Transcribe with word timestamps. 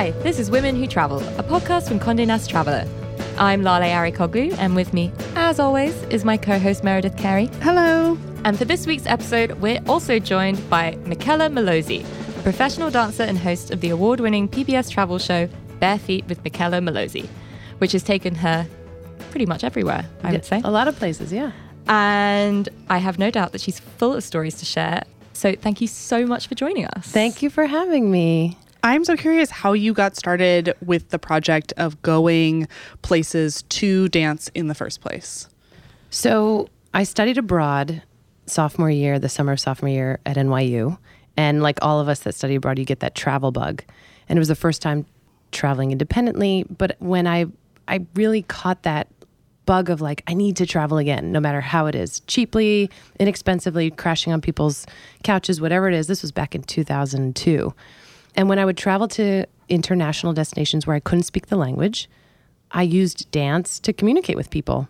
Hi, 0.00 0.12
this 0.22 0.38
is 0.38 0.50
Women 0.50 0.76
Who 0.76 0.86
Travel, 0.86 1.18
a 1.38 1.42
podcast 1.42 1.86
from 1.86 2.00
Condé 2.00 2.26
Nast 2.26 2.48
Traveller. 2.48 2.88
I'm 3.36 3.62
Lale 3.62 3.82
Arikoglu, 3.82 4.56
and 4.56 4.74
with 4.74 4.94
me, 4.94 5.12
as 5.36 5.60
always, 5.60 5.94
is 6.04 6.24
my 6.24 6.38
co-host 6.38 6.82
Meredith 6.82 7.18
Carey. 7.18 7.50
Hello. 7.60 8.16
And 8.46 8.56
for 8.56 8.64
this 8.64 8.86
week's 8.86 9.04
episode, 9.04 9.52
we're 9.60 9.82
also 9.86 10.18
joined 10.18 10.70
by 10.70 10.92
Mickela 11.04 11.52
Mallozzi, 11.52 12.00
a 12.38 12.42
professional 12.42 12.90
dancer 12.90 13.24
and 13.24 13.36
host 13.36 13.72
of 13.72 13.82
the 13.82 13.90
award-winning 13.90 14.48
PBS 14.48 14.90
travel 14.90 15.18
show 15.18 15.50
Bare 15.80 15.98
Feet 15.98 16.24
with 16.28 16.42
Mickela 16.44 16.82
Mallozzi, 16.82 17.28
which 17.76 17.92
has 17.92 18.02
taken 18.02 18.34
her 18.36 18.66
pretty 19.30 19.44
much 19.44 19.64
everywhere, 19.64 20.08
I 20.22 20.32
would 20.32 20.46
say. 20.46 20.62
A 20.64 20.70
lot 20.70 20.88
of 20.88 20.96
places, 20.96 21.30
yeah. 21.30 21.52
And 21.88 22.70
I 22.88 22.96
have 22.96 23.18
no 23.18 23.30
doubt 23.30 23.52
that 23.52 23.60
she's 23.60 23.80
full 23.80 24.14
of 24.14 24.24
stories 24.24 24.54
to 24.60 24.64
share. 24.64 25.02
So 25.34 25.54
thank 25.54 25.82
you 25.82 25.86
so 25.86 26.24
much 26.24 26.46
for 26.46 26.54
joining 26.54 26.86
us. 26.86 27.06
Thank 27.06 27.42
you 27.42 27.50
for 27.50 27.66
having 27.66 28.10
me. 28.10 28.56
I'm 28.82 29.04
so 29.04 29.16
curious 29.16 29.50
how 29.50 29.72
you 29.72 29.92
got 29.92 30.16
started 30.16 30.74
with 30.84 31.10
the 31.10 31.18
project 31.18 31.72
of 31.76 32.00
going 32.02 32.68
places 33.02 33.62
to 33.62 34.08
dance 34.08 34.50
in 34.54 34.68
the 34.68 34.74
first 34.74 35.00
place. 35.00 35.48
So, 36.10 36.68
I 36.92 37.04
studied 37.04 37.38
abroad 37.38 38.02
sophomore 38.46 38.90
year, 38.90 39.18
the 39.18 39.28
summer 39.28 39.52
of 39.52 39.60
sophomore 39.60 39.90
year 39.90 40.18
at 40.26 40.36
NYU. 40.36 40.98
And 41.36 41.62
like 41.62 41.78
all 41.82 42.00
of 42.00 42.08
us 42.08 42.20
that 42.20 42.34
study 42.34 42.56
abroad, 42.56 42.78
you 42.78 42.84
get 42.84 43.00
that 43.00 43.14
travel 43.14 43.52
bug. 43.52 43.84
And 44.28 44.36
it 44.36 44.40
was 44.40 44.48
the 44.48 44.54
first 44.54 44.82
time 44.82 45.06
traveling 45.52 45.92
independently. 45.92 46.64
But 46.68 46.96
when 46.98 47.26
I, 47.26 47.46
I 47.88 48.04
really 48.14 48.42
caught 48.42 48.82
that 48.82 49.08
bug 49.66 49.88
of 49.88 50.00
like, 50.00 50.22
I 50.26 50.34
need 50.34 50.56
to 50.56 50.66
travel 50.66 50.98
again, 50.98 51.30
no 51.30 51.38
matter 51.38 51.60
how 51.60 51.86
it 51.86 51.94
is 51.94 52.20
cheaply, 52.20 52.90
inexpensively, 53.18 53.90
crashing 53.90 54.32
on 54.32 54.40
people's 54.40 54.84
couches, 55.22 55.60
whatever 55.60 55.88
it 55.88 55.94
is. 55.94 56.08
This 56.08 56.22
was 56.22 56.32
back 56.32 56.54
in 56.54 56.62
2002. 56.62 57.72
And 58.40 58.48
when 58.48 58.58
I 58.58 58.64
would 58.64 58.78
travel 58.78 59.06
to 59.08 59.44
international 59.68 60.32
destinations 60.32 60.86
where 60.86 60.96
I 60.96 61.00
couldn't 61.00 61.24
speak 61.24 61.48
the 61.48 61.58
language, 61.58 62.08
I 62.70 62.84
used 62.84 63.30
dance 63.30 63.78
to 63.80 63.92
communicate 63.92 64.34
with 64.34 64.48
people 64.48 64.88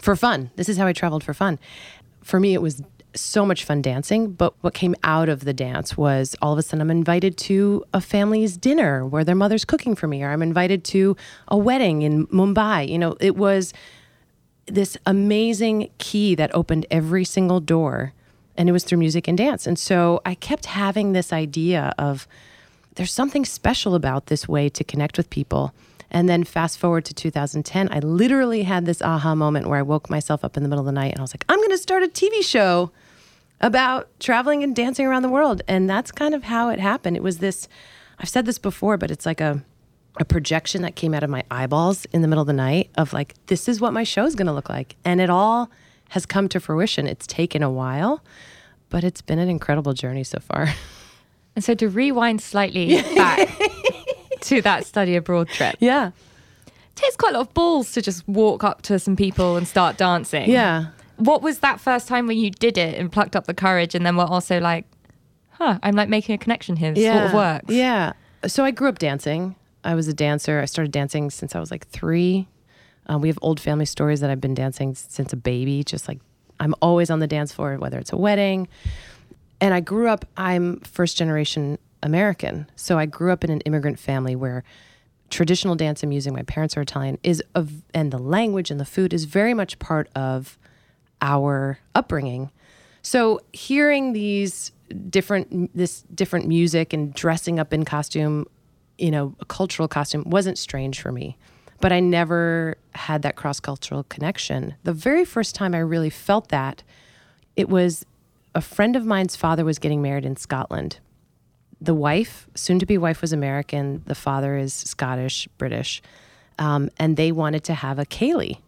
for 0.00 0.16
fun. 0.16 0.50
This 0.56 0.66
is 0.66 0.78
how 0.78 0.86
I 0.86 0.94
traveled 0.94 1.22
for 1.22 1.34
fun. 1.34 1.58
For 2.22 2.40
me, 2.40 2.54
it 2.54 2.62
was 2.62 2.82
so 3.14 3.44
much 3.44 3.64
fun 3.64 3.82
dancing, 3.82 4.30
but 4.30 4.54
what 4.62 4.72
came 4.72 4.94
out 5.04 5.28
of 5.28 5.44
the 5.44 5.52
dance 5.52 5.98
was 5.98 6.34
all 6.40 6.54
of 6.54 6.58
a 6.58 6.62
sudden 6.62 6.80
I'm 6.80 6.90
invited 6.90 7.36
to 7.36 7.84
a 7.92 8.00
family's 8.00 8.56
dinner 8.56 9.06
where 9.06 9.24
their 9.24 9.34
mother's 9.34 9.66
cooking 9.66 9.94
for 9.94 10.06
me, 10.06 10.22
or 10.22 10.30
I'm 10.30 10.40
invited 10.40 10.82
to 10.84 11.18
a 11.48 11.58
wedding 11.58 12.00
in 12.00 12.28
Mumbai. 12.28 12.88
You 12.88 12.98
know, 12.98 13.14
it 13.20 13.36
was 13.36 13.74
this 14.64 14.96
amazing 15.04 15.90
key 15.98 16.34
that 16.36 16.54
opened 16.54 16.86
every 16.90 17.26
single 17.26 17.60
door, 17.60 18.14
and 18.56 18.70
it 18.70 18.72
was 18.72 18.84
through 18.84 19.00
music 19.00 19.28
and 19.28 19.36
dance. 19.36 19.66
And 19.66 19.78
so 19.78 20.22
I 20.24 20.34
kept 20.34 20.64
having 20.64 21.12
this 21.12 21.30
idea 21.30 21.92
of, 21.98 22.26
there's 23.00 23.14
something 23.14 23.46
special 23.46 23.94
about 23.94 24.26
this 24.26 24.46
way 24.46 24.68
to 24.68 24.84
connect 24.84 25.16
with 25.16 25.30
people. 25.30 25.72
And 26.10 26.28
then 26.28 26.44
fast 26.44 26.78
forward 26.78 27.06
to 27.06 27.14
2010, 27.14 27.88
I 27.90 27.98
literally 28.00 28.64
had 28.64 28.84
this 28.84 29.00
aha 29.00 29.34
moment 29.34 29.68
where 29.68 29.78
I 29.78 29.82
woke 29.82 30.10
myself 30.10 30.44
up 30.44 30.54
in 30.58 30.62
the 30.62 30.68
middle 30.68 30.82
of 30.82 30.86
the 30.86 30.92
night 30.92 31.12
and 31.12 31.18
I 31.18 31.22
was 31.22 31.32
like, 31.32 31.46
I'm 31.48 31.58
going 31.60 31.70
to 31.70 31.78
start 31.78 32.02
a 32.02 32.08
TV 32.08 32.44
show 32.44 32.90
about 33.58 34.10
traveling 34.20 34.62
and 34.62 34.76
dancing 34.76 35.06
around 35.06 35.22
the 35.22 35.30
world. 35.30 35.62
And 35.66 35.88
that's 35.88 36.12
kind 36.12 36.34
of 36.34 36.42
how 36.42 36.68
it 36.68 36.78
happened. 36.78 37.16
It 37.16 37.22
was 37.22 37.38
this, 37.38 37.68
I've 38.18 38.28
said 38.28 38.44
this 38.44 38.58
before, 38.58 38.98
but 38.98 39.10
it's 39.10 39.24
like 39.24 39.40
a, 39.40 39.64
a 40.18 40.26
projection 40.26 40.82
that 40.82 40.94
came 40.94 41.14
out 41.14 41.22
of 41.22 41.30
my 41.30 41.42
eyeballs 41.50 42.04
in 42.12 42.20
the 42.20 42.28
middle 42.28 42.42
of 42.42 42.48
the 42.48 42.52
night 42.52 42.90
of 42.98 43.14
like, 43.14 43.34
this 43.46 43.66
is 43.66 43.80
what 43.80 43.94
my 43.94 44.04
show 44.04 44.26
is 44.26 44.34
going 44.34 44.46
to 44.46 44.52
look 44.52 44.68
like. 44.68 44.96
And 45.06 45.22
it 45.22 45.30
all 45.30 45.70
has 46.10 46.26
come 46.26 46.50
to 46.50 46.60
fruition. 46.60 47.06
It's 47.06 47.26
taken 47.26 47.62
a 47.62 47.70
while, 47.70 48.22
but 48.90 49.04
it's 49.04 49.22
been 49.22 49.38
an 49.38 49.48
incredible 49.48 49.94
journey 49.94 50.22
so 50.22 50.38
far. 50.38 50.68
And 51.56 51.64
so 51.64 51.74
to 51.74 51.88
rewind 51.88 52.40
slightly 52.40 53.02
back 53.14 53.48
to 54.42 54.62
that 54.62 54.86
study 54.86 55.16
abroad 55.16 55.48
trip. 55.48 55.76
Yeah. 55.80 56.12
It 56.66 56.96
takes 56.96 57.16
quite 57.16 57.34
a 57.34 57.38
lot 57.38 57.48
of 57.48 57.54
balls 57.54 57.92
to 57.92 58.02
just 58.02 58.26
walk 58.28 58.64
up 58.64 58.82
to 58.82 58.98
some 58.98 59.16
people 59.16 59.56
and 59.56 59.66
start 59.66 59.96
dancing. 59.96 60.50
Yeah. 60.50 60.86
What 61.16 61.42
was 61.42 61.58
that 61.58 61.80
first 61.80 62.08
time 62.08 62.26
when 62.26 62.38
you 62.38 62.50
did 62.50 62.78
it 62.78 62.98
and 62.98 63.10
plucked 63.10 63.36
up 63.36 63.46
the 63.46 63.54
courage 63.54 63.94
and 63.94 64.06
then 64.06 64.16
were 64.16 64.24
also 64.24 64.58
like, 64.60 64.86
huh, 65.50 65.78
I'm 65.82 65.94
like 65.94 66.08
making 66.08 66.34
a 66.34 66.38
connection 66.38 66.76
here. 66.76 66.92
This 66.94 67.04
yeah. 67.04 67.14
sort 67.14 67.26
of 67.26 67.34
works. 67.34 67.74
Yeah. 67.74 68.12
So 68.46 68.64
I 68.64 68.70
grew 68.70 68.88
up 68.88 68.98
dancing. 68.98 69.56
I 69.84 69.94
was 69.94 70.08
a 70.08 70.14
dancer. 70.14 70.60
I 70.60 70.64
started 70.64 70.92
dancing 70.92 71.30
since 71.30 71.54
I 71.54 71.60
was 71.60 71.70
like 71.70 71.86
three. 71.88 72.48
Uh, 73.10 73.18
we 73.18 73.28
have 73.28 73.38
old 73.42 73.60
family 73.60 73.86
stories 73.86 74.20
that 74.20 74.30
I've 74.30 74.40
been 74.40 74.54
dancing 74.54 74.94
since 74.94 75.32
a 75.32 75.36
baby, 75.36 75.82
just 75.84 76.06
like 76.06 76.20
I'm 76.60 76.74
always 76.82 77.10
on 77.10 77.18
the 77.18 77.26
dance 77.26 77.52
floor, 77.52 77.76
whether 77.78 77.98
it's 77.98 78.12
a 78.12 78.16
wedding, 78.16 78.68
and 79.60 79.74
I 79.74 79.80
grew 79.80 80.08
up, 80.08 80.24
I'm 80.36 80.80
first 80.80 81.16
generation 81.16 81.78
American. 82.02 82.70
So 82.76 82.98
I 82.98 83.06
grew 83.06 83.32
up 83.32 83.44
in 83.44 83.50
an 83.50 83.60
immigrant 83.60 83.98
family 83.98 84.34
where 84.34 84.64
traditional 85.28 85.74
dance 85.76 86.02
and 86.02 86.10
music, 86.10 86.32
my 86.32 86.42
parents 86.42 86.76
are 86.76 86.80
Italian, 86.80 87.18
is 87.22 87.42
of, 87.54 87.70
and 87.94 88.10
the 88.10 88.18
language 88.18 88.70
and 88.70 88.80
the 88.80 88.84
food 88.84 89.12
is 89.12 89.24
very 89.24 89.54
much 89.54 89.78
part 89.78 90.08
of 90.14 90.58
our 91.20 91.78
upbringing. 91.94 92.50
So 93.02 93.40
hearing 93.52 94.12
these 94.12 94.72
different 95.08 95.74
this 95.76 96.02
different 96.14 96.48
music 96.48 96.92
and 96.92 97.14
dressing 97.14 97.60
up 97.60 97.72
in 97.72 97.84
costume, 97.84 98.46
you 98.98 99.10
know, 99.10 99.36
a 99.38 99.44
cultural 99.44 99.86
costume 99.86 100.24
wasn't 100.26 100.58
strange 100.58 101.00
for 101.00 101.12
me. 101.12 101.36
But 101.80 101.92
I 101.92 102.00
never 102.00 102.76
had 102.94 103.22
that 103.22 103.36
cross-cultural 103.36 104.04
connection. 104.04 104.74
The 104.82 104.92
very 104.92 105.24
first 105.24 105.54
time 105.54 105.74
I 105.74 105.78
really 105.78 106.10
felt 106.10 106.48
that, 106.48 106.82
it 107.56 107.68
was 107.70 108.04
a 108.54 108.60
friend 108.60 108.96
of 108.96 109.04
mine's 109.04 109.36
father 109.36 109.64
was 109.64 109.78
getting 109.78 110.02
married 110.02 110.24
in 110.24 110.36
Scotland. 110.36 110.98
The 111.80 111.94
wife, 111.94 112.46
soon 112.54 112.78
to 112.78 112.86
be 112.86 112.98
wife, 112.98 113.20
was 113.22 113.32
American. 113.32 114.02
The 114.06 114.14
father 114.14 114.56
is 114.56 114.74
Scottish, 114.74 115.48
British. 115.58 116.02
Um, 116.58 116.90
and 116.98 117.16
they 117.16 117.32
wanted 117.32 117.64
to 117.64 117.74
have 117.74 117.98
a 117.98 118.04
ceilidh. 118.04 118.58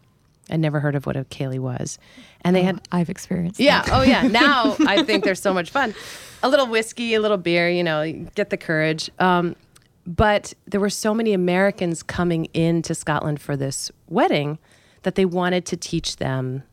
I 0.49 0.57
never 0.57 0.79
heard 0.79 0.95
of 0.95 1.05
what 1.05 1.15
a 1.15 1.23
ceilidh 1.25 1.59
was. 1.59 1.99
And 2.41 2.55
they 2.55 2.61
Oh, 2.61 2.65
had, 2.65 2.87
I've 2.91 3.09
experienced 3.09 3.59
yeah, 3.59 3.83
that. 3.83 3.91
oh 3.93 4.01
yeah. 4.01 4.23
Now 4.27 4.75
I 4.87 5.03
think 5.03 5.23
they're 5.23 5.35
so 5.35 5.53
much 5.53 5.69
fun. 5.69 5.93
A 6.41 6.49
little 6.49 6.67
whiskey, 6.67 7.13
a 7.13 7.21
little 7.21 7.37
beer, 7.37 7.69
you 7.69 7.83
know, 7.83 8.11
get 8.35 8.49
the 8.49 8.57
courage. 8.57 9.09
Um, 9.19 9.55
but 10.05 10.53
there 10.65 10.81
were 10.81 10.89
so 10.89 11.13
many 11.13 11.33
Americans 11.33 12.03
coming 12.03 12.45
into 12.53 12.93
Scotland 12.95 13.39
for 13.41 13.55
this 13.55 13.89
wedding 14.09 14.57
that 15.03 15.15
they 15.15 15.23
wanted 15.25 15.65
to 15.67 15.77
teach 15.77 16.17
them 16.17 16.63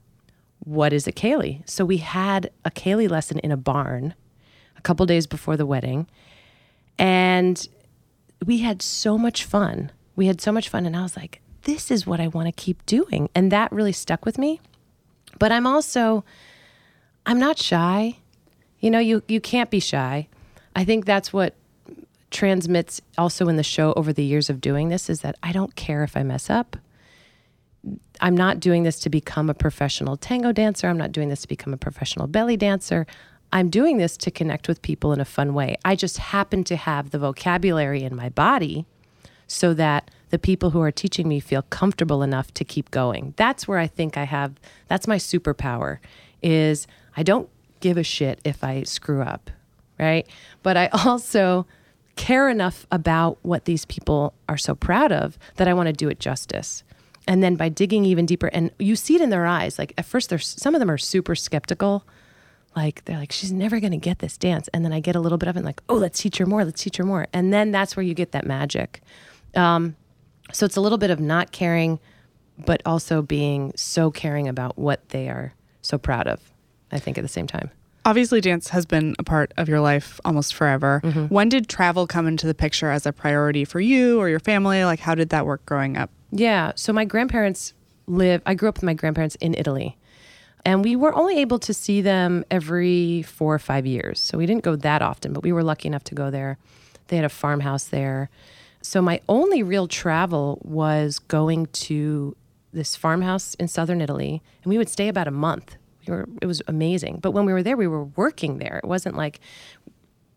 what 0.60 0.93
is 0.93 1.06
a 1.06 1.12
ceilidh? 1.12 1.69
So 1.69 1.84
we 1.84 1.98
had 1.98 2.50
a 2.65 2.71
ceilidh 2.71 3.10
lesson 3.10 3.38
in 3.41 3.50
a 3.50 3.56
barn 3.56 4.15
a 4.76 4.81
couple 4.81 5.04
days 5.06 5.26
before 5.26 5.56
the 5.56 5.66
wedding, 5.66 6.06
and 6.98 7.69
we 8.44 8.59
had 8.59 8.82
so 8.82 9.19
much 9.19 9.44
fun. 9.44 9.91
We 10.16 10.26
had 10.26 10.41
so 10.41 10.53
much 10.53 10.69
fun, 10.69 10.87
and 10.87 10.97
I 10.97 11.03
was 11.03 11.16
like, 11.16 11.41
"This 11.62 11.91
is 11.91 12.06
what 12.06 12.20
I 12.20 12.28
want 12.28 12.47
to 12.47 12.53
keep 12.53 12.84
doing," 12.87 13.28
and 13.34 13.50
that 13.53 13.72
really 13.72 13.93
stuck 13.93 14.25
with 14.25 14.38
me. 14.38 14.60
But 15.38 15.53
I'm 15.53 15.66
also, 15.66 16.25
I'm 17.26 17.38
not 17.38 17.59
shy. 17.59 18.19
You 18.81 18.91
know, 18.91 18.99
you 18.99 19.22
you 19.28 19.41
can't 19.41 19.70
be 19.70 19.81
shy. 19.81 20.28
I 20.75 20.84
think 20.84 21.04
that's 21.04 21.32
what 21.32 21.54
transmits 22.31 23.00
also 23.19 23.49
in 23.49 23.56
the 23.56 23.62
show 23.62 23.93
over 23.94 24.12
the 24.12 24.25
years 24.25 24.49
of 24.49 24.60
doing 24.60 24.88
this 24.88 25.10
is 25.10 25.20
that 25.20 25.37
I 25.43 25.53
don't 25.53 25.75
care 25.75 26.04
if 26.04 26.16
I 26.16 26.22
mess 26.22 26.49
up. 26.49 26.76
I'm 28.21 28.37
not 28.37 28.61
doing 28.61 28.83
this 28.83 29.01
to 29.01 29.11
become 29.11 29.49
a 29.49 29.55
professional 29.55 30.17
tango 30.17 30.53
dancer. 30.53 30.89
I'm 30.89 30.99
not 30.99 31.13
doing 31.13 31.29
this 31.29 31.43
to 31.43 31.49
become 31.49 31.73
a 31.73 31.79
professional 31.79 32.27
belly 32.27 32.57
dancer. 32.57 33.07
I'm 33.53 33.69
doing 33.69 33.97
this 33.97 34.17
to 34.19 34.31
connect 34.31 34.69
with 34.69 34.83
people 34.83 35.13
in 35.13 35.21
a 35.21 35.25
fun 35.25 35.55
way. 35.55 35.77
I 35.85 35.97
just 35.97 36.19
happen 36.19 36.63
to 36.65 36.77
have 36.77 37.11
the 37.11 37.19
vocabulary 37.19 38.03
in 38.03 38.15
my 38.15 38.29
body 38.29 38.87
so 39.47 39.75
that 39.75 40.11
the 40.29 40.39
people 40.39 40.71
who 40.71 40.81
are 40.81 40.93
teaching 40.93 41.27
me 41.27 41.41
feel 41.41 41.63
comfortable 41.63 42.23
enough 42.23 42.55
to 42.55 42.65
keep 42.65 42.91
going. 42.93 43.35
That's 43.37 43.67
where 43.67 43.79
I 43.79 43.89
think 43.89 44.17
I 44.17 44.25
have 44.25 44.55
that's 44.87 45.09
my 45.09 45.17
superpower 45.17 45.99
is 46.43 46.87
I 47.17 47.23
don't 47.23 47.49
give 47.81 47.97
a 47.97 48.05
shit 48.05 48.41
if 48.45 48.62
I 48.62 48.85
screw 48.85 49.23
up, 49.23 49.51
right? 49.99 50.27
But 50.62 50.76
I 50.76 50.87
also 51.05 51.67
care 52.15 52.49
enough 52.49 52.87
about 52.93 53.38
what 53.43 53.65
these 53.65 53.85
people 53.87 54.35
are 54.49 54.59
so 54.59 54.75
proud 54.75 55.11
of 55.11 55.38
that 55.56 55.67
I 55.67 55.75
want 55.75 55.88
to 55.88 55.93
do 55.93 56.09
it 56.09 56.21
justice. 56.21 56.85
And 57.31 57.44
then 57.44 57.55
by 57.55 57.69
digging 57.69 58.05
even 58.05 58.27
deeper, 58.27 58.49
and 58.49 58.73
you 58.81 58.97
see 58.97 59.15
it 59.15 59.21
in 59.21 59.31
their 59.31 59.47
eyes. 59.47 59.79
Like 59.79 59.94
at 59.97 60.05
first, 60.05 60.31
there's 60.31 60.49
some 60.49 60.75
of 60.75 60.81
them 60.81 60.91
are 60.91 60.99
super 60.99 61.37
skeptical. 61.37 62.05
Like 62.75 63.05
they're 63.05 63.19
like, 63.19 63.31
she's 63.31 63.53
never 63.53 63.79
going 63.79 63.93
to 63.93 63.99
get 63.99 64.19
this 64.19 64.37
dance. 64.37 64.69
And 64.75 64.85
then 64.85 64.93
I 64.93 64.99
get 64.99 65.15
a 65.15 65.21
little 65.21 65.38
bit 65.38 65.49
of 65.49 65.56
it, 65.56 65.65
like, 65.65 65.81
oh, 65.88 65.94
let's 65.94 66.21
teach 66.21 66.38
her 66.38 66.47
more. 66.47 66.65
Let's 66.65 66.82
teach 66.82 66.97
her 66.97 67.05
more. 67.05 67.29
And 67.32 67.53
then 67.53 67.71
that's 67.71 67.97
where 67.97 68.03
you 68.03 68.15
get 68.15 68.32
that 68.32 68.47
magic. 68.47 69.00
Um, 69.55 69.94
so 70.53 70.67
it's 70.67 70.75
a 70.75 70.81
little 70.81 70.99
bit 70.99 71.11
of 71.11 71.21
not 71.21 71.53
caring, 71.53 72.00
but 72.59 72.82
also 72.85 73.23
being 73.23 73.73
so 73.76 74.11
caring 74.11 74.49
about 74.49 74.76
what 74.76 75.11
they 75.11 75.29
are 75.29 75.55
so 75.83 75.99
proud 75.99 76.26
of. 76.26 76.41
I 76.91 76.99
think 76.99 77.17
at 77.17 77.23
the 77.23 77.29
same 77.29 77.47
time. 77.47 77.71
Obviously, 78.05 78.41
dance 78.41 78.71
has 78.71 78.87
been 78.87 79.15
a 79.21 79.23
part 79.23 79.53
of 79.56 79.69
your 79.69 79.79
life 79.79 80.19
almost 80.25 80.53
forever. 80.53 81.00
When 81.29 81.49
did 81.49 81.69
travel 81.69 82.09
come 82.09 82.26
into 82.26 82.49
the 82.49 82.55
picture 82.55 82.91
as 82.91 83.06
a 83.06 83.12
priority 83.12 83.65
for 83.65 83.79
you 83.79 84.19
or 84.19 84.29
your 84.29 84.41
family? 84.41 84.85
Like, 84.85 84.99
how 84.99 85.15
did 85.15 85.29
that 85.29 85.47
work 85.47 85.65
growing 85.65 85.97
up? 85.97 86.11
Yeah. 86.31 86.73
So 86.77 86.93
my 86.93 87.05
grandparents 87.05 87.75
live, 88.06 88.43
I 88.47 88.55
grew 88.55 88.69
up 88.69 88.77
with 88.77 88.85
my 88.85 88.94
grandparents 88.94 89.37
in 89.37 89.55
Italy. 89.55 89.97
And 90.65 90.85
we 90.85 90.94
were 90.94 91.15
only 91.15 91.38
able 91.38 91.59
to 91.61 91.73
see 91.73 92.03
them 92.03 92.44
every 92.50 93.23
four 93.23 93.55
or 93.55 93.59
five 93.59 93.87
years. 93.87 94.21
So 94.21 94.37
we 94.37 94.47
didn't 94.47 94.62
go 94.62 94.77
that 94.77 95.00
often, 95.00 95.32
but 95.32 95.43
we 95.43 95.53
were 95.53 95.62
lucky 95.62 95.88
enough 95.88 96.05
to 96.05 96.15
go 96.15 96.31
there. 96.31 96.59
They 97.09 97.17
had 97.17 97.25
a 97.25 97.31
farmhouse 97.31 97.85
there. 97.85 98.29
So 98.82 99.00
my 99.00 99.21
only 99.29 99.62
real 99.62 99.88
travel 99.88 100.61
was 100.62 101.19
going 101.19 101.67
to 101.67 102.37
this 102.73 102.94
farmhouse 102.94 103.55
in 103.55 103.69
southern 103.69 104.00
Italy, 104.00 104.43
and 104.62 104.71
we 104.71 104.79
would 104.79 104.88
stay 104.88 105.09
about 105.09 105.26
a 105.26 105.33
month. 105.33 105.76
We 106.06 106.12
were, 106.12 106.29
it 106.41 106.47
was 106.47 106.62
amazing. 106.69 107.19
But 107.21 107.33
when 107.33 107.44
we 107.44 107.53
were 107.53 107.62
there, 107.62 107.76
we 107.76 107.87
were 107.87 108.05
working 108.05 108.59
there. 108.59 108.81
It 108.83 108.87
wasn't 108.87 109.17
like, 109.17 109.41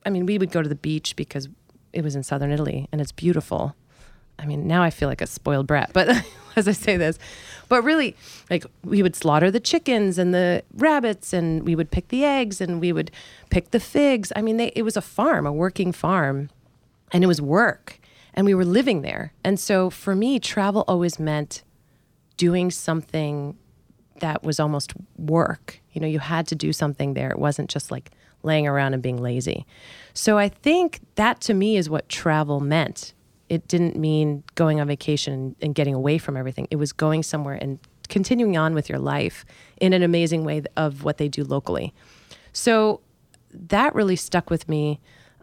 I 0.05 0.09
mean, 0.09 0.25
we 0.25 0.37
would 0.37 0.51
go 0.51 0.61
to 0.61 0.69
the 0.69 0.75
beach 0.75 1.15
because 1.15 1.47
it 1.93 2.03
was 2.03 2.15
in 2.15 2.23
southern 2.23 2.51
Italy 2.51 2.87
and 2.91 2.99
it's 2.99 3.11
beautiful. 3.11 3.75
I 4.39 4.45
mean, 4.45 4.67
now 4.67 4.83
I 4.83 4.89
feel 4.89 5.09
like 5.09 5.21
a 5.21 5.27
spoiled 5.27 5.67
brat, 5.67 5.91
but 5.93 6.09
as 6.55 6.67
I 6.67 6.71
say 6.71 6.97
this, 6.97 7.17
but 7.69 7.83
really, 7.83 8.15
like 8.49 8.65
we 8.83 9.01
would 9.01 9.15
slaughter 9.15 9.49
the 9.49 9.59
chickens 9.59 10.17
and 10.17 10.33
the 10.33 10.63
rabbits, 10.75 11.33
and 11.33 11.63
we 11.63 11.75
would 11.75 11.91
pick 11.91 12.09
the 12.09 12.23
eggs, 12.23 12.61
and 12.61 12.79
we 12.81 12.91
would 12.91 13.11
pick 13.49 13.71
the 13.71 13.79
figs. 13.79 14.31
I 14.35 14.41
mean, 14.41 14.57
they, 14.57 14.67
it 14.75 14.83
was 14.83 14.97
a 14.97 15.01
farm, 15.01 15.45
a 15.45 15.51
working 15.51 15.91
farm, 15.91 16.49
and 17.11 17.23
it 17.23 17.27
was 17.27 17.41
work, 17.41 17.99
and 18.33 18.45
we 18.45 18.53
were 18.53 18.65
living 18.65 19.01
there. 19.01 19.33
And 19.43 19.59
so 19.59 19.89
for 19.89 20.15
me, 20.15 20.39
travel 20.39 20.83
always 20.87 21.19
meant 21.19 21.63
doing 22.37 22.71
something 22.71 23.57
that 24.19 24.43
was 24.43 24.59
almost 24.59 24.93
work. 25.17 25.79
You 25.91 26.01
know, 26.01 26.07
you 26.07 26.19
had 26.19 26.47
to 26.47 26.55
do 26.55 26.73
something 26.73 27.13
there. 27.13 27.29
It 27.29 27.39
wasn't 27.39 27.69
just 27.69 27.91
like 27.91 28.11
laying 28.41 28.67
around 28.67 28.93
and 28.93 29.01
being 29.01 29.21
lazy. 29.21 29.65
So 30.13 30.37
I 30.37 30.49
think 30.49 30.99
that 31.15 31.41
to 31.41 31.53
me 31.53 31.77
is 31.77 31.89
what 31.89 32.09
travel 32.09 32.59
meant. 32.59 33.13
It 33.49 33.67
didn't 33.67 33.95
mean 33.95 34.43
going 34.55 34.79
on 34.79 34.87
vacation 34.87 35.55
and 35.61 35.75
getting 35.75 35.93
away 35.93 36.17
from 36.17 36.37
everything. 36.37 36.67
It 36.71 36.77
was 36.77 36.93
going 36.93 37.23
somewhere 37.23 37.57
and 37.61 37.79
continuing 38.09 38.57
on 38.57 38.73
with 38.73 38.89
your 38.89 38.99
life 38.99 39.45
in 39.77 39.93
an 39.93 40.03
amazing 40.03 40.43
way 40.43 40.63
of 40.77 41.03
what 41.03 41.17
they 41.17 41.27
do 41.27 41.43
locally. 41.43 41.93
So 42.51 43.01
that 43.51 43.95
really 43.95 44.15
stuck 44.15 44.49
with 44.49 44.67
me. 44.67 44.99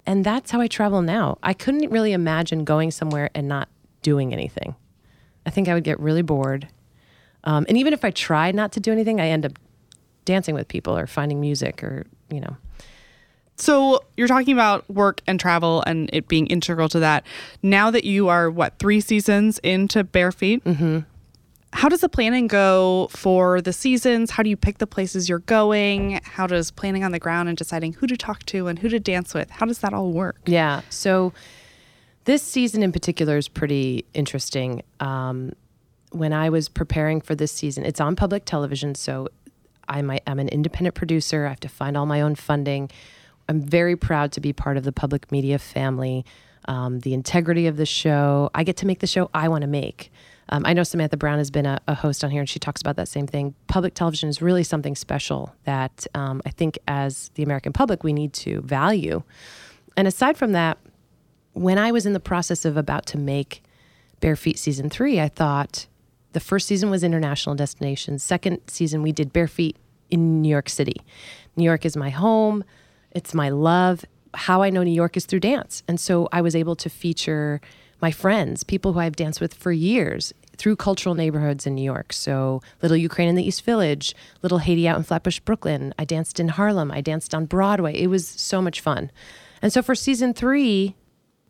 And 0.06 0.24
that's 0.24 0.50
how 0.50 0.60
I 0.60 0.66
travel 0.66 1.02
now. 1.02 1.38
I 1.42 1.52
couldn't 1.52 1.90
really 1.90 2.12
imagine 2.12 2.64
going 2.64 2.90
somewhere 2.90 3.30
and 3.34 3.48
not 3.48 3.68
doing 4.02 4.32
anything. 4.32 4.74
I 5.46 5.50
think 5.50 5.68
I 5.68 5.74
would 5.74 5.84
get 5.84 6.00
really 6.00 6.22
bored. 6.22 6.68
Um, 7.44 7.64
and 7.68 7.76
even 7.78 7.92
if 7.92 8.04
I 8.04 8.10
tried 8.10 8.54
not 8.54 8.72
to 8.72 8.80
do 8.80 8.92
anything, 8.92 9.20
I 9.20 9.28
end 9.28 9.46
up 9.46 9.52
dancing 10.24 10.54
with 10.54 10.68
people 10.68 10.96
or 10.96 11.06
finding 11.06 11.40
music 11.40 11.82
or, 11.82 12.06
you 12.30 12.40
know. 12.40 12.56
So 13.60 14.00
you're 14.16 14.28
talking 14.28 14.54
about 14.54 14.88
work 14.88 15.20
and 15.26 15.38
travel 15.38 15.82
and 15.86 16.08
it 16.12 16.28
being 16.28 16.46
integral 16.46 16.88
to 16.90 17.00
that. 17.00 17.24
Now 17.62 17.90
that 17.90 18.04
you 18.04 18.28
are 18.28 18.50
what 18.50 18.78
three 18.78 19.00
seasons 19.00 19.58
into 19.58 20.02
Bare 20.02 20.32
Feet, 20.32 20.64
mm-hmm. 20.64 21.00
how 21.74 21.88
does 21.88 22.00
the 22.00 22.08
planning 22.08 22.46
go 22.46 23.08
for 23.10 23.60
the 23.60 23.72
seasons? 23.72 24.30
How 24.30 24.42
do 24.42 24.50
you 24.50 24.56
pick 24.56 24.78
the 24.78 24.86
places 24.86 25.28
you're 25.28 25.40
going? 25.40 26.20
How 26.24 26.46
does 26.46 26.70
planning 26.70 27.04
on 27.04 27.12
the 27.12 27.18
ground 27.18 27.48
and 27.48 27.58
deciding 27.58 27.92
who 27.92 28.06
to 28.06 28.16
talk 28.16 28.44
to 28.46 28.66
and 28.66 28.78
who 28.78 28.88
to 28.88 28.98
dance 28.98 29.34
with? 29.34 29.50
How 29.50 29.66
does 29.66 29.78
that 29.80 29.92
all 29.92 30.10
work? 30.10 30.40
Yeah. 30.46 30.80
So 30.88 31.32
this 32.24 32.42
season 32.42 32.82
in 32.82 32.92
particular 32.92 33.36
is 33.36 33.48
pretty 33.48 34.06
interesting. 34.14 34.82
Um, 35.00 35.52
when 36.12 36.32
I 36.32 36.48
was 36.48 36.68
preparing 36.68 37.20
for 37.20 37.34
this 37.34 37.52
season, 37.52 37.84
it's 37.84 38.00
on 38.00 38.16
public 38.16 38.44
television, 38.44 38.94
so 38.94 39.28
I'm, 39.88 40.10
I'm 40.26 40.38
an 40.38 40.48
independent 40.48 40.94
producer. 40.94 41.46
I 41.46 41.50
have 41.50 41.60
to 41.60 41.68
find 41.68 41.96
all 41.96 42.06
my 42.06 42.20
own 42.20 42.34
funding. 42.34 42.90
I'm 43.50 43.60
very 43.60 43.96
proud 43.96 44.30
to 44.32 44.40
be 44.40 44.52
part 44.52 44.76
of 44.76 44.84
the 44.84 44.92
public 44.92 45.32
media 45.32 45.58
family. 45.58 46.24
Um, 46.66 47.00
the 47.00 47.14
integrity 47.14 47.66
of 47.66 47.76
the 47.76 47.86
show. 47.86 48.48
I 48.54 48.62
get 48.62 48.76
to 48.76 48.86
make 48.86 49.00
the 49.00 49.08
show 49.08 49.28
I 49.34 49.48
want 49.48 49.62
to 49.62 49.66
make. 49.66 50.12
Um, 50.50 50.62
I 50.64 50.72
know 50.72 50.84
Samantha 50.84 51.16
Brown 51.16 51.38
has 51.38 51.50
been 51.50 51.66
a, 51.66 51.80
a, 51.88 51.94
host 51.94 52.22
on 52.22 52.30
here 52.30 52.40
and 52.40 52.48
she 52.48 52.60
talks 52.60 52.80
about 52.80 52.94
that 52.96 53.08
same 53.08 53.26
thing. 53.26 53.54
Public 53.66 53.94
television 53.94 54.28
is 54.28 54.40
really 54.40 54.62
something 54.62 54.94
special 54.94 55.52
that 55.64 56.06
um, 56.14 56.42
I 56.46 56.50
think, 56.50 56.78
as 56.86 57.30
the 57.34 57.42
American 57.42 57.72
public, 57.72 58.04
we 58.04 58.12
need 58.12 58.32
to 58.34 58.60
value. 58.60 59.22
And 59.96 60.06
aside 60.06 60.36
from 60.36 60.52
that, 60.52 60.78
when 61.52 61.78
I 61.78 61.90
was 61.90 62.06
in 62.06 62.12
the 62.12 62.20
process 62.20 62.64
of 62.64 62.76
about 62.76 63.06
to 63.06 63.18
make 63.18 63.64
Bare 64.20 64.36
Feet 64.36 64.58
season 64.58 64.90
three, 64.90 65.18
I 65.18 65.28
thought, 65.28 65.86
the 66.34 66.40
first 66.40 66.68
season 66.68 66.90
was 66.90 67.02
international 67.02 67.56
destinations. 67.56 68.22
Second 68.22 68.60
season, 68.68 69.02
we 69.02 69.10
did 69.10 69.32
Bare 69.32 69.48
Feet 69.48 69.76
in 70.08 70.40
New 70.42 70.48
York 70.48 70.68
City. 70.68 71.00
New 71.56 71.64
York 71.64 71.84
is 71.84 71.96
my 71.96 72.10
home, 72.10 72.64
it's 73.12 73.34
my 73.34 73.48
love. 73.48 74.04
How 74.34 74.62
I 74.62 74.70
know 74.70 74.82
New 74.82 74.90
York 74.90 75.16
is 75.16 75.26
through 75.26 75.40
dance. 75.40 75.82
And 75.88 75.98
so 75.98 76.28
I 76.32 76.40
was 76.40 76.54
able 76.54 76.76
to 76.76 76.88
feature 76.88 77.60
my 78.00 78.10
friends, 78.10 78.64
people 78.64 78.92
who 78.92 79.00
I've 79.00 79.16
danced 79.16 79.40
with 79.40 79.54
for 79.54 79.72
years 79.72 80.32
through 80.56 80.76
cultural 80.76 81.14
neighborhoods 81.14 81.66
in 81.66 81.74
New 81.74 81.82
York. 81.82 82.12
So 82.12 82.60
Little 82.82 82.96
Ukraine 82.96 83.28
in 83.28 83.34
the 83.34 83.46
East 83.46 83.64
Village, 83.64 84.14
Little 84.42 84.58
Haiti 84.58 84.86
out 84.86 84.96
in 84.96 85.02
Flatbush, 85.02 85.40
Brooklyn. 85.40 85.94
I 85.98 86.04
danced 86.04 86.38
in 86.38 86.48
Harlem. 86.48 86.90
I 86.90 87.00
danced 87.00 87.34
on 87.34 87.46
Broadway. 87.46 87.94
It 87.94 88.08
was 88.08 88.26
so 88.28 88.60
much 88.60 88.80
fun. 88.80 89.10
And 89.62 89.72
so 89.72 89.82
for 89.82 89.94
season 89.94 90.34
three, 90.34 90.94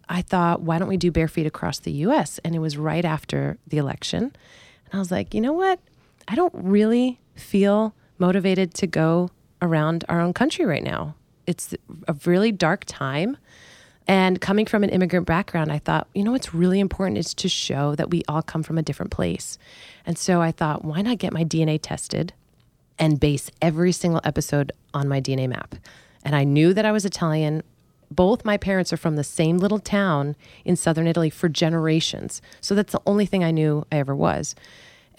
I 0.09 0.23
thought, 0.23 0.63
why 0.63 0.79
don't 0.79 0.89
we 0.89 0.97
do 0.97 1.11
Bare 1.11 1.29
Feet 1.29 1.47
across 1.47 1.79
the 1.79 1.93
US? 1.93 2.39
And 2.45 2.55
it 2.55 2.59
was 2.59 2.77
right 2.77 3.05
after 3.05 3.59
the 3.67 3.79
election. 3.79 4.25
And 4.25 4.95
I 4.95 4.99
was 4.99 5.11
like, 5.11 5.35
you 5.35 5.41
know 5.41 5.53
what? 5.53 5.81
I 6.27 6.35
don't 6.35 6.55
really 6.55 7.21
feel 7.35 7.95
motivated 8.19 8.75
to 8.75 8.87
go 8.87 9.31
around 9.63 10.05
our 10.09 10.21
own 10.21 10.33
country 10.33 10.65
right 10.65 10.83
now. 10.83 11.15
It's 11.51 11.75
a 12.07 12.15
really 12.25 12.53
dark 12.53 12.85
time. 12.87 13.37
And 14.07 14.41
coming 14.41 14.67
from 14.67 14.85
an 14.85 14.91
immigrant 14.91 15.27
background, 15.27 15.73
I 15.73 15.79
thought, 15.79 16.07
you 16.15 16.23
know 16.23 16.31
what's 16.31 16.55
really 16.55 16.79
important 16.79 17.19
is 17.19 17.35
to 17.35 17.49
show 17.49 17.97
that 17.97 18.11
we 18.11 18.23
all 18.29 18.41
come 18.41 18.63
from 18.63 18.79
a 18.79 18.83
different 18.83 19.11
place. 19.11 19.59
And 20.07 20.17
so 20.17 20.41
I 20.41 20.53
thought, 20.53 20.85
why 20.85 21.03
not 21.03 21.19
get 21.19 21.33
my 21.33 21.45
DNA 21.45 21.81
tested 21.83 22.33
and 23.01 23.19
base 23.19 23.51
every 23.61 23.91
single 23.91 24.21
episode 24.23 24.71
on 24.95 25.09
my 25.09 25.21
DNA 25.21 25.49
map? 25.49 25.75
And 26.25 26.37
I 26.37 26.45
knew 26.45 26.73
that 26.73 26.85
I 26.85 26.93
was 26.93 27.05
Italian. 27.05 27.65
Both 28.13 28.45
my 28.45 28.57
parents 28.57 28.93
are 28.93 28.97
from 28.97 29.17
the 29.17 29.25
same 29.25 29.59
little 29.59 29.81
town 29.81 30.37
in 30.65 30.77
southern 30.77 31.09
Italy 31.09 31.31
for 31.31 31.49
generations. 31.49 32.41
So 32.61 32.77
that's 32.77 32.93
the 32.93 33.03
only 33.07 33.27
thing 33.27 33.43
I 33.43 33.51
knew 33.51 33.85
I 33.91 33.97
ever 33.97 34.15
was. 34.15 34.55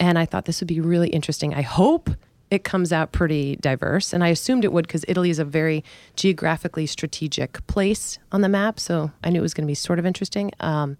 And 0.00 0.18
I 0.18 0.24
thought 0.24 0.46
this 0.46 0.60
would 0.60 0.68
be 0.68 0.80
really 0.80 1.10
interesting. 1.10 1.54
I 1.54 1.62
hope 1.62 2.08
it 2.52 2.64
comes 2.64 2.92
out 2.92 3.12
pretty 3.12 3.56
diverse. 3.56 4.12
And 4.12 4.22
I 4.22 4.28
assumed 4.28 4.62
it 4.66 4.74
would 4.74 4.86
because 4.86 5.06
Italy 5.08 5.30
is 5.30 5.38
a 5.38 5.44
very 5.44 5.82
geographically 6.16 6.84
strategic 6.84 7.66
place 7.66 8.18
on 8.30 8.42
the 8.42 8.48
map. 8.48 8.78
So 8.78 9.10
I 9.24 9.30
knew 9.30 9.38
it 9.38 9.42
was 9.42 9.54
going 9.54 9.64
to 9.64 9.70
be 9.70 9.74
sort 9.74 9.98
of 9.98 10.04
interesting. 10.04 10.52
Um, 10.60 10.98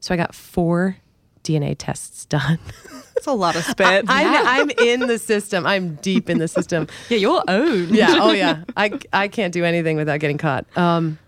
so 0.00 0.14
I 0.14 0.16
got 0.16 0.34
four 0.34 0.96
DNA 1.42 1.76
tests 1.78 2.24
done. 2.24 2.58
That's 3.14 3.26
a 3.26 3.32
lot 3.32 3.54
of 3.54 3.64
spit. 3.64 4.06
I, 4.08 4.60
am 4.60 4.70
in 4.70 5.00
the 5.00 5.18
system. 5.18 5.66
I'm 5.66 5.96
deep 5.96 6.30
in 6.30 6.38
the 6.38 6.48
system. 6.48 6.88
yeah, 7.10 7.18
your 7.18 7.42
own. 7.48 7.92
yeah. 7.92 8.16
Oh, 8.18 8.32
yeah. 8.32 8.64
I, 8.74 8.98
I 9.12 9.28
can't 9.28 9.52
do 9.52 9.62
anything 9.62 9.98
without 9.98 10.20
getting 10.20 10.38
caught. 10.38 10.64
Um, 10.74 11.18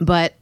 but 0.00 0.34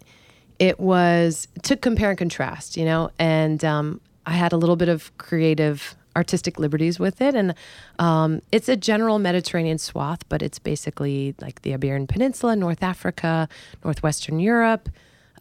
it 0.58 0.80
was 0.80 1.48
to 1.64 1.76
compare 1.76 2.08
and 2.08 2.18
contrast, 2.18 2.78
you 2.78 2.86
know, 2.86 3.10
and 3.18 3.62
um, 3.62 4.00
I 4.24 4.32
had 4.32 4.54
a 4.54 4.56
little 4.56 4.76
bit 4.76 4.88
of 4.88 5.14
creative 5.18 5.96
artistic 6.16 6.58
liberties 6.58 6.98
with 6.98 7.20
it. 7.20 7.34
And 7.34 7.54
um, 7.98 8.42
it's 8.52 8.68
a 8.68 8.76
general 8.76 9.18
Mediterranean 9.18 9.78
swath, 9.78 10.28
but 10.28 10.42
it's 10.42 10.58
basically 10.58 11.34
like 11.40 11.62
the 11.62 11.74
Iberian 11.74 12.06
Peninsula, 12.06 12.56
North 12.56 12.82
Africa, 12.82 13.48
Northwestern 13.84 14.40
Europe, 14.40 14.88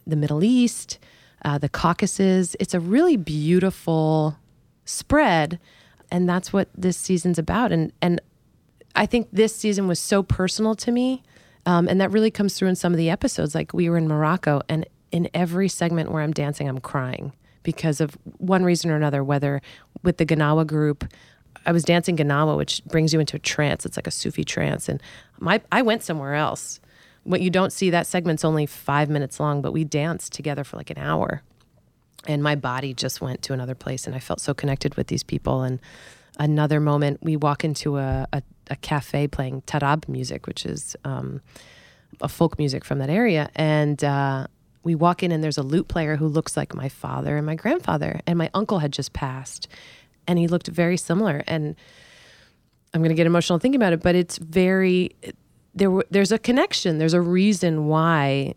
the 0.06 0.16
Middle 0.16 0.44
East, 0.44 0.98
uh, 1.44 1.58
the 1.58 1.68
Caucasus. 1.68 2.56
It's 2.60 2.74
a 2.74 2.80
really 2.80 3.16
beautiful 3.16 4.36
spread. 4.84 5.58
And 6.10 6.28
that's 6.28 6.52
what 6.52 6.68
this 6.76 6.96
season's 6.96 7.38
about. 7.38 7.72
And, 7.72 7.92
and 8.02 8.20
I 8.94 9.06
think 9.06 9.28
this 9.32 9.54
season 9.54 9.86
was 9.86 9.98
so 9.98 10.22
personal 10.22 10.74
to 10.76 10.90
me. 10.90 11.22
Um, 11.66 11.88
and 11.88 12.00
that 12.00 12.10
really 12.10 12.30
comes 12.30 12.56
through 12.56 12.68
in 12.68 12.76
some 12.76 12.92
of 12.92 12.96
the 12.96 13.10
episodes. 13.10 13.54
Like 13.54 13.72
we 13.72 13.88
were 13.90 13.98
in 13.98 14.08
Morocco, 14.08 14.62
and 14.68 14.86
in 15.12 15.28
every 15.34 15.68
segment 15.68 16.10
where 16.10 16.22
I'm 16.22 16.32
dancing, 16.32 16.68
I'm 16.68 16.80
crying 16.80 17.32
because 17.62 18.00
of 18.00 18.16
one 18.38 18.64
reason 18.64 18.90
or 18.90 18.96
another, 18.96 19.22
whether 19.22 19.60
with 20.02 20.16
the 20.16 20.26
Gnawa 20.26 20.66
group, 20.66 21.04
I 21.66 21.72
was 21.72 21.84
dancing 21.84 22.16
Gnawa, 22.16 22.56
which 22.56 22.82
brings 22.84 23.12
you 23.12 23.20
into 23.20 23.36
a 23.36 23.40
trance. 23.40 23.84
It's 23.84 23.96
like 23.96 24.06
a 24.06 24.10
Sufi 24.12 24.44
trance. 24.44 24.88
And 24.88 25.02
my, 25.38 25.60
I 25.70 25.82
went 25.82 26.02
somewhere 26.02 26.34
else. 26.34 26.80
What 27.24 27.42
you 27.42 27.50
don't 27.50 27.72
see, 27.72 27.90
that 27.90 28.06
segment's 28.06 28.44
only 28.44 28.64
five 28.66 29.10
minutes 29.10 29.38
long, 29.38 29.60
but 29.60 29.72
we 29.72 29.84
danced 29.84 30.32
together 30.32 30.64
for 30.64 30.76
like 30.76 30.90
an 30.90 30.98
hour. 30.98 31.42
And 32.26 32.42
my 32.42 32.54
body 32.54 32.94
just 32.94 33.20
went 33.20 33.42
to 33.42 33.52
another 33.52 33.74
place. 33.74 34.06
And 34.06 34.16
I 34.16 34.20
felt 34.20 34.40
so 34.40 34.54
connected 34.54 34.94
with 34.94 35.08
these 35.08 35.22
people. 35.22 35.62
And 35.62 35.80
another 36.38 36.80
moment, 36.80 37.22
we 37.22 37.36
walk 37.36 37.64
into 37.64 37.98
a, 37.98 38.26
a, 38.32 38.42
a 38.70 38.76
cafe 38.76 39.28
playing 39.28 39.62
tarab 39.62 40.08
music, 40.08 40.46
which 40.46 40.64
is 40.64 40.96
um, 41.04 41.42
a 42.22 42.28
folk 42.28 42.58
music 42.58 42.84
from 42.84 42.98
that 42.98 43.10
area. 43.10 43.50
And 43.54 44.02
uh, 44.02 44.46
we 44.82 44.94
walk 44.94 45.22
in 45.22 45.32
and 45.32 45.42
there's 45.44 45.58
a 45.58 45.62
lute 45.62 45.88
player 45.88 46.16
who 46.16 46.26
looks 46.26 46.56
like 46.56 46.74
my 46.74 46.88
father 46.88 47.36
and 47.36 47.46
my 47.46 47.54
grandfather. 47.54 48.20
And 48.26 48.38
my 48.38 48.50
uncle 48.54 48.78
had 48.78 48.92
just 48.92 49.12
passed 49.12 49.68
and 50.26 50.38
he 50.38 50.46
looked 50.46 50.68
very 50.68 50.96
similar. 50.96 51.42
And 51.46 51.76
i'm 52.92 53.02
going 53.02 53.10
to 53.10 53.14
get 53.14 53.24
emotional 53.24 53.60
thinking 53.60 53.80
about 53.80 53.92
it 53.92 54.02
but 54.02 54.16
it's 54.16 54.36
very 54.38 55.14
there 55.74 56.02
there's 56.10 56.32
a 56.32 56.38
connection. 56.38 56.98
There's 56.98 57.14
a 57.14 57.20
reason 57.20 57.86
why 57.86 58.54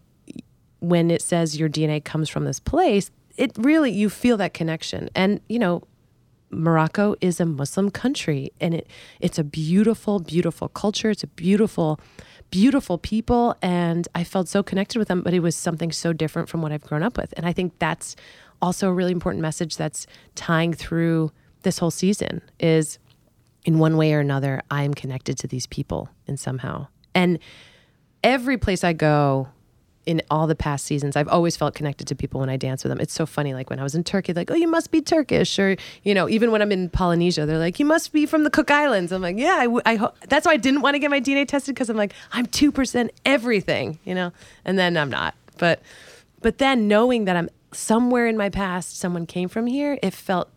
when 0.80 1.12
it 1.12 1.22
says 1.22 1.58
your 1.58 1.70
dna 1.70 2.04
comes 2.04 2.30
from 2.30 2.46
this 2.46 2.60
place 2.60 3.12
it 3.38 3.52
really 3.58 3.92
you 3.92 4.10
feel 4.10 4.38
that 4.38 4.54
connection. 4.54 5.10
And 5.16 5.42
you 5.48 5.60
know 5.60 5.84
Morocco 6.50 7.16
is 7.20 7.40
a 7.40 7.46
Muslim 7.46 7.90
country 7.90 8.52
and 8.62 8.76
it 8.76 8.88
it's 9.20 9.40
a 9.40 9.44
beautiful 9.44 10.20
beautiful 10.20 10.68
culture. 10.70 11.10
It's 11.10 11.24
a 11.24 11.28
beautiful 11.28 12.00
beautiful 12.54 13.00
people 13.00 13.56
and 13.64 14.08
I 14.14 14.24
felt 14.24 14.48
so 14.48 14.62
connected 14.62 15.00
with 15.00 15.08
them, 15.08 15.24
but 15.24 15.34
it 15.34 15.40
was 15.40 15.56
something 15.56 15.92
so 15.92 16.14
different 16.14 16.50
from 16.50 16.62
what 16.62 16.72
I've 16.72 16.84
grown 16.84 17.02
up 17.02 17.18
with. 17.18 17.34
And 17.36 17.48
I 17.48 17.52
think 17.52 17.74
that's 17.80 18.16
also 18.62 18.90
a 18.90 18.94
really 18.94 19.12
important 19.12 19.42
message 19.42 19.76
that's 19.76 20.06
tying 20.36 20.72
through 20.72 21.32
this 21.64 21.80
whole 21.80 21.90
season 21.90 22.44
is 22.60 23.00
in 23.66 23.80
one 23.80 23.98
way 23.98 24.14
or 24.14 24.20
another, 24.20 24.62
I 24.70 24.84
am 24.84 24.94
connected 24.94 25.36
to 25.40 25.48
these 25.48 25.66
people 25.66 26.10
in 26.28 26.38
somehow. 26.38 26.90
And 27.16 27.40
every 28.24 28.60
place 28.60 28.84
I 28.84 28.94
go 28.94 29.48
in 30.06 30.22
all 30.30 30.48
the 30.48 30.56
past 30.56 30.86
seasons, 30.86 31.16
I've 31.16 31.28
always 31.28 31.56
felt 31.56 31.76
connected 31.76 32.08
to 32.08 32.16
people 32.16 32.42
when 32.42 32.50
I 32.50 32.58
dance 32.58 32.84
with 32.84 32.90
them. 32.90 33.00
It's 33.00 33.14
so 33.14 33.26
funny. 33.26 33.54
Like 33.54 33.70
when 33.70 33.80
I 33.80 33.84
was 33.84 33.96
in 33.96 34.04
Turkey, 34.04 34.34
like, 34.34 34.52
oh, 34.52 34.56
you 34.56 34.68
must 34.68 34.92
be 34.92 35.02
Turkish. 35.02 35.58
Or, 35.58 35.78
you 36.04 36.14
know, 36.14 36.28
even 36.28 36.52
when 36.52 36.62
I'm 36.62 36.72
in 36.72 36.90
Polynesia, 36.90 37.46
they're 37.46 37.58
like, 37.58 37.80
you 37.80 37.86
must 37.86 38.12
be 38.12 38.26
from 38.26 38.44
the 38.44 38.50
Cook 38.50 38.70
Islands. 38.70 39.12
I'm 39.12 39.22
like, 39.22 39.38
yeah, 39.38 39.56
I, 39.56 39.64
w- 39.64 39.82
I 39.86 39.96
ho-. 39.96 40.14
that's 40.28 40.46
why 40.46 40.54
I 40.54 40.58
didn't 40.58 40.82
want 40.82 40.96
to 40.96 41.00
get 41.00 41.10
my 41.10 41.22
DNA 41.22 41.48
tested 41.48 41.76
because 41.76 41.90
I'm 41.90 41.98
like, 41.98 42.14
I'm 42.32 42.46
2% 42.48 43.10
everything, 43.26 44.00
you 44.04 44.14
know? 44.14 44.34
And 44.66 44.78
then 44.78 44.98
I'm 44.98 45.10
not. 45.10 45.36
But, 45.58 45.82
but 46.42 46.58
then 46.58 46.88
knowing 46.88 47.26
that 47.26 47.38
I'm 47.38 47.50
somewhere 47.72 48.28
in 48.28 48.38
my 48.38 48.50
past, 48.50 48.98
someone 48.98 49.26
came 49.26 49.48
from 49.48 49.68
here, 49.68 49.98
it 50.04 50.14
felt 50.14 50.50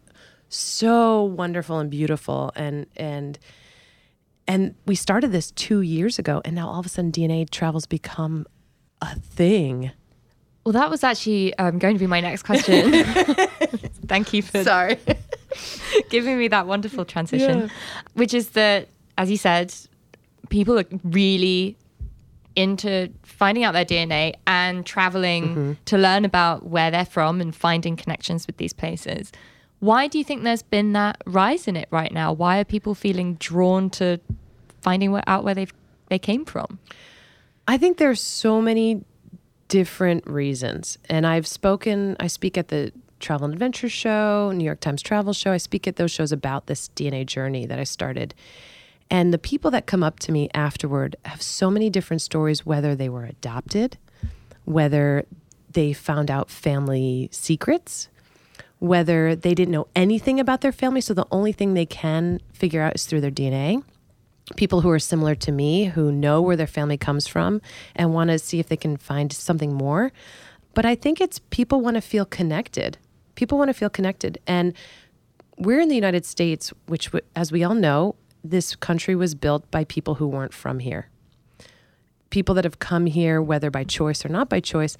so 0.49 1.23
wonderful 1.23 1.79
and 1.79 1.91
beautiful. 1.91 2.51
And, 2.57 2.87
and, 2.97 3.39
and 4.49 4.75
we 4.87 4.97
started 4.97 5.31
this 5.31 5.51
two 5.53 5.83
years 5.83 6.19
ago, 6.19 6.43
and 6.45 6.55
now 6.55 6.69
all 6.69 6.81
of 6.81 6.87
a 6.87 6.89
sudden 6.89 7.13
DNA 7.13 7.49
travels 7.49 7.87
become 7.87 8.47
a 9.03 9.19
thing. 9.19 9.91
Well, 10.65 10.73
that 10.73 10.91
was 10.91 11.05
actually 11.05 11.57
um, 11.59 11.79
going 11.79 11.95
to 11.95 12.01
be 12.01 12.09
my 12.09 12.21
next 12.21 12.43
question. 12.43 13.05
Thank 14.07 14.33
you 14.33 14.43
for 14.43 14.65
Sorry. 14.65 14.99
giving 16.11 16.39
me 16.39 16.49
that 16.49 16.67
wonderful 16.67 17.05
transition, 17.05 17.61
yeah. 17.61 17.69
which 18.15 18.35
is 18.35 18.51
that, 18.51 18.89
as 19.17 19.31
you 19.31 19.37
said, 19.37 19.73
people 20.49 20.79
are 20.79 20.85
really 21.05 21.77
into 22.57 23.11
finding 23.23 23.65
out 23.65 23.73
their 23.73 23.85
DNA 23.85 24.35
and 24.47 24.85
traveling 24.85 25.45
mm-hmm. 25.45 25.73
to 25.85 25.99
learn 25.99 26.25
about 26.25 26.67
where 26.67 26.91
they're 26.91 27.05
from 27.05 27.41
and 27.41 27.55
finding 27.55 27.97
connections 27.97 28.47
with 28.47 28.57
these 28.57 28.73
places. 28.73 29.31
Why 29.81 30.09
do 30.09 30.19
you 30.19 30.25
think 30.25 30.43
there's 30.43 30.63
been 30.63 30.95
that 30.95 31.23
rise 31.27 31.69
in 31.69 31.77
it 31.77 31.89
right 31.91 32.11
now? 32.11 32.33
Why 32.33 32.59
are 32.59 32.65
people 32.65 32.95
feeling 32.95 33.35
drawn 33.35 33.91
to 33.91 34.19
finding 34.81 35.21
out 35.27 35.45
where 35.45 35.55
they 35.55 35.69
they 36.09 36.19
came 36.19 36.45
from? 36.45 36.79
I 37.69 37.79
think 37.79 37.99
there's 37.99 38.21
so 38.21 38.61
many 38.63 39.05
different 39.69 40.27
reasons, 40.27 40.99
and 41.09 41.27
I've 41.27 41.47
spoken. 41.47 42.17
I 42.21 42.29
speak 42.29 42.57
at 42.57 42.69
the 42.69 42.93
Travel 43.19 43.47
and 43.47 43.55
Adventure 43.55 43.89
Show, 43.89 44.53
New 44.55 44.65
York 44.65 44.81
Times 44.81 45.03
Travel 45.03 45.33
Show. 45.33 45.53
I 45.53 45.57
speak 45.57 45.89
at 45.89 45.97
those 45.97 46.11
shows 46.11 46.33
about 46.33 46.67
this 46.67 46.91
DNA 46.95 47.27
journey 47.27 47.67
that 47.67 47.79
I 47.79 47.85
started. 47.85 48.35
And 49.11 49.33
the 49.33 49.39
people 49.39 49.71
that 49.71 49.87
come 49.87 50.03
up 50.03 50.19
to 50.21 50.33
me 50.33 50.49
afterward 50.55 51.17
have 51.25 51.41
so 51.43 51.71
many 51.71 51.91
different 51.91 52.23
stories, 52.23 52.67
whether 52.67 52.95
they 52.95 53.09
were 53.09 53.25
adopted, 53.25 53.99
whether 54.65 55.25
they 55.73 55.93
found 55.93 56.31
out 56.31 56.51
family 56.51 57.29
secrets, 57.33 58.09
whether 58.79 59.35
they 59.35 59.55
didn't 59.55 59.73
know 59.73 59.89
anything 59.95 60.41
about 60.41 60.61
their 60.61 60.73
family. 60.73 61.01
So 61.01 61.15
the 61.15 61.27
only 61.31 61.53
thing 61.53 61.75
they 61.75 61.87
can 61.87 62.41
figure 62.53 62.83
out 62.83 62.95
is 62.95 63.07
through 63.07 63.21
their 63.23 63.31
DNA. 63.31 63.83
People 64.55 64.81
who 64.81 64.91
are 64.91 65.01
similar 65.01 65.35
to 65.35 65.51
me, 65.51 65.87
who 65.87 66.13
know 66.13 66.41
where 66.41 66.55
their 66.55 66.69
family 66.69 66.97
comes 66.97 67.27
from 67.27 67.61
and 67.97 68.15
want 68.15 68.31
to 68.31 68.39
see 68.39 68.61
if 68.61 68.69
they 68.69 68.77
can 68.77 68.97
find 68.97 69.33
something 69.33 69.73
more. 69.73 70.13
But 70.73 70.87
I 70.87 70.95
think 70.95 71.21
it's 71.21 71.41
people 71.51 71.81
want 71.81 71.97
to 71.97 72.01
feel 72.01 72.25
connected. 72.25 72.99
People 73.35 73.59
want 73.59 73.71
to 73.71 73.75
feel 73.75 73.91
connected. 73.91 74.39
And 74.47 74.73
we're 75.59 75.81
in 75.81 75.89
the 75.89 75.97
United 75.97 76.25
States, 76.25 76.73
which, 76.87 77.11
as 77.35 77.51
we 77.51 77.65
all 77.65 77.75
know, 77.75 78.15
this 78.45 78.77
country 78.77 79.17
was 79.17 79.35
built 79.35 79.69
by 79.71 79.85
people 79.85 80.17
who 80.17 80.29
weren't 80.29 80.55
from 80.55 80.79
here. 80.79 81.09
People 82.31 82.55
that 82.55 82.65
have 82.65 82.79
come 82.79 83.07
here, 83.07 83.43
whether 83.43 83.71
by 83.71 83.83
choice 83.83 84.25
or 84.25 84.29
not 84.29 84.49
by 84.49 84.61
choice, 84.61 84.97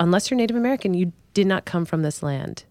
unless 0.00 0.30
you're 0.30 0.38
Native 0.38 0.56
American, 0.56 0.94
you 0.94 1.12
did 1.34 1.46
not 1.46 1.64
come 1.64 1.84
from 1.84 2.02
this 2.02 2.22
land. 2.22 2.64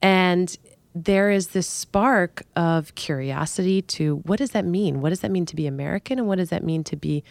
And 0.00 0.56
there 0.94 1.30
is 1.30 1.48
this 1.48 1.66
spark 1.66 2.42
of 2.54 2.94
curiosity 2.94 3.80
to 3.82 4.16
what 4.24 4.38
does 4.38 4.50
that 4.50 4.64
mean? 4.64 5.00
What 5.00 5.08
does 5.10 5.20
that 5.20 5.30
mean 5.30 5.46
to 5.46 5.56
be 5.56 5.66
American? 5.66 6.18
And 6.18 6.28
what 6.28 6.36
does 6.38 6.50
that 6.50 6.62
mean 6.62 6.84
to 6.84 6.96
be 6.96 7.24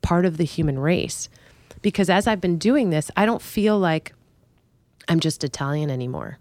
part 0.00 0.26
of 0.26 0.36
the 0.36 0.44
human 0.44 0.78
race? 0.78 1.28
Because 1.80 2.10
as 2.10 2.26
I've 2.26 2.40
been 2.40 2.58
doing 2.58 2.90
this, 2.90 3.10
I 3.16 3.24
don't 3.24 3.42
feel 3.42 3.78
like 3.78 4.12
I'm 5.08 5.20
just 5.20 5.44
Italian 5.44 5.90
anymore. 5.90 6.38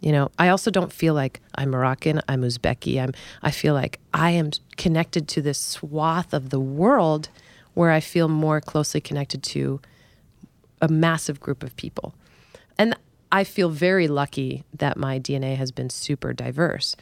You 0.00 0.12
know, 0.12 0.30
I 0.38 0.48
also 0.48 0.70
don't 0.70 0.92
feel 0.92 1.14
like 1.14 1.40
I'm 1.54 1.70
Moroccan, 1.70 2.20
I'm 2.28 2.42
Uzbeki. 2.42 3.02
I'm 3.02 3.12
I 3.42 3.50
feel 3.50 3.72
like 3.72 3.98
I 4.12 4.30
am 4.30 4.50
connected 4.76 5.26
to 5.28 5.42
this 5.42 5.58
swath 5.58 6.34
of 6.34 6.50
the 6.50 6.60
world 6.60 7.30
where 7.74 7.90
I 7.90 8.00
feel 8.00 8.28
more 8.28 8.60
closely 8.60 9.00
connected 9.00 9.42
to 9.42 9.80
a 10.80 10.88
massive 10.88 11.40
group 11.40 11.62
of 11.62 11.76
people. 11.76 12.14
And 12.78 12.94
I 13.30 13.44
feel 13.44 13.68
very 13.68 14.08
lucky 14.08 14.64
that 14.74 14.96
my 14.96 15.18
DNA 15.18 15.56
has 15.56 15.72
been 15.72 15.90
super 15.90 16.32
diverse. 16.32 16.96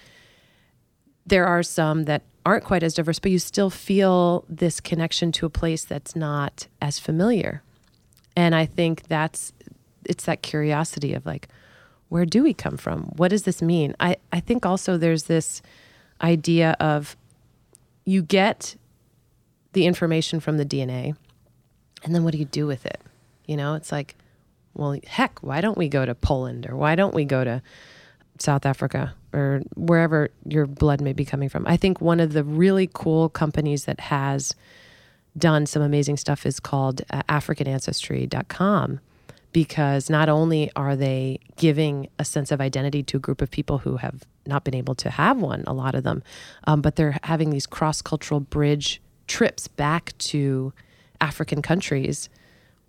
There 1.26 1.47
are 1.47 1.62
some 1.62 2.04
that 2.04 2.23
aren't 2.47 2.64
quite 2.64 2.83
as 2.83 2.95
diverse, 2.95 3.19
but 3.19 3.31
you 3.31 3.38
still 3.38 3.71
feel 3.71 4.45
this 4.49 4.81
connection 4.81 5.33
to 5.33 5.47
a 5.47 5.50
place 5.50 5.85
that's 5.85 6.14
not 6.14 6.66
as 6.81 6.99
familiar. 6.99 7.62
And 8.37 8.54
I 8.54 8.66
think 8.66 9.04
that's 9.09 9.52
it's 10.04 10.25
that 10.25 10.43
curiosity 10.43 11.14
of 11.14 11.25
like, 11.25 11.49
where 12.09 12.26
do 12.26 12.43
we 12.43 12.52
come 12.52 12.76
from? 12.76 13.04
What 13.16 13.28
does 13.28 13.45
this 13.45 13.62
mean? 13.62 13.95
I, 13.99 14.16
I 14.33 14.40
think 14.40 14.66
also 14.66 14.97
there's 14.97 15.25
this 15.25 15.62
idea 16.21 16.76
of 16.78 17.16
you 18.04 18.23
get 18.23 18.76
the 19.73 19.87
information 19.87 20.40
from 20.40 20.59
the 20.59 20.64
DNA, 20.66 21.16
and 22.04 22.14
then 22.14 22.23
what 22.23 22.33
do 22.33 22.38
you 22.38 22.45
do 22.45 22.66
with 22.66 22.85
it? 22.87 23.00
You 23.47 23.57
know, 23.57 23.75
it's 23.75 23.90
like, 23.90 24.14
well, 24.75 24.99
heck, 25.07 25.43
why 25.43 25.61
don't 25.61 25.78
we 25.78 25.88
go 25.88 26.04
to 26.04 26.14
Poland 26.14 26.66
or 26.69 26.76
why 26.76 26.95
don't 26.95 27.14
we 27.14 27.25
go 27.25 27.45
to 27.45 27.62
South 28.38 28.66
Africa 28.66 29.14
or 29.33 29.62
wherever 29.76 30.31
your 30.47 30.66
blood 30.66 31.00
may 31.00 31.12
be 31.12 31.25
coming 31.25 31.49
from? 31.49 31.66
I 31.66 31.76
think 31.76 32.00
one 32.00 32.21
of 32.21 32.33
the 32.33 32.45
really 32.45 32.88
cool 32.93 33.28
companies 33.28 33.85
that 33.85 34.00
has 34.00 34.54
done 35.37 35.66
some 35.66 35.83
amazing 35.83 36.16
stuff 36.16 36.47
is 36.47 36.61
called 36.61 37.02
uh, 37.11 37.23
AfricanAncestry.com 37.28 39.00
because 39.52 40.11
not 40.11 40.28
only 40.28 40.71
are 40.75 40.97
they 40.97 41.38
giving 41.57 42.09
a 42.19 42.25
sense 42.25 42.50
of 42.50 42.61
identity 42.61 43.02
to 43.04 43.16
a 43.16 43.21
group 43.21 43.40
of 43.40 43.50
people 43.50 43.78
who 43.78 43.97
have 43.97 44.25
not 44.47 44.64
been 44.64 44.75
able 44.75 44.97
to 44.97 45.11
have 45.11 45.38
one, 45.38 45.62
a 45.66 45.73
lot 45.73 45.95
of 45.95 46.02
them, 46.02 46.23
um, 46.66 46.83
but 46.83 46.97
they're 46.97 47.19
having 47.23 47.50
these 47.50 47.66
cross 47.66 48.02
cultural 48.02 48.40
bridge 48.40 49.00
trips 49.26 49.69
back 49.69 50.12
to 50.19 50.73
African 51.21 51.62
countries 51.62 52.28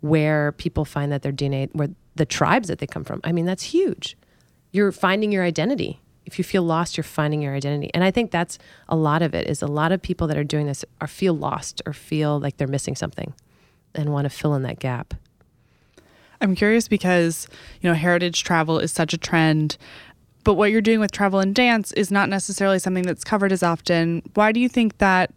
where 0.00 0.52
people 0.52 0.84
find 0.84 1.10
that 1.12 1.22
their 1.22 1.32
DNA, 1.32 1.68
where 1.74 1.88
the 2.14 2.26
tribes 2.26 2.68
that 2.68 2.78
they 2.78 2.86
come 2.86 3.04
from. 3.04 3.20
I 3.24 3.32
mean, 3.32 3.46
that's 3.46 3.62
huge. 3.62 4.16
You're 4.72 4.92
finding 4.92 5.32
your 5.32 5.44
identity. 5.44 6.00
If 6.24 6.38
you 6.38 6.44
feel 6.44 6.62
lost, 6.62 6.96
you're 6.96 7.04
finding 7.04 7.40
your 7.40 7.54
identity. 7.54 7.90
And 7.94 8.02
I 8.02 8.10
think 8.10 8.30
that's 8.30 8.58
a 8.88 8.96
lot 8.96 9.22
of 9.22 9.34
it 9.34 9.48
is 9.48 9.62
a 9.62 9.66
lot 9.66 9.92
of 9.92 10.02
people 10.02 10.26
that 10.26 10.36
are 10.36 10.44
doing 10.44 10.66
this 10.66 10.84
are 11.00 11.06
feel 11.06 11.34
lost 11.34 11.80
or 11.86 11.92
feel 11.92 12.40
like 12.40 12.56
they're 12.56 12.66
missing 12.66 12.96
something 12.96 13.32
and 13.94 14.12
want 14.12 14.24
to 14.24 14.30
fill 14.30 14.54
in 14.54 14.62
that 14.62 14.80
gap. 14.80 15.14
I'm 16.40 16.54
curious 16.54 16.88
because, 16.88 17.48
you 17.80 17.88
know, 17.88 17.94
heritage 17.94 18.44
travel 18.44 18.78
is 18.78 18.92
such 18.92 19.14
a 19.14 19.18
trend, 19.18 19.78
but 20.44 20.54
what 20.54 20.70
you're 20.70 20.80
doing 20.80 21.00
with 21.00 21.10
travel 21.10 21.40
and 21.40 21.54
dance 21.54 21.92
is 21.92 22.10
not 22.10 22.28
necessarily 22.28 22.78
something 22.78 23.04
that's 23.04 23.24
covered 23.24 23.52
as 23.52 23.62
often. 23.62 24.22
Why 24.34 24.52
do 24.52 24.60
you 24.60 24.68
think 24.68 24.98
that 24.98 25.32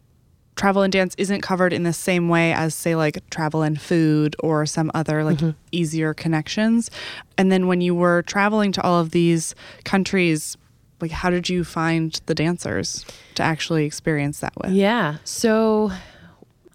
travel 0.60 0.82
and 0.82 0.92
dance 0.92 1.16
isn't 1.18 1.40
covered 1.40 1.72
in 1.72 1.84
the 1.84 1.94
same 1.94 2.28
way 2.28 2.52
as 2.52 2.76
say 2.76 2.94
like 2.94 3.18
travel 3.30 3.62
and 3.62 3.80
food 3.80 4.36
or 4.40 4.66
some 4.66 4.92
other 4.94 5.24
like 5.24 5.38
mm-hmm. 5.38 5.52
easier 5.72 6.14
connections. 6.14 6.92
And 7.38 7.50
then 7.50 7.68
when 7.68 7.80
you 7.80 7.96
were 7.96 8.24
traveling 8.24 8.74
to 8.74 8.82
all 8.82 9.00
of 9.00 9.12
these 9.12 9.56
countries 9.86 10.58
like 11.00 11.12
how 11.12 11.30
did 11.30 11.48
you 11.48 11.64
find 11.64 12.20
the 12.26 12.36
dancers 12.36 13.06
to 13.36 13.42
actually 13.42 13.86
experience 13.86 14.42
that 14.42 14.52
with? 14.62 14.72
Yeah. 14.72 15.18
So 15.24 15.92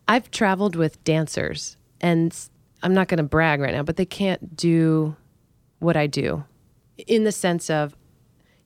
i've 0.09 0.31
traveled 0.31 0.77
with 0.77 1.03
dancers 1.05 1.77
and 2.01 2.49
i'm 2.83 2.93
not 2.93 3.09
going 3.09 3.17
to 3.17 3.25
brag 3.25 3.59
right 3.59 3.73
now 3.73 3.83
but 3.83 3.97
they 3.97 4.05
can't 4.05 4.55
do 4.55 5.17
what 5.79 5.97
i 5.97 6.07
do 6.07 6.45
in 7.07 7.25
the 7.25 7.33
sense 7.33 7.71
of 7.71 7.97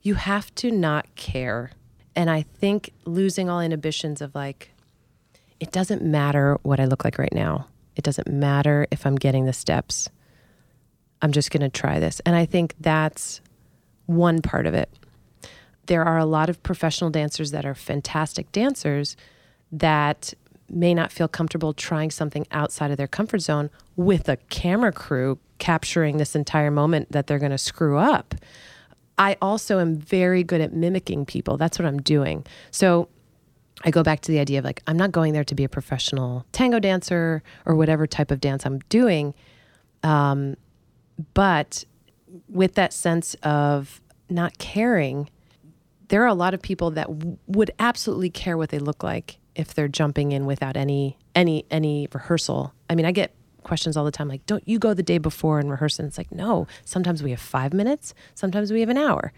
you 0.02 0.14
have 0.14 0.52
to 0.56 0.70
not 0.70 1.12
care. 1.16 1.72
And 2.14 2.30
i 2.30 2.42
think 2.42 2.92
losing 3.04 3.50
all 3.50 3.60
inhibitions 3.60 4.20
of 4.20 4.32
like 4.34 4.70
it 5.60 5.72
doesn't 5.72 6.02
matter 6.02 6.58
what 6.62 6.80
I 6.80 6.84
look 6.84 7.04
like 7.04 7.18
right 7.18 7.32
now. 7.32 7.66
It 7.96 8.04
doesn't 8.04 8.28
matter 8.28 8.86
if 8.90 9.06
I'm 9.06 9.16
getting 9.16 9.44
the 9.44 9.52
steps. 9.52 10.08
I'm 11.20 11.32
just 11.32 11.50
going 11.50 11.62
to 11.62 11.68
try 11.68 11.98
this. 11.98 12.20
And 12.20 12.36
I 12.36 12.46
think 12.46 12.74
that's 12.78 13.40
one 14.06 14.40
part 14.40 14.66
of 14.66 14.74
it. 14.74 14.88
There 15.86 16.04
are 16.04 16.18
a 16.18 16.24
lot 16.24 16.48
of 16.48 16.62
professional 16.62 17.10
dancers 17.10 17.50
that 17.50 17.66
are 17.66 17.74
fantastic 17.74 18.52
dancers 18.52 19.16
that 19.72 20.32
may 20.70 20.94
not 20.94 21.10
feel 21.10 21.28
comfortable 21.28 21.72
trying 21.72 22.10
something 22.10 22.46
outside 22.50 22.90
of 22.90 22.96
their 22.96 23.08
comfort 23.08 23.40
zone 23.40 23.70
with 23.96 24.28
a 24.28 24.36
camera 24.48 24.92
crew 24.92 25.38
capturing 25.58 26.18
this 26.18 26.36
entire 26.36 26.70
moment 26.70 27.10
that 27.10 27.26
they're 27.26 27.38
going 27.38 27.50
to 27.50 27.58
screw 27.58 27.98
up. 27.98 28.34
I 29.16 29.36
also 29.42 29.80
am 29.80 29.96
very 29.96 30.44
good 30.44 30.60
at 30.60 30.72
mimicking 30.72 31.26
people. 31.26 31.56
That's 31.56 31.78
what 31.78 31.86
I'm 31.86 32.00
doing. 32.00 32.46
So 32.70 33.08
I 33.84 33.90
go 33.90 34.02
back 34.02 34.20
to 34.20 34.32
the 34.32 34.38
idea 34.40 34.58
of 34.58 34.64
like, 34.64 34.82
I'm 34.86 34.96
not 34.96 35.12
going 35.12 35.32
there 35.32 35.44
to 35.44 35.54
be 35.54 35.64
a 35.64 35.68
professional 35.68 36.44
tango 36.52 36.80
dancer 36.80 37.42
or 37.64 37.76
whatever 37.76 38.06
type 38.06 38.30
of 38.30 38.40
dance 38.40 38.66
I'm 38.66 38.80
doing. 38.88 39.34
Um, 40.02 40.56
but 41.34 41.84
with 42.48 42.74
that 42.74 42.92
sense 42.92 43.34
of 43.42 44.00
not 44.28 44.58
caring, 44.58 45.30
there 46.08 46.22
are 46.22 46.26
a 46.26 46.34
lot 46.34 46.54
of 46.54 46.62
people 46.62 46.90
that 46.92 47.06
w- 47.06 47.38
would 47.46 47.70
absolutely 47.78 48.30
care 48.30 48.56
what 48.56 48.70
they 48.70 48.78
look 48.78 49.02
like 49.02 49.38
if 49.54 49.74
they're 49.74 49.88
jumping 49.88 50.32
in 50.32 50.46
without 50.46 50.76
any 50.76 51.18
any 51.34 51.64
any 51.70 52.08
rehearsal. 52.12 52.72
I 52.88 52.94
mean, 52.94 53.06
I 53.06 53.12
get 53.12 53.34
questions 53.62 53.96
all 53.96 54.04
the 54.04 54.10
time 54.10 54.28
like, 54.28 54.44
"Don't 54.46 54.66
you 54.66 54.78
go 54.78 54.94
the 54.94 55.02
day 55.02 55.18
before 55.18 55.58
and 55.58 55.70
rehearse?" 55.70 55.98
And 55.98 56.08
it's 56.08 56.18
like, 56.18 56.32
"No, 56.32 56.66
sometimes 56.84 57.22
we 57.22 57.30
have 57.30 57.40
5 57.40 57.72
minutes, 57.72 58.14
sometimes 58.34 58.72
we 58.72 58.80
have 58.80 58.88
an 58.88 58.96
hour." 58.96 59.32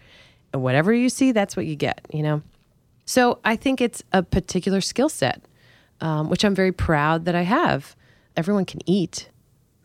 And 0.53 0.61
whatever 0.61 0.93
you 0.93 1.09
see, 1.09 1.31
that's 1.31 1.55
what 1.55 1.65
you 1.65 1.75
get, 1.75 2.05
you 2.11 2.23
know. 2.23 2.41
So, 3.11 3.39
I 3.43 3.55
think 3.55 3.81
it's 3.81 4.01
a 4.11 4.21
particular 4.23 4.81
skill 4.81 5.09
set 5.09 5.41
um, 6.01 6.29
which 6.29 6.43
I'm 6.43 6.55
very 6.55 6.71
proud 6.71 7.25
that 7.25 7.35
I 7.35 7.43
have. 7.43 7.95
Everyone 8.35 8.65
can 8.65 8.81
eat, 8.89 9.29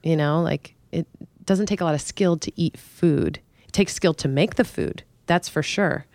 you 0.02 0.16
know, 0.16 0.40
like 0.40 0.75
it 0.90 1.06
doesn't 1.45 1.66
take 1.66 1.80
a 1.80 1.85
lot 1.85 1.95
of 1.95 2.00
skill 2.00 2.37
to 2.38 2.52
eat 2.56 2.78
food. 2.78 3.40
It 3.66 3.73
takes 3.73 3.95
skill 3.95 4.14
to 4.14 4.28
make 4.28 4.54
the 4.54 4.64
food, 4.64 5.04
that's 5.26 5.49
for 5.49 5.62
sure. 5.62 6.06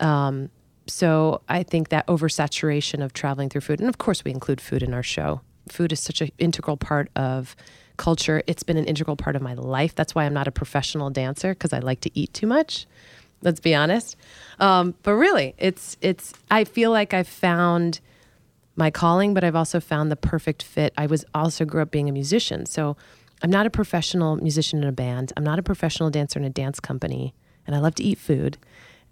Um, 0.00 0.50
so 0.86 1.42
I 1.48 1.64
think 1.64 1.88
that 1.88 2.06
oversaturation 2.06 3.04
of 3.04 3.12
traveling 3.12 3.50
through 3.50 3.62
food, 3.62 3.80
and 3.80 3.88
of 3.88 3.98
course 3.98 4.24
we 4.24 4.30
include 4.30 4.60
food 4.60 4.82
in 4.82 4.94
our 4.94 5.02
show. 5.02 5.42
Food 5.68 5.92
is 5.92 6.00
such 6.00 6.22
an 6.22 6.30
integral 6.38 6.76
part 6.76 7.10
of 7.14 7.54
culture. 7.98 8.42
It's 8.46 8.62
been 8.62 8.76
an 8.78 8.84
integral 8.84 9.16
part 9.16 9.36
of 9.36 9.42
my 9.42 9.54
life. 9.54 9.94
That's 9.94 10.14
why 10.14 10.24
I'm 10.24 10.32
not 10.32 10.48
a 10.48 10.52
professional 10.52 11.10
dancer 11.10 11.52
because 11.52 11.72
I 11.72 11.80
like 11.80 12.00
to 12.02 12.18
eat 12.18 12.32
too 12.32 12.46
much. 12.46 12.86
Let's 13.42 13.60
be 13.60 13.74
honest. 13.74 14.16
Um, 14.58 14.94
but 15.02 15.14
really, 15.14 15.54
it's 15.58 15.96
it's. 16.00 16.32
I 16.50 16.64
feel 16.64 16.90
like 16.90 17.14
I've 17.14 17.28
found 17.28 18.00
my 18.78 18.90
calling, 18.90 19.34
but 19.34 19.44
I've 19.44 19.56
also 19.56 19.80
found 19.80 20.10
the 20.10 20.16
perfect 20.16 20.62
fit. 20.62 20.92
I 20.96 21.06
was 21.06 21.24
also 21.34 21.64
grew 21.64 21.82
up 21.82 21.90
being 21.90 22.08
a 22.08 22.12
musician. 22.12 22.64
So 22.64 22.96
I'm 23.42 23.50
not 23.50 23.66
a 23.66 23.70
professional 23.70 24.36
musician 24.36 24.82
in 24.82 24.88
a 24.88 24.92
band. 24.92 25.32
I'm 25.36 25.44
not 25.44 25.58
a 25.58 25.62
professional 25.62 26.10
dancer 26.10 26.38
in 26.38 26.44
a 26.44 26.50
dance 26.50 26.80
company. 26.80 27.34
And 27.66 27.76
I 27.76 27.80
love 27.80 27.96
to 27.96 28.02
eat 28.02 28.18
food 28.18 28.56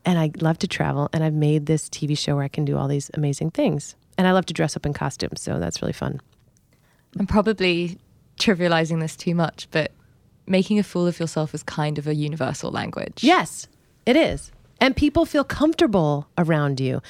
and 0.05 0.19
I 0.19 0.31
love 0.41 0.59
to 0.59 0.69
travel. 0.69 1.11
And 1.13 1.23
I've 1.23 1.35
made 1.35 1.67
this 1.67 1.89
TV 1.89 2.17
show 2.17 2.37
where 2.37 2.45
I 2.45 2.49
can 2.49 2.65
do 2.65 2.79
all 2.79 2.89
these 2.89 3.11
amazing 3.15 3.51
things. 3.51 3.97
And 4.17 4.27
I 4.27 4.33
love 4.33 4.47
to 4.47 4.55
dress 4.55 4.77
up 4.77 4.87
in 4.87 4.93
costumes. 4.93 5.43
So 5.43 5.59
that's 5.59 5.83
really 5.83 5.93
fun. 5.93 6.21
I'm 7.19 7.27
probably 7.27 7.99
trivializing 8.39 9.01
this 9.01 9.17
too 9.17 9.35
much, 9.35 9.69
but 9.71 9.91
making 10.47 10.79
a 10.79 10.83
fool 10.83 11.07
of 11.07 11.19
yourself 11.19 11.55
is 11.55 11.63
kind 11.63 11.99
of 11.99 12.07
a 12.07 12.15
universal 12.15 12.71
language. 12.71 13.25
Yes, 13.25 13.67
it 14.07 14.17
is. 14.17 14.53
And 14.81 14.97
people 14.97 15.25
feel 15.27 15.45
comfortable 15.45 16.29
around 16.39 16.81
you. 16.81 17.03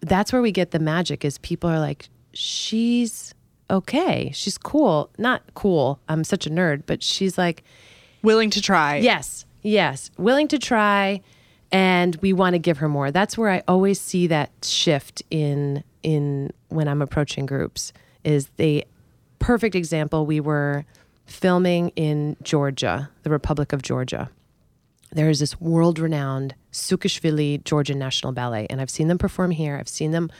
That's 0.00 0.32
where 0.32 0.42
we 0.42 0.52
get 0.52 0.70
the 0.70 0.78
magic 0.78 1.24
is 1.24 1.38
people 1.38 1.68
are 1.68 1.78
like 1.78 2.08
she's 2.32 3.34
okay. 3.68 4.30
She's 4.34 4.56
cool. 4.56 5.10
Not 5.18 5.42
cool. 5.54 6.00
I'm 6.08 6.24
such 6.24 6.46
a 6.46 6.50
nerd 6.50 6.84
but 6.86 7.02
she's 7.02 7.36
like 7.36 7.62
willing 8.22 8.50
to 8.50 8.62
try. 8.62 8.96
Yes. 8.96 9.44
Yes. 9.62 10.10
Willing 10.16 10.48
to 10.48 10.58
try 10.58 11.20
and 11.72 12.16
we 12.16 12.32
want 12.32 12.54
to 12.54 12.58
give 12.58 12.78
her 12.78 12.88
more. 12.88 13.10
That's 13.10 13.36
where 13.36 13.50
i 13.50 13.62
always 13.68 14.00
see 14.00 14.26
that 14.28 14.50
shift 14.62 15.22
in 15.30 15.84
in 16.02 16.50
when 16.68 16.88
i'm 16.88 17.02
approaching 17.02 17.44
groups 17.46 17.92
is 18.24 18.48
the 18.56 18.86
perfect 19.38 19.74
example. 19.74 20.24
We 20.26 20.40
were 20.40 20.84
filming 21.26 21.90
in 21.90 22.36
georgia 22.42 23.08
the 23.22 23.30
republic 23.30 23.72
of 23.72 23.82
georgia 23.82 24.28
there 25.12 25.28
is 25.28 25.40
this 25.40 25.60
world 25.60 25.98
renowned 25.98 26.54
Sukhishvili 26.72 27.64
Georgian 27.64 27.98
National 27.98 28.32
Ballet, 28.32 28.66
and 28.70 28.80
I've 28.80 28.90
seen 28.90 29.08
them 29.08 29.18
perform 29.18 29.50
here. 29.50 29.76
I've 29.76 29.88
seen 29.88 30.12
them. 30.12 30.30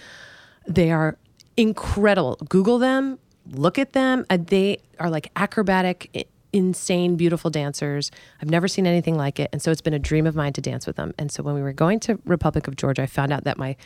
They 0.66 0.90
are 0.92 1.18
incredible. 1.56 2.36
Google 2.48 2.78
them, 2.78 3.18
look 3.50 3.78
at 3.78 3.92
them. 3.92 4.24
Uh, 4.30 4.38
they 4.40 4.78
are 4.98 5.10
like 5.10 5.30
acrobatic, 5.36 6.28
insane, 6.52 7.16
beautiful 7.16 7.50
dancers. 7.50 8.10
I've 8.40 8.50
never 8.50 8.68
seen 8.68 8.86
anything 8.86 9.16
like 9.16 9.38
it. 9.40 9.50
And 9.52 9.60
so 9.60 9.70
it's 9.70 9.80
been 9.80 9.94
a 9.94 9.98
dream 9.98 10.26
of 10.26 10.34
mine 10.34 10.52
to 10.54 10.60
dance 10.60 10.86
with 10.86 10.96
them. 10.96 11.14
And 11.18 11.30
so 11.30 11.42
when 11.42 11.54
we 11.54 11.62
were 11.62 11.72
going 11.72 12.00
to 12.00 12.18
Republic 12.24 12.68
of 12.68 12.76
Georgia, 12.76 13.02
I 13.02 13.06
found 13.06 13.32
out 13.32 13.44
that 13.44 13.58
my 13.58 13.76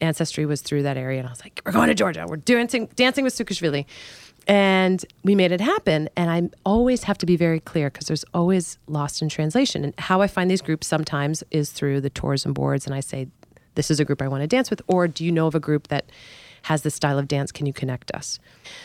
ancestry 0.00 0.46
was 0.46 0.62
through 0.62 0.82
that 0.82 0.96
area. 0.96 1.18
And 1.18 1.28
I 1.28 1.32
was 1.32 1.42
like, 1.42 1.60
we're 1.64 1.72
going 1.72 1.88
to 1.88 1.94
Georgia. 1.94 2.26
We're 2.28 2.36
dancing, 2.36 2.86
dancing 2.96 3.24
with 3.24 3.34
Sukhishvili 3.34 3.84
and 4.50 5.06
we 5.22 5.36
made 5.36 5.52
it 5.52 5.60
happen. 5.60 6.08
And 6.16 6.28
i 6.28 6.50
always 6.66 7.04
have 7.04 7.16
to 7.18 7.26
be 7.26 7.36
very 7.36 7.60
clear 7.60 7.88
because 7.88 8.08
there's 8.08 8.24
always 8.34 8.78
lost 8.88 9.22
in 9.22 9.28
translation. 9.28 9.84
And 9.84 9.94
how 9.98 10.20
i 10.20 10.26
find 10.26 10.50
these 10.50 10.60
groups 10.60 10.88
sometimes 10.88 11.44
is 11.52 11.70
through 11.70 12.00
the 12.00 12.10
tourism 12.10 12.52
boards. 12.52 12.84
And 12.84 12.94
i 12.94 13.00
say 13.00 13.28
this 13.76 13.90
is 13.90 14.00
a 14.00 14.04
group 14.04 14.20
i 14.20 14.26
want 14.26 14.42
to 14.42 14.48
dance 14.48 14.68
with 14.68 14.82
or 14.88 15.06
do 15.06 15.24
you 15.24 15.30
know 15.30 15.46
of 15.46 15.54
a 15.54 15.60
group 15.60 15.86
that 15.88 16.10
has 16.62 16.82
this 16.82 16.94
style 16.94 17.18
of 17.18 17.28
dance? 17.28 17.52
Can 17.52 17.64
you 17.64 17.72
connect 17.72 18.10
us? 18.10 18.38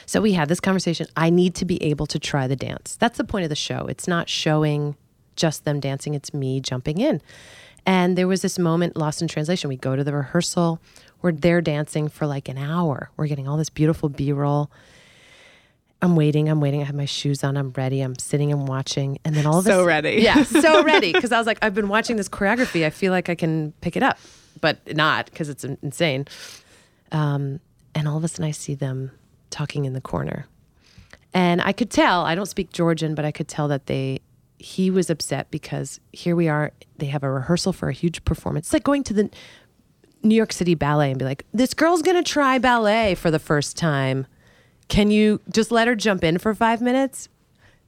So 0.05 0.21
we 0.21 0.33
had 0.33 0.47
this 0.47 0.61
conversation. 0.61 1.07
I 1.17 1.29
need 1.29 1.55
to 1.55 1.65
be 1.65 1.81
able 1.83 2.05
to 2.07 2.19
try 2.19 2.47
the 2.47 2.55
dance. 2.55 2.95
That's 2.95 3.17
the 3.17 3.25
point 3.25 3.43
of 3.43 3.49
the 3.49 3.55
show. 3.55 3.87
It's 3.87 4.07
not 4.07 4.29
showing 4.29 4.95
just 5.35 5.65
them 5.65 5.81
dancing. 5.81 6.13
It's 6.13 6.33
me 6.33 6.61
jumping 6.61 6.99
in. 6.99 7.21
And 7.85 8.17
there 8.17 8.29
was 8.29 8.41
this 8.41 8.57
moment 8.57 8.95
lost 8.95 9.21
in 9.21 9.27
translation. 9.27 9.67
We 9.67 9.75
go 9.75 9.95
to 9.95 10.05
the 10.05 10.13
rehearsal. 10.13 10.79
We're 11.21 11.33
there 11.33 11.59
dancing 11.59 12.07
for 12.07 12.25
like 12.25 12.47
an 12.47 12.57
hour. 12.57 13.09
We're 13.17 13.27
getting 13.27 13.47
all 13.47 13.57
this 13.57 13.69
beautiful 13.69 14.07
b-roll 14.07 14.71
I'm 16.05 16.15
waiting, 16.15 16.47
I'm 16.49 16.61
waiting. 16.61 16.81
I 16.81 16.85
have 16.85 16.95
my 16.95 17.05
shoes 17.05 17.43
on, 17.43 17.57
I'm 17.57 17.71
ready. 17.71 18.01
I'm 18.01 18.17
sitting 18.17 18.51
and 18.51 18.67
watching. 18.67 19.17
And 19.25 19.35
then 19.35 19.45
all 19.45 19.59
of 19.59 19.65
a 19.65 19.69
sudden 19.69 19.83
So 19.83 19.87
ready. 19.87 20.21
Yeah, 20.21 20.43
so 20.43 20.83
ready. 20.93 21.11
Because 21.11 21.31
I 21.31 21.37
was 21.37 21.47
like, 21.47 21.57
I've 21.61 21.73
been 21.73 21.89
watching 21.89 22.15
this 22.15 22.29
choreography. 22.29 22.85
I 22.85 22.91
feel 22.91 23.11
like 23.11 23.27
I 23.27 23.35
can 23.35 23.73
pick 23.81 23.97
it 23.97 24.03
up, 24.03 24.17
but 24.61 24.95
not 24.95 25.25
because 25.25 25.49
it's 25.49 25.63
insane. 25.63 26.27
Um, 27.11 27.59
and 27.93 28.07
all 28.07 28.17
of 28.17 28.23
a 28.23 28.27
sudden, 28.27 28.45
I 28.45 28.51
see 28.51 28.75
them 28.75 29.11
talking 29.49 29.85
in 29.85 29.93
the 29.93 30.01
corner. 30.01 30.47
And 31.33 31.61
I 31.61 31.71
could 31.71 31.89
tell, 31.89 32.23
I 32.23 32.35
don't 32.35 32.45
speak 32.45 32.71
Georgian, 32.71 33.15
but 33.15 33.25
I 33.25 33.31
could 33.31 33.47
tell 33.47 33.67
that 33.67 33.87
they, 33.87 34.21
he 34.59 34.89
was 34.91 35.09
upset 35.09 35.49
because 35.51 35.99
here 36.13 36.35
we 36.35 36.47
are, 36.47 36.71
they 36.97 37.07
have 37.07 37.23
a 37.23 37.31
rehearsal 37.31 37.73
for 37.73 37.89
a 37.89 37.93
huge 37.93 38.23
performance. 38.25 38.67
It's 38.67 38.73
like 38.73 38.83
going 38.83 39.03
to 39.03 39.13
the 39.13 39.29
New 40.23 40.35
York 40.35 40.53
City 40.53 40.75
Ballet 40.75 41.09
and 41.09 41.19
be 41.19 41.25
like, 41.25 41.45
this 41.53 41.73
girl's 41.73 42.01
gonna 42.01 42.23
try 42.23 42.57
ballet 42.57 43.15
for 43.15 43.31
the 43.31 43.39
first 43.39 43.75
time 43.75 44.27
can 44.87 45.11
you 45.11 45.41
just 45.51 45.71
let 45.71 45.87
her 45.87 45.95
jump 45.95 46.23
in 46.23 46.37
for 46.37 46.53
five 46.53 46.81
minutes? 46.81 47.29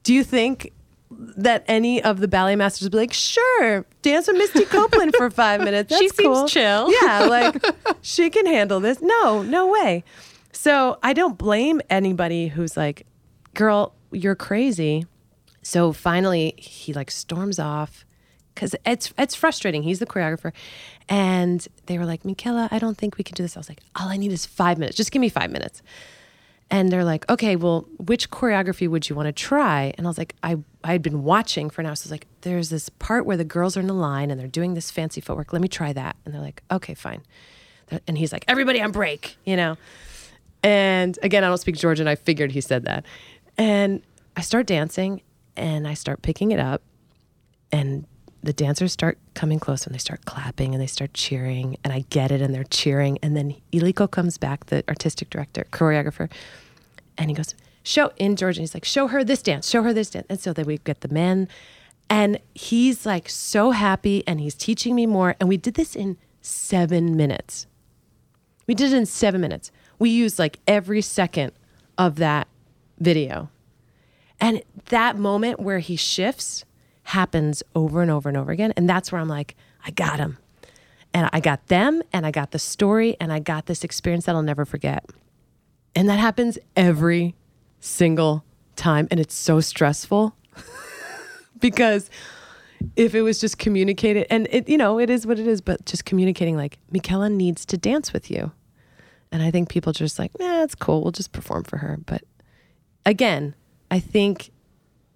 Do 0.04 0.14
you 0.14 0.24
think 0.24 0.72
that 1.10 1.64
any 1.68 2.04
of 2.04 2.20
the 2.20 2.28
ballet 2.28 2.56
masters 2.56 2.84
would 2.84 2.92
be 2.92 2.98
like, 2.98 3.14
sure, 3.14 3.86
dance 4.02 4.28
with 4.28 4.38
Misty 4.38 4.66
Copeland 4.66 5.16
for 5.16 5.30
five 5.30 5.62
minutes. 5.62 5.90
That's 5.90 6.02
she 6.02 6.10
seems 6.10 6.38
cool. 6.38 6.48
chill. 6.48 6.92
Yeah, 7.02 7.26
like 7.26 7.64
she 8.02 8.30
can 8.30 8.46
handle 8.46 8.80
this. 8.80 9.02
No, 9.02 9.42
no 9.42 9.68
way. 9.68 10.04
So 10.52 10.98
I 11.04 11.14
don't 11.14 11.38
blame 11.38 11.82
anybody 11.90 12.48
who's 12.48 12.76
like, 12.76 13.06
girl, 13.54 13.94
you're 14.12 14.36
crazy. 14.36 15.06
So 15.62 15.94
finally, 15.94 16.56
he 16.58 16.94
like 16.94 17.12
storms 17.12 17.60
off 17.60 18.06
because 18.54 18.76
it's 18.86 19.14
it's 19.18 19.36
frustrating. 19.36 19.84
He's 19.84 20.00
the 20.00 20.06
choreographer, 20.06 20.52
and 21.08 21.66
they 21.86 21.98
were 21.98 22.06
like, 22.06 22.24
Mickela, 22.24 22.70
I 22.72 22.80
don't 22.80 22.98
think 22.98 23.18
we 23.18 23.24
can 23.24 23.36
do 23.36 23.44
this. 23.44 23.56
I 23.56 23.60
was 23.60 23.70
like, 23.70 23.82
all 23.96 24.08
I 24.08 24.18
need 24.18 24.32
is 24.32 24.46
five 24.46 24.78
minutes. 24.78 24.98
Just 24.98 25.12
give 25.12 25.20
me 25.20 25.30
five 25.30 25.52
minutes 25.52 25.82
and 26.70 26.92
they're 26.92 27.06
like, 27.06 27.30
okay, 27.30 27.56
well, 27.56 27.88
which 27.98 28.30
choreography 28.30 28.88
would 28.90 29.10
you 29.10 29.16
want 29.16 29.28
to 29.28 29.32
try? 29.32 29.94
And 29.98 30.06
I 30.06 30.10
was 30.10 30.18
like, 30.18 30.36
I 30.44 30.58
I 30.84 30.92
had 30.92 31.02
been 31.02 31.24
watching 31.24 31.70
for 31.70 31.84
now, 31.84 31.94
so 31.94 32.04
I 32.04 32.06
was 32.06 32.12
like, 32.12 32.28
there's 32.42 32.70
this 32.70 32.88
part 32.90 33.26
where 33.26 33.36
the 33.36 33.44
girls 33.44 33.76
are 33.76 33.82
in 33.82 33.90
a 33.90 33.94
line 33.94 34.32
and 34.32 34.40
they're 34.40 34.48
doing 34.48 34.74
this 34.74 34.90
fancy 34.90 35.20
footwork. 35.20 35.52
Let 35.52 35.62
me 35.62 35.68
try 35.68 35.92
that. 35.94 36.16
And 36.24 36.34
they're 36.34 36.42
like, 36.42 36.64
okay, 36.72 36.94
fine. 36.94 37.24
And 38.08 38.18
he's 38.18 38.32
like, 38.32 38.46
everybody 38.48 38.82
on 38.82 38.92
break, 38.92 39.38
you 39.46 39.56
know. 39.56 39.78
And 40.64 41.18
again, 41.22 41.44
I 41.44 41.48
don't 41.48 41.58
speak 41.58 41.76
Georgian. 41.76 42.08
I 42.08 42.16
figured 42.16 42.52
he 42.52 42.62
said 42.62 42.86
that. 42.86 43.06
And 43.58 44.02
I 44.36 44.42
start 44.42 44.66
dancing 44.66 45.22
and 45.56 45.88
I 45.88 45.94
start 45.94 46.22
picking 46.22 46.52
it 46.52 46.60
up, 46.60 46.82
and 47.72 48.06
the 48.48 48.54
dancers 48.54 48.94
start 48.94 49.18
coming 49.34 49.60
close 49.60 49.86
and 49.86 49.94
they 49.94 50.00
start 50.00 50.24
clapping 50.26 50.74
and 50.74 50.82
they 50.82 50.88
start 50.88 51.14
cheering 51.14 51.78
and 51.84 51.92
I 51.92 52.06
get 52.10 52.32
it 52.32 52.42
and 52.42 52.56
they're 52.56 52.64
cheering. 52.64 53.20
And 53.22 53.36
then 53.36 53.56
Iliko 53.74 54.10
comes 54.10 54.38
back 54.38 54.68
the 54.68 54.84
artistic 54.88 55.30
director 55.30 55.68
choreographer 55.72 56.32
and 57.18 57.30
he 57.30 57.36
goes 57.36 57.54
show 57.84 58.12
in 58.18 58.36
Georgia 58.36 58.62
he's 58.62 58.74
like 58.74 58.84
show 58.84 59.08
her 59.08 59.24
this 59.24 59.42
dance 59.42 59.70
show 59.70 59.84
her 59.84 59.94
this 59.94 60.10
dance. 60.10 60.26
And 60.30 60.40
so 60.40 60.54
then 60.54 60.66
we 60.66 60.78
get 60.80 61.02
the 61.02 61.10
men 61.10 61.50
and 62.10 62.40
he's 62.56 63.06
like 63.06 63.30
so 63.30 63.72
happy 63.72 64.24
and 64.26 64.40
he's 64.40 64.56
teaching 64.56 64.96
me 64.96 65.06
more 65.06 65.36
and 65.40 65.50
we 65.50 65.58
did 65.58 65.74
this 65.74 65.96
in 65.96 66.18
7 66.42 67.18
minutes. 67.18 67.68
We 68.66 68.76
did 68.76 68.94
it 68.94 68.98
in 68.98 69.06
7 69.06 69.42
minutes. 69.42 69.72
We 70.00 70.10
used 70.10 70.40
like 70.40 70.60
every 70.68 71.02
second 71.02 71.52
of 71.98 72.16
that 72.16 72.48
video. 72.98 73.50
And 74.40 74.62
that 74.86 75.18
moment 75.18 75.60
where 75.60 75.80
he 75.80 75.96
shifts 75.96 76.64
happens 77.08 77.64
over 77.74 78.02
and 78.02 78.12
over 78.12 78.28
and 78.28 78.38
over 78.38 78.52
again. 78.52 78.74
And 78.76 78.90
that's 78.90 79.14
where 79.14 79.22
I'm 79.22 79.30
like, 79.30 79.56
I 79.86 79.92
got 79.92 80.20
him. 80.20 80.38
And 81.14 81.30
I 81.32 81.40
got 81.40 81.68
them, 81.68 82.04
and 82.12 82.26
I 82.26 82.32
got 82.32 82.52
the 82.52 82.60
story, 82.60 83.16
and 83.22 83.32
I 83.32 83.40
got 83.40 83.66
this 83.66 83.86
experience 83.86 84.26
that 84.26 84.36
I'll 84.36 84.44
never 84.44 84.66
forget. 84.66 85.06
And 85.96 86.10
that 86.10 86.20
happens 86.20 86.60
every 86.76 87.34
single 87.80 88.44
time. 88.76 89.08
And 89.10 89.22
it's 89.22 89.34
so 89.34 89.62
stressful 89.62 90.36
because 91.62 92.10
if 92.98 93.16
it 93.16 93.22
was 93.22 93.40
just 93.40 93.58
communicated, 93.58 94.28
and 94.30 94.48
it, 94.52 94.68
you 94.68 94.78
know, 94.78 95.00
it 95.00 95.10
is 95.10 95.26
what 95.26 95.40
it 95.40 95.48
is, 95.48 95.62
but 95.62 95.86
just 95.86 96.04
communicating 96.04 96.58
like, 96.58 96.78
Mickela 96.94 97.32
needs 97.32 97.66
to 97.68 97.78
dance 97.78 98.12
with 98.12 98.30
you. 98.30 98.52
And 99.32 99.42
I 99.42 99.50
think 99.50 99.70
people 99.70 99.94
just 99.94 100.20
like, 100.20 100.38
nah, 100.38 100.64
it's 100.64 100.76
cool. 100.76 101.04
We'll 101.04 101.14
just 101.14 101.32
perform 101.32 101.64
for 101.64 101.78
her. 101.78 101.98
But 102.06 102.24
again, 103.06 103.56
I 103.90 104.02
think 104.02 104.52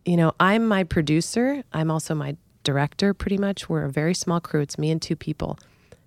you 0.06 0.18
know, 0.18 0.34
I'm 0.40 0.68
my 0.68 0.84
producer. 0.84 1.64
I'm 1.74 1.92
also 1.92 2.16
my 2.16 2.36
director 2.64 3.14
pretty 3.14 3.38
much. 3.38 3.70
We're 3.70 3.86
a 3.86 3.92
very 3.92 4.14
small 4.14 4.40
crew. 4.40 4.62
It's 4.62 4.78
me 4.78 4.92
and 4.92 5.02
two 5.02 5.16
people. 5.16 5.60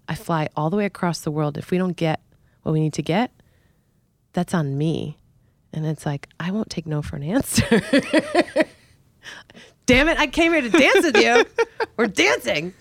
I 0.08 0.14
fly 0.14 0.48
all 0.56 0.70
the 0.70 0.76
way 0.76 0.84
across 0.84 1.20
the 1.20 1.30
world. 1.30 1.56
If 1.56 1.70
we 1.70 1.78
don't 1.78 1.96
get 1.96 2.20
what 2.62 2.72
we 2.72 2.80
need 2.80 2.92
to 2.94 3.02
get, 3.02 3.30
that's 4.32 4.54
on 4.54 4.76
me. 4.76 5.18
And 5.72 5.86
it's 5.86 6.06
like, 6.06 6.28
I 6.38 6.50
won't 6.50 6.70
take 6.70 6.86
no 6.86 7.02
for 7.02 7.16
an 7.16 7.22
answer. 7.22 7.64
Damn 9.86 10.08
it, 10.08 10.18
I 10.18 10.26
came 10.28 10.52
here 10.52 10.62
to 10.62 10.70
dance 10.70 11.04
with 11.04 11.16
you. 11.16 11.44
We're 11.96 12.06
dancing. 12.06 12.72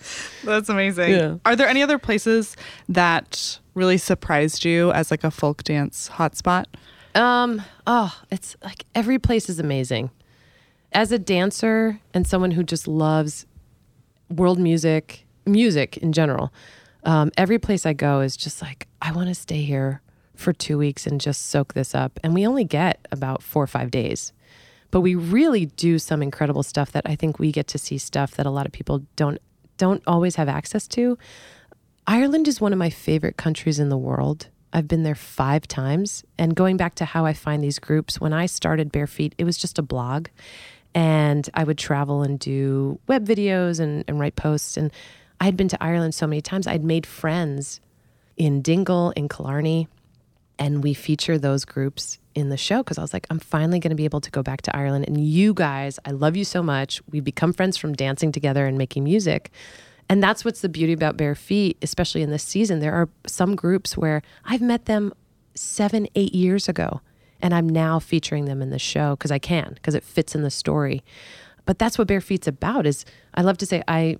That's 0.42 0.68
amazing. 0.68 1.10
Yeah. 1.10 1.36
Are 1.44 1.54
there 1.54 1.68
any 1.68 1.82
other 1.82 1.98
places 1.98 2.56
that 2.88 3.58
really 3.74 3.98
surprised 3.98 4.64
you 4.64 4.90
as 4.92 5.10
like 5.10 5.24
a 5.24 5.30
folk 5.30 5.64
dance 5.64 6.08
hotspot? 6.14 6.66
Um, 7.14 7.62
oh, 7.86 8.18
it's 8.30 8.56
like 8.64 8.86
every 8.94 9.18
place 9.18 9.48
is 9.48 9.58
amazing. 9.58 10.10
As 10.94 11.10
a 11.10 11.18
dancer 11.18 12.00
and 12.14 12.24
someone 12.24 12.52
who 12.52 12.62
just 12.62 12.86
loves 12.86 13.46
world 14.30 14.60
music, 14.60 15.26
music 15.44 15.96
in 15.96 16.12
general, 16.12 16.52
um, 17.02 17.32
every 17.36 17.58
place 17.58 17.84
I 17.84 17.92
go 17.92 18.20
is 18.20 18.36
just 18.36 18.62
like, 18.62 18.86
I 19.02 19.10
want 19.10 19.28
to 19.28 19.34
stay 19.34 19.62
here 19.62 20.00
for 20.36 20.52
two 20.52 20.78
weeks 20.78 21.04
and 21.04 21.20
just 21.20 21.46
soak 21.46 21.74
this 21.74 21.96
up. 21.96 22.20
And 22.22 22.32
we 22.32 22.46
only 22.46 22.64
get 22.64 23.06
about 23.10 23.42
four 23.42 23.64
or 23.64 23.66
five 23.66 23.90
days. 23.90 24.32
But 24.92 25.00
we 25.00 25.16
really 25.16 25.66
do 25.66 25.98
some 25.98 26.22
incredible 26.22 26.62
stuff 26.62 26.92
that 26.92 27.02
I 27.04 27.16
think 27.16 27.40
we 27.40 27.50
get 27.50 27.66
to 27.68 27.78
see 27.78 27.98
stuff 27.98 28.32
that 28.36 28.46
a 28.46 28.50
lot 28.50 28.66
of 28.66 28.72
people 28.72 29.04
don't 29.16 29.40
don't 29.76 30.04
always 30.06 30.36
have 30.36 30.48
access 30.48 30.86
to. 30.86 31.18
Ireland 32.06 32.46
is 32.46 32.60
one 32.60 32.72
of 32.72 32.78
my 32.78 32.90
favorite 32.90 33.36
countries 33.36 33.80
in 33.80 33.88
the 33.88 33.98
world. 33.98 34.46
I've 34.72 34.86
been 34.86 35.02
there 35.02 35.16
five 35.16 35.66
times. 35.66 36.22
And 36.38 36.54
going 36.54 36.76
back 36.76 36.94
to 36.96 37.04
how 37.04 37.26
I 37.26 37.32
find 37.32 37.62
these 37.62 37.80
groups, 37.80 38.20
when 38.20 38.32
I 38.32 38.46
started 38.46 38.92
Bare 38.92 39.08
Feet, 39.08 39.34
it 39.36 39.44
was 39.44 39.58
just 39.58 39.80
a 39.80 39.82
blog. 39.82 40.28
And 40.94 41.48
I 41.54 41.64
would 41.64 41.78
travel 41.78 42.22
and 42.22 42.38
do 42.38 43.00
web 43.08 43.26
videos 43.26 43.80
and, 43.80 44.04
and 44.06 44.20
write 44.20 44.36
posts. 44.36 44.76
And 44.76 44.92
I 45.40 45.44
had 45.44 45.56
been 45.56 45.68
to 45.68 45.82
Ireland 45.82 46.14
so 46.14 46.26
many 46.26 46.40
times. 46.40 46.66
I'd 46.66 46.84
made 46.84 47.06
friends 47.06 47.80
in 48.36 48.62
Dingle, 48.62 49.10
in 49.16 49.28
Killarney, 49.28 49.88
and 50.58 50.82
we 50.82 50.94
feature 50.94 51.38
those 51.38 51.64
groups 51.64 52.18
in 52.34 52.48
the 52.48 52.56
show 52.56 52.78
because 52.78 52.98
I 52.98 53.02
was 53.02 53.12
like, 53.12 53.26
I'm 53.30 53.38
finally 53.38 53.78
going 53.78 53.90
to 53.90 53.96
be 53.96 54.04
able 54.04 54.20
to 54.20 54.30
go 54.30 54.42
back 54.42 54.62
to 54.62 54.76
Ireland. 54.76 55.04
And 55.06 55.24
you 55.24 55.54
guys, 55.54 55.98
I 56.04 56.10
love 56.10 56.36
you 56.36 56.44
so 56.44 56.62
much. 56.62 57.02
We 57.10 57.20
become 57.20 57.52
friends 57.52 57.76
from 57.76 57.94
dancing 57.94 58.32
together 58.32 58.66
and 58.66 58.78
making 58.78 59.04
music. 59.04 59.50
And 60.08 60.22
that's 60.22 60.44
what's 60.44 60.60
the 60.60 60.68
beauty 60.68 60.92
about 60.92 61.16
Bare 61.16 61.34
Feet, 61.34 61.78
especially 61.82 62.22
in 62.22 62.30
this 62.30 62.42
season. 62.42 62.80
There 62.80 62.92
are 62.92 63.08
some 63.26 63.56
groups 63.56 63.96
where 63.96 64.22
I've 64.44 64.60
met 64.60 64.84
them 64.84 65.12
seven, 65.54 66.06
eight 66.14 66.34
years 66.34 66.68
ago, 66.68 67.00
and 67.44 67.54
I'm 67.54 67.68
now 67.68 67.98
featuring 67.98 68.46
them 68.46 68.62
in 68.62 68.70
the 68.70 68.78
show 68.78 69.10
because 69.16 69.30
I 69.30 69.38
can, 69.38 69.74
because 69.74 69.94
it 69.94 70.02
fits 70.02 70.34
in 70.34 70.42
the 70.42 70.50
story. 70.50 71.04
But 71.66 71.78
that's 71.78 71.98
what 71.98 72.08
Bare 72.08 72.22
Feet's 72.22 72.48
about. 72.48 72.86
Is 72.86 73.04
I 73.34 73.42
love 73.42 73.58
to 73.58 73.66
say 73.66 73.82
I 73.86 74.16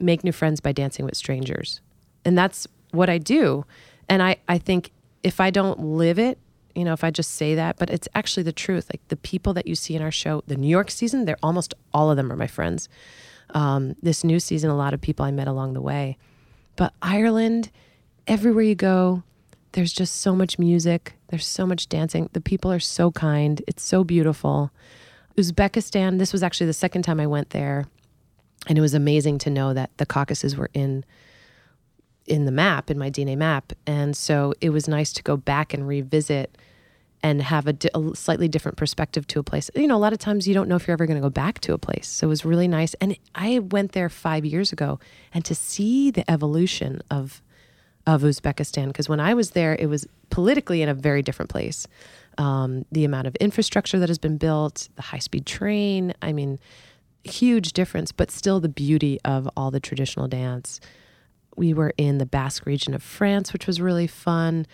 make 0.00 0.24
new 0.24 0.32
friends 0.32 0.58
by 0.60 0.72
dancing 0.72 1.04
with 1.04 1.14
strangers, 1.14 1.82
and 2.24 2.36
that's 2.36 2.66
what 2.90 3.10
I 3.10 3.18
do. 3.18 3.66
And 4.08 4.22
I 4.22 4.36
I 4.48 4.56
think 4.56 4.90
if 5.22 5.38
I 5.38 5.50
don't 5.50 5.80
live 5.80 6.18
it, 6.18 6.38
you 6.74 6.84
know, 6.84 6.94
if 6.94 7.04
I 7.04 7.10
just 7.10 7.32
say 7.32 7.54
that, 7.54 7.76
but 7.76 7.90
it's 7.90 8.08
actually 8.14 8.44
the 8.44 8.52
truth. 8.52 8.88
Like 8.90 9.06
the 9.08 9.16
people 9.16 9.52
that 9.52 9.66
you 9.66 9.74
see 9.74 9.94
in 9.94 10.00
our 10.00 10.10
show, 10.10 10.42
the 10.46 10.56
New 10.56 10.68
York 10.68 10.90
season, 10.90 11.26
they're 11.26 11.36
almost 11.42 11.74
all 11.92 12.10
of 12.10 12.16
them 12.16 12.32
are 12.32 12.36
my 12.36 12.46
friends. 12.46 12.88
Um, 13.50 13.96
this 14.02 14.24
new 14.24 14.40
season, 14.40 14.70
a 14.70 14.76
lot 14.76 14.94
of 14.94 15.00
people 15.02 15.26
I 15.26 15.30
met 15.30 15.46
along 15.46 15.74
the 15.74 15.82
way. 15.82 16.16
But 16.76 16.94
Ireland, 17.02 17.70
everywhere 18.26 18.64
you 18.64 18.74
go, 18.74 19.24
there's 19.72 19.92
just 19.92 20.20
so 20.20 20.34
much 20.34 20.58
music. 20.58 21.14
There's 21.28 21.46
so 21.46 21.66
much 21.66 21.88
dancing. 21.88 22.28
The 22.32 22.40
people 22.40 22.70
are 22.72 22.80
so 22.80 23.10
kind. 23.10 23.62
It's 23.66 23.82
so 23.82 24.04
beautiful. 24.04 24.70
Uzbekistan, 25.36 26.18
this 26.18 26.32
was 26.32 26.42
actually 26.42 26.66
the 26.66 26.72
second 26.72 27.02
time 27.02 27.20
I 27.20 27.26
went 27.26 27.50
there. 27.50 27.86
And 28.68 28.78
it 28.78 28.80
was 28.80 28.94
amazing 28.94 29.38
to 29.38 29.50
know 29.50 29.74
that 29.74 29.90
the 29.96 30.06
Caucasus 30.06 30.56
were 30.56 30.70
in 30.72 31.04
in 32.26 32.44
the 32.44 32.52
map 32.52 32.88
in 32.88 32.96
my 32.96 33.10
DNA 33.10 33.36
map, 33.36 33.72
and 33.84 34.16
so 34.16 34.54
it 34.60 34.70
was 34.70 34.86
nice 34.86 35.12
to 35.12 35.24
go 35.24 35.36
back 35.36 35.74
and 35.74 35.88
revisit 35.88 36.56
and 37.20 37.42
have 37.42 37.66
a, 37.66 37.72
di- 37.72 37.90
a 37.94 38.14
slightly 38.14 38.48
different 38.48 38.76
perspective 38.76 39.26
to 39.28 39.40
a 39.40 39.42
place. 39.42 39.70
You 39.74 39.86
know, 39.86 39.96
a 39.96 39.98
lot 39.98 40.12
of 40.12 40.20
times 40.20 40.46
you 40.46 40.54
don't 40.54 40.68
know 40.68 40.76
if 40.76 40.86
you're 40.86 40.92
ever 40.92 41.06
going 41.06 41.20
to 41.20 41.22
go 41.22 41.30
back 41.30 41.60
to 41.60 41.72
a 41.72 41.78
place, 41.78 42.08
so 42.08 42.26
it 42.26 42.30
was 42.30 42.44
really 42.44 42.68
nice. 42.68 42.94
And 42.94 43.16
I 43.34 43.58
went 43.58 43.92
there 43.92 44.08
five 44.08 44.44
years 44.44 44.72
ago, 44.72 45.00
and 45.34 45.44
to 45.44 45.54
see 45.54 46.10
the 46.10 46.28
evolution 46.30 47.02
of 47.10 47.42
of 48.06 48.22
Uzbekistan, 48.22 48.88
because 48.88 49.08
when 49.08 49.20
I 49.20 49.34
was 49.34 49.50
there, 49.52 49.74
it 49.78 49.86
was 49.86 50.06
politically 50.30 50.82
in 50.82 50.88
a 50.88 50.94
very 50.94 51.22
different 51.22 51.50
place. 51.50 51.86
Um, 52.38 52.84
the 52.90 53.04
amount 53.04 53.26
of 53.26 53.36
infrastructure 53.36 53.98
that 53.98 54.08
has 54.08 54.18
been 54.18 54.38
built, 54.38 54.88
the 54.96 55.02
high 55.02 55.18
speed 55.18 55.46
train, 55.46 56.14
I 56.22 56.32
mean, 56.32 56.58
huge 57.24 57.72
difference, 57.72 58.10
but 58.10 58.30
still 58.30 58.58
the 58.58 58.68
beauty 58.68 59.20
of 59.24 59.48
all 59.56 59.70
the 59.70 59.80
traditional 59.80 60.28
dance 60.28 60.80
we 61.56 61.74
were 61.74 61.92
in 61.96 62.18
the 62.18 62.26
Basque 62.26 62.66
region 62.66 62.94
of 62.94 63.02
France, 63.02 63.52
which 63.52 63.66
was 63.66 63.80
really 63.80 64.06
fun. 64.06 64.66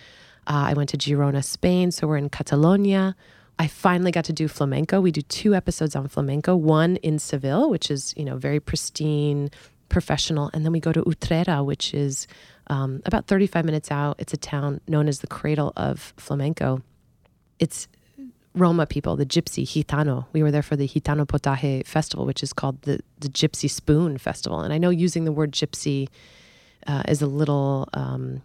Uh, 0.46 0.70
I 0.70 0.74
went 0.74 0.88
to 0.90 0.96
Girona, 0.96 1.44
Spain, 1.44 1.90
so 1.90 2.06
we're 2.06 2.16
in 2.16 2.28
Catalonia. 2.28 3.16
I 3.58 3.66
finally 3.66 4.12
got 4.12 4.24
to 4.26 4.32
do 4.32 4.46
flamenco. 4.46 5.00
We 5.00 5.10
do 5.10 5.22
two 5.22 5.54
episodes 5.54 5.96
on 5.96 6.06
flamenco, 6.08 6.54
one 6.54 6.96
in 6.96 7.18
Seville, 7.18 7.68
which 7.68 7.90
is, 7.90 8.14
you 8.16 8.24
know, 8.24 8.36
very 8.36 8.60
pristine, 8.60 9.50
professional, 9.88 10.50
and 10.52 10.64
then 10.64 10.72
we 10.72 10.80
go 10.80 10.92
to 10.92 11.02
Utrera, 11.02 11.64
which 11.64 11.92
is 11.92 12.26
um, 12.68 13.02
about 13.06 13.26
35 13.26 13.64
minutes 13.64 13.90
out. 13.90 14.16
It's 14.18 14.32
a 14.32 14.36
town 14.36 14.80
known 14.86 15.08
as 15.08 15.20
the 15.20 15.26
cradle 15.26 15.72
of 15.76 16.12
flamenco. 16.16 16.82
It's 17.58 17.88
Roma 18.54 18.86
people, 18.86 19.16
the 19.16 19.26
Gypsy 19.26 19.64
Gitano. 19.64 20.26
We 20.32 20.42
were 20.42 20.50
there 20.50 20.62
for 20.62 20.76
the 20.76 20.88
Gitano 20.88 21.26
Potaje 21.26 21.86
festival, 21.86 22.26
which 22.26 22.42
is 22.42 22.52
called 22.52 22.82
the 22.82 23.00
the 23.18 23.28
Gypsy 23.28 23.70
Spoon 23.70 24.18
Festival. 24.18 24.60
And 24.60 24.72
I 24.72 24.78
know 24.78 24.90
using 24.90 25.24
the 25.24 25.32
word 25.32 25.52
gypsy 25.52 26.08
uh, 26.86 27.02
is 27.08 27.22
a 27.22 27.26
little 27.26 27.88
um, 27.94 28.42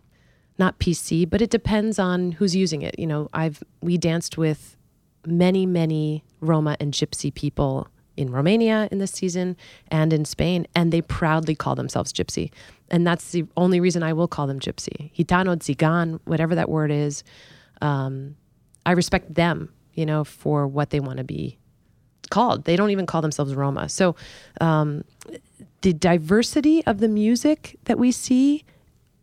not 0.59 0.79
PC, 0.79 1.29
but 1.29 1.41
it 1.41 1.49
depends 1.49 1.99
on 1.99 2.33
who's 2.33 2.55
using 2.55 2.81
it. 2.81 2.97
You 2.99 3.07
know, 3.07 3.29
I've 3.33 3.63
we 3.81 3.97
danced 3.97 4.38
with 4.38 4.77
many, 5.25 5.65
many 5.65 6.23
Roma 6.41 6.77
and 6.79 6.93
Gypsy 6.93 7.33
people 7.33 7.88
in 8.15 8.32
Romania 8.32 8.88
in 8.91 8.99
this 8.99 9.12
season 9.12 9.58
and 9.89 10.13
in 10.13 10.26
Spain, 10.26 10.67
and 10.76 10.91
they 10.91 11.02
proudly 11.02 11.56
call 11.56 11.76
themselves 11.76 12.13
Gypsy. 12.13 12.52
And 12.91 13.08
that's 13.08 13.32
the 13.32 13.45
only 13.58 13.80
reason 13.80 14.04
I 14.04 14.13
will 14.13 14.28
call 14.28 14.47
them 14.47 14.60
Gypsy. 14.60 15.12
Gitano, 15.15 15.56
Tzigan, 15.56 16.19
whatever 16.26 16.56
that 16.56 16.69
word 16.69 16.91
is. 16.91 17.23
Um, 17.82 18.36
I 18.86 18.91
respect 18.91 19.34
them, 19.34 19.73
you 19.93 20.06
know, 20.06 20.23
for 20.23 20.67
what 20.67 20.91
they 20.91 20.99
want 20.99 21.17
to 21.17 21.23
be 21.23 21.58
called. 22.30 22.65
They 22.65 22.76
don't 22.76 22.91
even 22.91 23.06
call 23.06 23.21
themselves 23.21 23.56
Roma. 23.56 23.89
So 23.89 24.15
um, 24.62 25.04
the 25.82 25.93
diversity 25.93 26.86
of 26.86 26.99
the 26.99 27.08
music 27.08 27.78
that 27.86 27.97
we 27.97 28.12
see, 28.12 28.63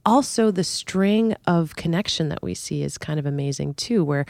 also 0.05 0.51
the 0.51 0.65
string 0.65 1.35
of 1.47 1.77
connection 1.77 2.29
that 2.29 2.43
we 2.43 2.55
see 2.55 2.83
is 2.83 2.99
kind 2.99 3.19
of 3.19 3.27
amazing 3.27 3.75
too, 3.75 4.05
where 4.05 4.27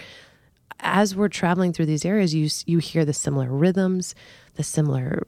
as 0.81 1.15
we're 1.15 1.29
traveling 1.29 1.73
through 1.73 1.87
these 1.87 2.05
areas, 2.05 2.35
you 2.35 2.49
you 2.67 2.79
hear 2.79 3.05
the 3.05 3.13
similar 3.13 3.49
rhythms, 3.49 4.15
the 4.61 4.65
similar 4.65 5.27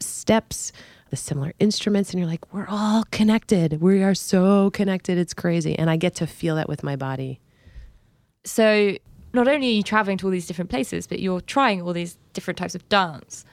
steps, 0.00 0.72
the 1.10 1.16
similar 1.16 1.52
instruments, 1.58 2.10
and 2.10 2.18
you're 2.18 2.26
like, 2.26 2.50
we're 2.54 2.66
all 2.66 3.04
connected. 3.10 3.82
We 3.82 4.02
are 4.02 4.14
so 4.14 4.70
connected. 4.70 5.18
It's 5.18 5.34
crazy, 5.34 5.78
and 5.78 5.90
I 5.90 5.96
get 5.96 6.14
to 6.14 6.26
feel 6.26 6.56
that 6.56 6.66
with 6.66 6.82
my 6.82 6.96
body. 6.96 7.40
So 8.44 8.96
not 9.34 9.46
only 9.48 9.68
are 9.68 9.72
you 9.72 9.82
traveling 9.82 10.16
to 10.18 10.26
all 10.26 10.30
these 10.30 10.46
different 10.46 10.70
places, 10.70 11.06
but 11.06 11.20
you're 11.20 11.42
trying 11.42 11.82
all 11.82 11.92
these 11.92 12.16
different 12.32 12.56
types 12.56 12.74
of 12.74 12.88
dance. 12.88 13.44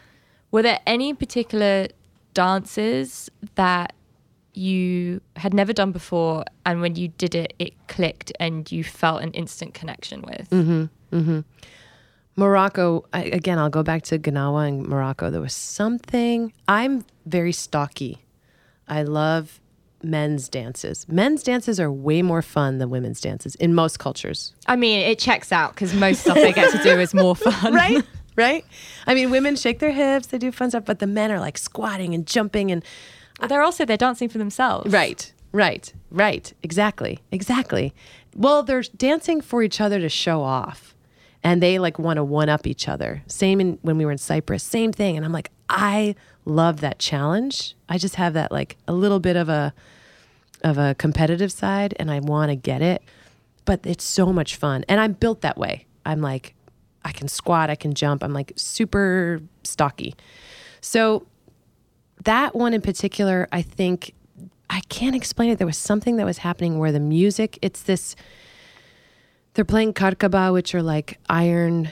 Were 0.52 0.62
there 0.62 0.80
any 0.88 1.14
particular 1.14 1.90
dances 2.34 3.30
that 3.56 3.92
you 4.54 5.20
had 5.36 5.54
never 5.54 5.74
done 5.74 5.92
before, 5.92 6.46
and 6.66 6.80
when 6.80 6.96
you 6.96 7.10
did 7.10 7.36
it, 7.36 7.54
it 7.60 7.74
clicked 7.90 8.32
and 8.40 8.72
you 8.72 8.86
felt 8.86 9.24
an 9.24 9.32
instant 9.32 9.74
connection 9.74 10.22
with? 10.22 10.50
Mm-hmm. 10.52 11.40
Morocco, 12.42 13.06
I, 13.14 13.26
again, 13.26 13.60
I'll 13.60 13.70
go 13.70 13.84
back 13.84 14.02
to 14.06 14.18
Gnawa 14.18 14.68
and 14.68 14.88
Morocco. 14.88 15.30
There 15.30 15.42
was 15.42 15.54
something, 15.54 16.52
I'm 16.68 17.06
very 17.28 17.52
stocky. 17.52 18.26
I 18.88 19.04
love 19.04 19.62
men's 20.02 20.50
dances. 20.50 21.08
Men's 21.08 21.44
dances 21.44 21.80
are 21.80 21.92
way 21.92 22.24
more 22.24 22.42
fun 22.42 22.80
than 22.80 22.90
women's 22.90 23.22
dances 23.22 23.54
in 23.56 23.76
most 23.76 24.00
cultures. 24.00 24.56
I 24.66 24.76
mean, 24.76 25.02
it 25.02 25.20
checks 25.20 25.52
out 25.52 25.76
because 25.76 25.94
most 25.94 26.22
stuff 26.22 26.34
they 26.34 26.52
get 26.52 26.72
to 26.72 26.82
do 26.82 27.00
is 27.00 27.14
more 27.14 27.36
fun. 27.36 27.74
right? 27.76 28.04
Right? 28.36 28.66
I 29.06 29.14
mean, 29.14 29.30
women 29.30 29.56
shake 29.56 29.78
their 29.78 29.92
hips, 29.92 30.28
they 30.28 30.40
do 30.40 30.52
fun 30.52 30.72
stuff, 30.72 30.84
but 30.84 30.98
the 30.98 31.06
men 31.06 31.32
are 31.32 31.40
like 31.40 31.60
squatting 31.60 32.16
and 32.16 32.26
jumping 32.26 32.72
and 32.72 32.84
But 33.40 33.50
they're 33.50 33.62
also 33.62 33.86
they're 33.86 33.98
dancing 33.98 34.30
for 34.30 34.40
themselves. 34.40 34.92
Right, 34.92 35.32
right, 35.52 35.94
right. 36.10 36.52
Exactly, 36.64 37.20
exactly. 37.32 37.94
Well, 38.36 38.64
they're 38.64 38.82
dancing 38.82 39.42
for 39.42 39.62
each 39.62 39.80
other 39.80 40.00
to 40.00 40.10
show 40.10 40.42
off, 40.42 40.96
and 41.44 41.62
they 41.62 41.80
like 41.80 41.98
want 42.00 42.18
to 42.18 42.24
one 42.24 42.50
up 42.50 42.68
each 42.68 42.88
other. 42.88 43.24
Same 43.28 43.60
in 43.60 43.80
when 43.82 43.98
we 43.98 44.06
were 44.06 44.12
in 44.12 44.18
Cyprus, 44.18 44.64
same 44.64 44.92
thing. 44.92 45.18
And 45.18 45.26
I'm 45.26 45.32
like, 45.32 45.52
I 45.70 46.16
love 46.46 46.82
that 46.82 47.00
challenge. 47.00 47.76
I 47.90 47.98
just 47.98 48.16
have 48.16 48.34
that 48.34 48.52
like 48.52 48.78
a 48.88 48.94
little 48.94 49.20
bit 49.20 49.36
of 49.36 49.50
a 49.50 49.74
of 50.64 50.78
a 50.78 50.96
competitive 50.96 51.52
side, 51.52 51.96
and 52.00 52.12
I 52.12 52.20
want 52.20 52.50
to 52.50 52.56
get 52.56 52.82
it. 52.82 53.02
But 53.66 53.82
it's 53.86 54.04
so 54.04 54.32
much 54.32 54.56
fun, 54.56 54.86
and 54.88 55.00
I'm 55.00 55.14
built 55.14 55.42
that 55.42 55.58
way. 55.58 55.86
I'm 56.06 56.22
like, 56.22 56.56
I 57.04 57.12
can 57.12 57.28
squat, 57.28 57.70
I 57.70 57.76
can 57.76 57.94
jump. 57.94 58.24
I'm 58.24 58.34
like 58.34 58.54
super 58.56 59.42
stocky. 59.64 60.16
So 60.82 61.26
that 62.24 62.56
one 62.56 62.74
in 62.74 62.82
particular, 62.82 63.48
I 63.52 63.62
think 63.62 64.14
I 64.70 64.82
can't 64.90 65.16
explain 65.16 65.50
it. 65.50 65.58
There 65.58 65.68
was 65.68 65.78
something 65.78 66.18
that 66.18 66.26
was 66.26 66.40
happening 66.40 66.80
where 66.80 66.92
the 66.92 67.00
music, 67.00 67.60
it's 67.62 67.84
this, 67.84 68.16
they're 69.54 69.66
playing 69.66 69.94
karkaba, 69.94 70.54
which 70.54 70.74
are 70.74 70.82
like 70.82 71.20
iron, 71.30 71.90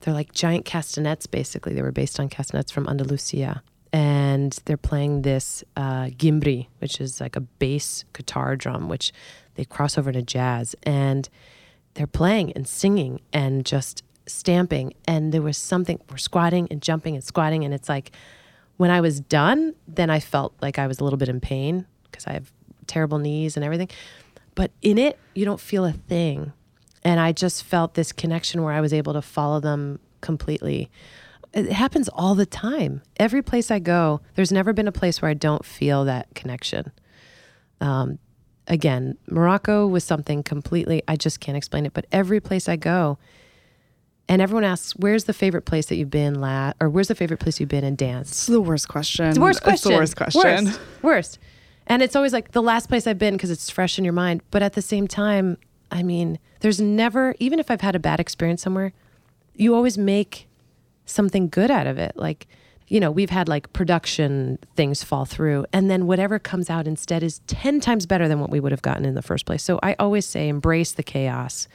they're 0.00 0.14
like 0.14 0.32
giant 0.32 0.64
castanets 0.64 1.26
basically. 1.26 1.74
They 1.74 1.82
were 1.82 1.92
based 1.92 2.20
on 2.20 2.28
castanets 2.28 2.70
from 2.70 2.88
Andalusia. 2.88 3.62
And 3.90 4.52
they're 4.66 4.76
playing 4.76 5.22
this 5.22 5.64
uh, 5.74 6.06
gimbri, 6.06 6.66
which 6.78 7.00
is 7.00 7.22
like 7.22 7.36
a 7.36 7.40
bass 7.40 8.04
guitar 8.12 8.54
drum, 8.54 8.88
which 8.88 9.12
they 9.54 9.64
cross 9.64 9.96
over 9.96 10.12
to 10.12 10.20
jazz. 10.20 10.76
And 10.82 11.26
they're 11.94 12.06
playing 12.06 12.52
and 12.52 12.68
singing 12.68 13.20
and 13.32 13.64
just 13.64 14.02
stamping. 14.26 14.92
And 15.06 15.32
there 15.32 15.40
was 15.40 15.56
something, 15.56 15.98
we're 16.10 16.18
squatting 16.18 16.68
and 16.70 16.82
jumping 16.82 17.14
and 17.14 17.24
squatting. 17.24 17.64
And 17.64 17.72
it's 17.72 17.88
like, 17.88 18.12
when 18.76 18.90
I 18.90 19.00
was 19.00 19.20
done, 19.20 19.74
then 19.88 20.10
I 20.10 20.20
felt 20.20 20.54
like 20.60 20.78
I 20.78 20.86
was 20.86 21.00
a 21.00 21.04
little 21.04 21.16
bit 21.16 21.28
in 21.28 21.40
pain 21.40 21.86
because 22.04 22.26
I 22.26 22.32
have 22.34 22.52
terrible 22.86 23.18
knees 23.18 23.56
and 23.56 23.64
everything. 23.64 23.88
But 24.54 24.70
in 24.82 24.98
it, 24.98 25.18
you 25.34 25.44
don't 25.44 25.60
feel 25.60 25.84
a 25.84 25.92
thing. 25.92 26.52
And 27.08 27.18
I 27.18 27.32
just 27.32 27.64
felt 27.64 27.94
this 27.94 28.12
connection 28.12 28.62
where 28.62 28.74
I 28.74 28.82
was 28.82 28.92
able 28.92 29.14
to 29.14 29.22
follow 29.22 29.60
them 29.60 29.98
completely. 30.20 30.90
It 31.54 31.72
happens 31.72 32.10
all 32.10 32.34
the 32.34 32.44
time. 32.44 33.00
Every 33.16 33.40
place 33.40 33.70
I 33.70 33.78
go, 33.78 34.20
there's 34.34 34.52
never 34.52 34.74
been 34.74 34.86
a 34.86 34.92
place 34.92 35.22
where 35.22 35.30
I 35.30 35.32
don't 35.32 35.64
feel 35.64 36.04
that 36.04 36.26
connection. 36.34 36.92
Um, 37.80 38.18
again, 38.66 39.16
Morocco 39.26 39.86
was 39.86 40.04
something 40.04 40.42
completely, 40.42 41.02
I 41.08 41.16
just 41.16 41.40
can't 41.40 41.56
explain 41.56 41.86
it, 41.86 41.94
but 41.94 42.04
every 42.12 42.40
place 42.40 42.68
I 42.68 42.76
go, 42.76 43.16
and 44.28 44.42
everyone 44.42 44.64
asks, 44.64 44.94
"Where's 44.94 45.24
the 45.24 45.32
favorite 45.32 45.64
place 45.64 45.86
that 45.86 45.96
you've 45.96 46.10
been 46.10 46.34
la 46.34 46.74
or 46.78 46.90
where's 46.90 47.08
the 47.08 47.14
favorite 47.14 47.40
place 47.40 47.58
you've 47.58 47.70
been 47.70 47.84
and 47.84 47.96
dance?" 47.96 48.28
It's 48.32 48.46
the 48.48 48.60
worst 48.60 48.86
question. 48.86 49.28
It's 49.28 49.38
the 49.38 49.40
worst 49.40 49.62
question. 49.62 49.92
It's 49.92 49.96
the 49.96 49.96
worst 49.96 50.16
question. 50.16 50.64
Worst. 50.66 50.80
worst. 51.00 51.38
And 51.86 52.02
it's 52.02 52.14
always 52.14 52.34
like 52.34 52.52
the 52.52 52.60
last 52.60 52.90
place 52.90 53.06
I've 53.06 53.16
been 53.16 53.32
because 53.32 53.50
it's 53.50 53.70
fresh 53.70 53.96
in 53.96 54.04
your 54.04 54.12
mind. 54.12 54.42
But 54.50 54.62
at 54.62 54.74
the 54.74 54.82
same 54.82 55.08
time, 55.08 55.56
I 55.90 56.02
mean, 56.02 56.38
there's 56.60 56.80
never, 56.80 57.34
even 57.38 57.58
if 57.58 57.70
I've 57.70 57.80
had 57.80 57.96
a 57.96 58.00
bad 58.00 58.20
experience 58.20 58.62
somewhere, 58.62 58.92
you 59.54 59.74
always 59.74 59.98
make 59.98 60.48
something 61.06 61.48
good 61.48 61.70
out 61.70 61.86
of 61.86 61.98
it. 61.98 62.16
Like, 62.16 62.46
you 62.88 63.00
know, 63.00 63.10
we've 63.10 63.30
had 63.30 63.48
like 63.48 63.72
production 63.72 64.58
things 64.76 65.02
fall 65.02 65.24
through, 65.24 65.66
and 65.72 65.90
then 65.90 66.06
whatever 66.06 66.38
comes 66.38 66.70
out 66.70 66.86
instead 66.86 67.22
is 67.22 67.40
10 67.46 67.80
times 67.80 68.06
better 68.06 68.28
than 68.28 68.40
what 68.40 68.50
we 68.50 68.60
would 68.60 68.72
have 68.72 68.82
gotten 68.82 69.04
in 69.04 69.14
the 69.14 69.22
first 69.22 69.46
place. 69.46 69.62
So 69.62 69.78
I 69.82 69.94
always 69.98 70.24
say 70.24 70.48
embrace 70.48 70.92
the 70.92 71.02
chaos. 71.02 71.68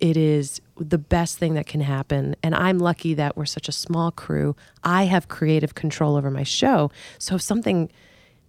It 0.00 0.16
is 0.16 0.60
the 0.78 0.98
best 0.98 1.38
thing 1.38 1.54
that 1.54 1.66
can 1.66 1.80
happen. 1.80 2.36
And 2.42 2.54
I'm 2.54 2.78
lucky 2.78 3.14
that 3.14 3.36
we're 3.36 3.46
such 3.46 3.68
a 3.68 3.72
small 3.72 4.10
crew. 4.10 4.54
I 4.84 5.04
have 5.04 5.28
creative 5.28 5.74
control 5.74 6.16
over 6.16 6.30
my 6.30 6.44
show. 6.44 6.90
So 7.18 7.34
if 7.34 7.42
something 7.42 7.90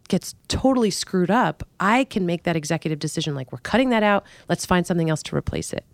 gets 0.10 0.36
totally 0.48 0.91
screwed 0.91 1.32
up, 1.32 1.63
I 1.80 2.04
can 2.04 2.26
make 2.26 2.43
that 2.43 2.56
executive 2.56 3.00
decision 3.00 3.34
like, 3.36 3.52
we're 3.52 3.60
cutting 3.60 3.89
that 3.89 4.04
out. 4.04 4.26
Let's 4.50 4.65
find 4.65 4.86
something 4.86 5.10
else 5.10 5.24
to 5.24 5.36
replace 5.36 5.72
it. 5.72 5.86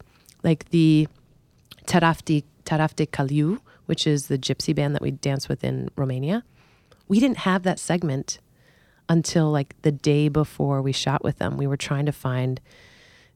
Like 0.43 0.69
the 0.69 1.07
Tarafti, 1.85 2.43
Taraf 2.65 2.95
de 2.95 3.05
Caliu, 3.05 3.59
which 3.85 4.07
is 4.07 4.27
the 4.27 4.37
gypsy 4.37 4.73
band 4.73 4.95
that 4.95 5.01
we 5.01 5.11
dance 5.11 5.47
with 5.47 5.63
in 5.63 5.89
Romania. 5.95 6.43
We 7.07 7.19
didn't 7.19 7.39
have 7.39 7.63
that 7.63 7.77
segment 7.79 8.39
until 9.07 9.51
like 9.51 9.79
the 9.83 9.91
day 9.91 10.29
before 10.29 10.81
we 10.81 10.91
shot 10.91 11.23
with 11.23 11.37
them. 11.37 11.57
We 11.57 11.67
were 11.67 11.77
trying 11.77 12.07
to 12.07 12.11
find 12.11 12.59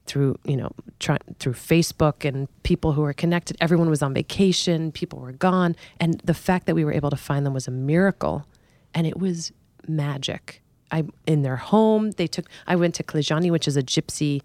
through 0.05 0.39
you 0.43 0.57
know 0.57 0.71
try, 0.99 1.17
through 1.37 1.53
Facebook 1.53 2.27
and 2.27 2.47
people 2.63 2.93
who 2.93 3.01
were 3.01 3.13
connected. 3.13 3.55
Everyone 3.61 3.89
was 3.89 4.01
on 4.01 4.13
vacation, 4.13 4.91
people 4.91 5.19
were 5.19 5.31
gone, 5.31 5.75
and 5.99 6.19
the 6.23 6.33
fact 6.33 6.65
that 6.65 6.73
we 6.73 6.83
were 6.83 6.93
able 6.93 7.11
to 7.11 7.17
find 7.17 7.45
them 7.45 7.53
was 7.53 7.67
a 7.67 7.71
miracle, 7.71 8.45
and 8.93 9.05
it 9.05 9.19
was 9.19 9.51
magic. 9.87 10.61
I 10.91 11.05
in 11.25 11.43
their 11.43 11.57
home. 11.57 12.11
They 12.11 12.27
took. 12.27 12.45
I 12.67 12.75
went 12.75 12.95
to 12.95 13.03
Clejani, 13.03 13.51
which 13.51 13.67
is 13.67 13.77
a 13.77 13.83
gypsy. 13.83 14.41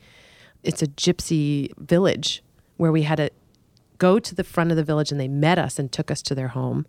It's 0.62 0.83
a 0.83 0.87
gypsy 0.87 1.70
village 1.78 2.42
where 2.76 2.92
we 2.92 3.02
had 3.02 3.16
to 3.16 3.30
go 3.98 4.18
to 4.18 4.35
the 4.35 4.44
front 4.44 4.70
of 4.70 4.76
the 4.76 4.85
village, 4.85 5.11
and 5.11 5.20
they 5.20 5.28
met 5.28 5.59
us 5.59 5.78
and 5.78 5.90
took 5.90 6.11
us 6.11 6.22
to 6.22 6.35
their 6.35 6.48
home. 6.48 6.87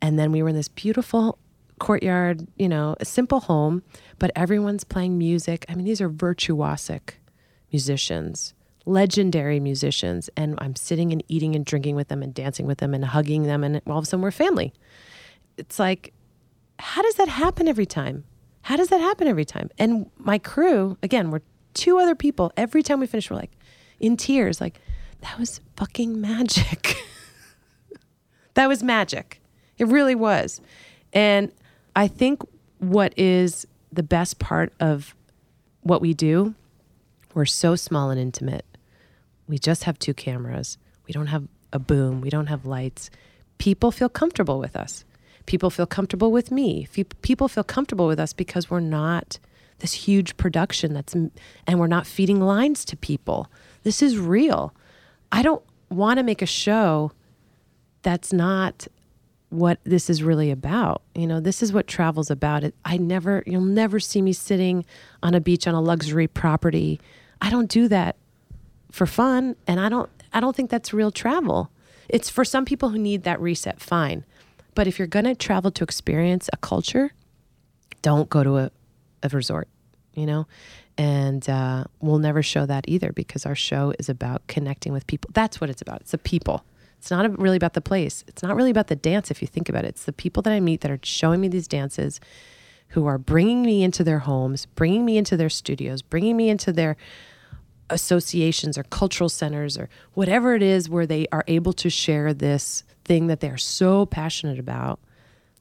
And 0.00 0.18
then 0.18 0.32
we 0.32 0.42
were 0.42 0.48
in 0.48 0.56
this 0.56 0.68
beautiful 0.68 1.38
courtyard, 1.78 2.46
you 2.56 2.68
know, 2.68 2.96
a 3.00 3.04
simple 3.04 3.40
home, 3.40 3.82
but 4.18 4.30
everyone's 4.36 4.84
playing 4.84 5.18
music. 5.18 5.64
I 5.68 5.74
mean, 5.74 5.84
these 5.84 6.00
are 6.00 6.10
virtuosic 6.10 7.14
musicians, 7.72 8.54
legendary 8.84 9.58
musicians, 9.58 10.28
and 10.36 10.58
I'm 10.58 10.76
sitting 10.76 11.12
and 11.12 11.24
eating 11.28 11.56
and 11.56 11.64
drinking 11.64 11.96
with 11.96 12.08
them 12.08 12.22
and 12.22 12.34
dancing 12.34 12.66
with 12.66 12.78
them 12.78 12.94
and 12.94 13.04
hugging 13.04 13.44
them, 13.44 13.64
and 13.64 13.80
all 13.86 13.98
of 13.98 14.04
a 14.04 14.06
sudden 14.06 14.22
we're 14.22 14.30
family. 14.30 14.72
It's 15.56 15.78
like, 15.78 16.12
how 16.78 17.02
does 17.02 17.14
that 17.14 17.28
happen 17.28 17.68
every 17.68 17.86
time? 17.86 18.24
How 18.62 18.76
does 18.76 18.88
that 18.88 19.00
happen 19.00 19.28
every 19.28 19.44
time? 19.44 19.70
And 19.78 20.10
my 20.18 20.38
crew, 20.38 20.96
again, 21.02 21.30
we're 21.30 21.42
two 21.74 21.98
other 21.98 22.14
people. 22.14 22.52
Every 22.56 22.82
time 22.82 23.00
we 23.00 23.06
finish, 23.06 23.30
we're 23.30 23.36
like 23.36 23.52
in 24.00 24.16
tears, 24.16 24.60
like, 24.60 24.80
that 25.20 25.38
was 25.38 25.60
fucking 25.76 26.20
magic. 26.20 26.96
that 28.54 28.68
was 28.68 28.82
magic. 28.82 29.40
It 29.78 29.86
really 29.86 30.14
was. 30.14 30.60
And 31.12 31.52
I 31.94 32.08
think 32.08 32.42
what 32.78 33.12
is 33.16 33.66
the 33.92 34.02
best 34.02 34.38
part 34.38 34.72
of 34.80 35.14
what 35.82 36.00
we 36.00 36.14
do 36.14 36.54
we're 37.34 37.46
so 37.46 37.76
small 37.76 38.10
and 38.10 38.20
intimate. 38.20 38.66
We 39.48 39.58
just 39.58 39.84
have 39.84 39.98
two 39.98 40.12
cameras. 40.12 40.76
We 41.06 41.12
don't 41.12 41.28
have 41.28 41.48
a 41.72 41.78
boom. 41.78 42.20
We 42.20 42.28
don't 42.30 42.48
have 42.48 42.66
lights. 42.66 43.10
People 43.56 43.90
feel 43.90 44.08
comfortable 44.10 44.58
with 44.58 44.76
us. 44.76 45.04
People 45.46 45.70
feel 45.70 45.86
comfortable 45.86 46.30
with 46.30 46.50
me. 46.50 46.86
People 47.22 47.48
feel 47.48 47.64
comfortable 47.64 48.06
with 48.06 48.20
us 48.20 48.32
because 48.32 48.70
we're 48.70 48.80
not 48.80 49.38
this 49.78 49.92
huge 49.92 50.36
production 50.36 50.92
that's, 50.94 51.14
and 51.14 51.30
we're 51.66 51.86
not 51.86 52.06
feeding 52.06 52.40
lines 52.40 52.84
to 52.84 52.96
people. 52.96 53.50
This 53.82 54.00
is 54.02 54.18
real. 54.18 54.74
I 55.32 55.42
don't 55.42 55.62
want 55.90 56.18
to 56.18 56.22
make 56.22 56.42
a 56.42 56.46
show 56.46 57.12
that's 58.02 58.32
not 58.32 58.86
what 59.48 59.78
this 59.84 60.08
is 60.08 60.22
really 60.22 60.50
about. 60.50 61.02
You 61.14 61.26
know, 61.26 61.40
this 61.40 61.62
is 61.62 61.72
what 61.72 61.86
travel's 61.86 62.30
about. 62.30 62.64
It, 62.64 62.74
I 62.84 62.96
never, 62.96 63.42
you'll 63.46 63.60
never 63.60 64.00
see 64.00 64.22
me 64.22 64.32
sitting 64.32 64.84
on 65.22 65.34
a 65.34 65.40
beach 65.40 65.66
on 65.66 65.74
a 65.74 65.80
luxury 65.80 66.26
property 66.26 67.00
I 67.42 67.50
don't 67.50 67.68
do 67.68 67.88
that 67.88 68.16
for 68.92 69.04
fun 69.04 69.56
and 69.66 69.80
I 69.80 69.88
don't 69.88 70.08
I 70.32 70.40
don't 70.40 70.54
think 70.54 70.70
that's 70.70 70.94
real 70.94 71.10
travel. 71.10 71.70
It's 72.08 72.30
for 72.30 72.44
some 72.44 72.64
people 72.64 72.90
who 72.90 72.98
need 72.98 73.24
that 73.24 73.40
reset, 73.40 73.80
fine. 73.80 74.24
But 74.74 74.86
if 74.86 74.98
you're 74.98 75.08
going 75.08 75.24
to 75.26 75.34
travel 75.34 75.70
to 75.72 75.84
experience 75.84 76.48
a 76.52 76.56
culture, 76.56 77.12
don't 78.00 78.28
go 78.28 78.42
to 78.42 78.56
a, 78.58 78.70
a 79.22 79.28
resort, 79.28 79.68
you 80.14 80.26
know? 80.26 80.46
And 80.98 81.48
uh, 81.48 81.84
we'll 82.00 82.18
never 82.18 82.42
show 82.42 82.66
that 82.66 82.84
either 82.88 83.12
because 83.12 83.46
our 83.46 83.54
show 83.54 83.94
is 83.98 84.08
about 84.08 84.46
connecting 84.46 84.92
with 84.92 85.06
people. 85.06 85.30
That's 85.32 85.60
what 85.60 85.70
it's 85.70 85.82
about. 85.82 86.02
It's 86.02 86.10
the 86.10 86.18
people. 86.18 86.64
It's 86.98 87.10
not 87.10 87.38
really 87.38 87.56
about 87.56 87.72
the 87.72 87.80
place. 87.80 88.24
It's 88.28 88.42
not 88.42 88.54
really 88.54 88.70
about 88.70 88.86
the 88.86 88.96
dance 88.96 89.30
if 89.30 89.42
you 89.42 89.48
think 89.48 89.68
about 89.68 89.84
it. 89.84 89.88
It's 89.88 90.04
the 90.04 90.12
people 90.12 90.42
that 90.42 90.52
I 90.52 90.60
meet 90.60 90.82
that 90.82 90.90
are 90.90 91.00
showing 91.02 91.40
me 91.40 91.48
these 91.48 91.66
dances 91.66 92.20
who 92.88 93.06
are 93.06 93.18
bringing 93.18 93.62
me 93.62 93.82
into 93.82 94.04
their 94.04 94.20
homes, 94.20 94.66
bringing 94.66 95.04
me 95.04 95.16
into 95.16 95.36
their 95.36 95.48
studios, 95.48 96.02
bringing 96.02 96.36
me 96.36 96.50
into 96.50 96.72
their 96.72 96.96
associations 97.90 98.78
or 98.78 98.84
cultural 98.84 99.28
centers 99.28 99.76
or 99.76 99.88
whatever 100.14 100.54
it 100.54 100.62
is 100.62 100.88
where 100.88 101.06
they 101.06 101.26
are 101.32 101.44
able 101.48 101.72
to 101.72 101.90
share 101.90 102.32
this 102.32 102.84
thing 103.04 103.26
that 103.26 103.40
they're 103.40 103.58
so 103.58 104.06
passionate 104.06 104.58
about, 104.58 104.98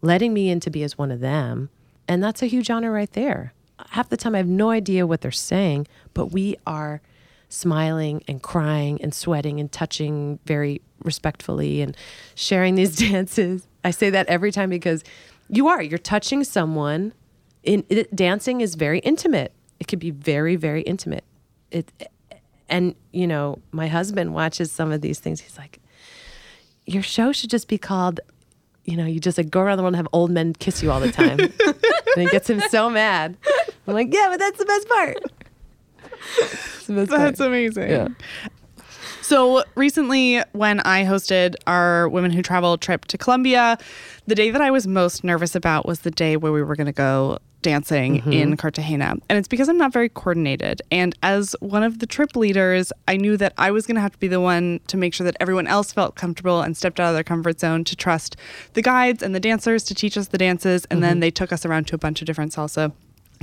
letting 0.02 0.34
me 0.34 0.50
in 0.50 0.60
to 0.62 0.70
be 0.70 0.84
as 0.84 0.98
one 0.98 1.12
of 1.12 1.20
them. 1.20 1.70
And 2.08 2.24
that's 2.24 2.42
a 2.42 2.48
huge 2.48 2.70
honor 2.70 2.92
right 2.92 3.12
there. 3.12 3.54
Half 3.90 4.10
the 4.10 4.18
time 4.18 4.36
I 4.36 4.40
have 4.40 4.48
no 4.48 4.70
idea 4.70 5.08
what 5.08 5.22
they're 5.22 5.32
saying, 5.32 5.88
but 6.14 6.28
we 6.28 6.56
are 6.68 7.02
smiling 7.50 8.24
and 8.28 8.42
crying 8.42 9.02
and 9.02 9.14
sweating 9.14 9.60
and 9.60 9.72
touching 9.72 10.40
very 10.46 10.82
respectfully 11.04 11.82
and 11.82 11.96
sharing 12.36 12.76
these 12.76 12.96
dances. 13.10 13.68
I 13.84 13.92
say 13.92 14.10
that 14.12 14.28
every 14.28 14.52
time 14.52 14.70
because 14.70 15.04
you 15.50 15.68
are, 15.68 15.82
you're 15.82 15.98
touching 15.98 16.44
someone. 16.44 17.14
In 17.64 17.84
it, 17.90 18.16
dancing 18.16 18.62
is 18.62 18.76
very 18.76 19.00
intimate. 19.00 19.54
It 19.80 19.88
can 19.88 20.00
be 20.00 20.12
very, 20.12 20.56
very 20.56 20.82
intimate. 20.82 21.24
It 21.72 21.92
and, 22.72 22.96
you 23.12 23.28
know, 23.28 23.60
my 23.72 23.88
husband 23.88 24.34
watches 24.34 24.72
some 24.72 24.94
of 24.94 25.02
these 25.02 25.20
things. 25.20 25.42
He's 25.42 25.58
like, 25.58 25.80
your 26.94 27.04
show 27.04 27.32
should 27.32 27.50
just 27.50 27.68
be 27.68 27.78
called, 27.78 28.20
you 28.86 28.98
know, 28.98 29.06
you 29.06 29.20
just 29.20 29.38
like 29.38 29.50
go 29.50 29.62
around 29.62 29.78
the 29.78 29.84
world 29.84 29.94
and 29.94 29.98
have 29.98 30.08
old 30.14 30.32
men 30.32 30.54
kiss 30.54 30.82
you 30.84 30.92
all 30.92 31.00
the 31.00 31.12
time. 31.12 31.40
and 31.40 31.52
it 32.18 32.32
gets 32.32 32.50
him 32.50 32.62
so 32.70 32.90
mad. 32.90 33.38
I'm 33.88 33.94
like, 33.94 34.14
yeah, 34.14 34.28
but 34.30 34.40
that's 34.40 34.58
the 34.60 34.66
best 34.66 34.90
part. 34.90 35.18
The 36.88 36.94
best 36.94 37.12
that's 37.12 37.38
part. 37.40 37.48
amazing. 37.48 37.90
Yeah. 37.90 38.08
So 39.22 39.64
recently, 39.76 40.42
when 40.52 40.80
I 40.82 41.04
hosted 41.06 41.56
our 41.68 42.10
Women 42.10 42.32
Who 42.32 42.42
Travel 42.42 42.78
trip 42.78 43.06
to 43.06 43.18
Colombia, 43.18 43.78
the 44.28 44.36
day 44.36 44.52
that 44.52 44.62
I 44.62 44.72
was 44.72 44.88
most 44.88 45.24
nervous 45.24 45.56
about 45.56 45.86
was 45.86 46.02
the 46.02 46.12
day 46.12 46.38
where 46.38 46.52
we 46.52 46.62
were 46.64 46.76
going 46.76 46.88
to 46.88 46.92
go 46.94 47.38
dancing 47.62 48.22
Mm-hmm. 48.22 48.32
in 48.34 48.58
Cartagena. 48.58 49.16
And 49.30 49.38
it's 49.38 49.48
because 49.48 49.70
I'm 49.70 49.78
not 49.78 49.94
very 49.94 50.10
coordinated. 50.10 50.82
And 50.92 51.16
as 51.22 51.56
one 51.60 51.84
of 51.84 52.00
the 52.00 52.08
trip 52.08 52.36
leaders, 52.36 52.92
I 53.08 53.18
knew 53.18 53.38
that 53.38 53.54
I 53.60 53.70
was 53.70 53.86
going 53.86 53.96
to 53.96 54.02
have 54.02 54.14
to 54.14 54.18
be 54.20 54.28
the 54.28 54.42
one 54.42 54.80
to 54.88 54.98
make 54.98 55.14
sure 55.14 55.26
that 55.26 55.38
everyone 55.40 55.68
else 55.68 55.94
felt 55.94 56.16
comfortable 56.16 56.62
and 56.62 56.76
stepped 56.76 57.00
out 57.00 57.10
of 57.10 57.14
their 57.14 57.24
comfort 57.24 57.60
zone 57.60 57.84
to 57.84 57.96
trust 57.96 58.36
the 58.74 58.82
guides 58.82 59.22
and 59.22 59.36
the 59.36 59.40
dancers 59.40 59.84
to 59.84 59.94
teach 59.94 60.18
us 60.18 60.30
the 60.30 60.40
dances. 60.40 60.86
And 60.86 60.98
Mm-hmm. 60.98 61.02
then 61.10 61.20
they 61.20 61.30
took 61.30 61.54
us 61.54 61.64
around 61.64 61.86
to 61.88 61.96
a 61.96 62.00
bunch 62.00 62.22
of 62.22 62.26
different 62.26 62.52
salsa 62.54 62.92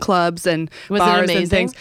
clubs 0.01 0.47
and 0.49 0.69
Was 0.89 0.99
bars 0.99 1.31
and 1.31 1.49
things. 1.49 1.75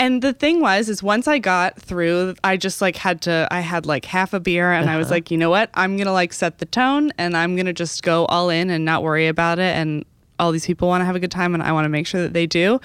And 0.00 0.22
the 0.22 0.32
thing 0.32 0.60
was, 0.60 0.88
is 0.88 1.02
once 1.02 1.26
I 1.26 1.38
got 1.38 1.80
through, 1.80 2.34
I 2.44 2.56
just 2.56 2.80
like 2.80 2.94
had 2.96 3.20
to, 3.22 3.48
I 3.50 3.60
had 3.60 3.84
like 3.84 4.04
half 4.04 4.32
a 4.32 4.38
beer 4.40 4.72
and 4.72 4.88
I 4.88 4.92
Uh-huh. 4.92 4.98
was 4.98 5.10
like, 5.10 5.30
you 5.30 5.36
know 5.36 5.50
what? 5.50 5.70
I'm 5.74 5.96
going 5.96 6.06
to 6.06 6.12
like 6.12 6.32
set 6.32 6.58
the 6.58 6.66
tone 6.66 7.10
and 7.18 7.36
I'm 7.36 7.56
going 7.56 7.66
to 7.66 7.72
just 7.72 8.02
go 8.04 8.24
all 8.26 8.48
in 8.48 8.70
and 8.70 8.84
not 8.84 9.02
worry 9.02 9.26
about 9.26 9.58
it. 9.58 9.74
And 9.76 10.04
all 10.38 10.52
these 10.52 10.66
people 10.66 10.86
want 10.86 11.00
to 11.00 11.04
have 11.04 11.16
a 11.16 11.20
good 11.20 11.32
time 11.32 11.52
and 11.52 11.62
I 11.64 11.72
want 11.72 11.84
to 11.84 11.88
make 11.88 12.06
sure 12.06 12.22
that 12.22 12.32
they 12.32 12.46
do. 12.46 12.80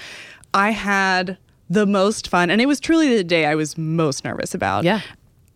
I 0.56 0.72
had 0.72 1.38
the 1.70 1.86
most 1.86 2.28
fun. 2.30 2.50
And 2.50 2.60
it 2.62 2.66
was 2.66 2.80
truly 2.80 3.16
the 3.16 3.24
day 3.24 3.46
I 3.46 3.54
was 3.56 3.78
most 3.78 4.24
nervous 4.24 4.56
about. 4.56 4.84
Yeah. 4.84 5.02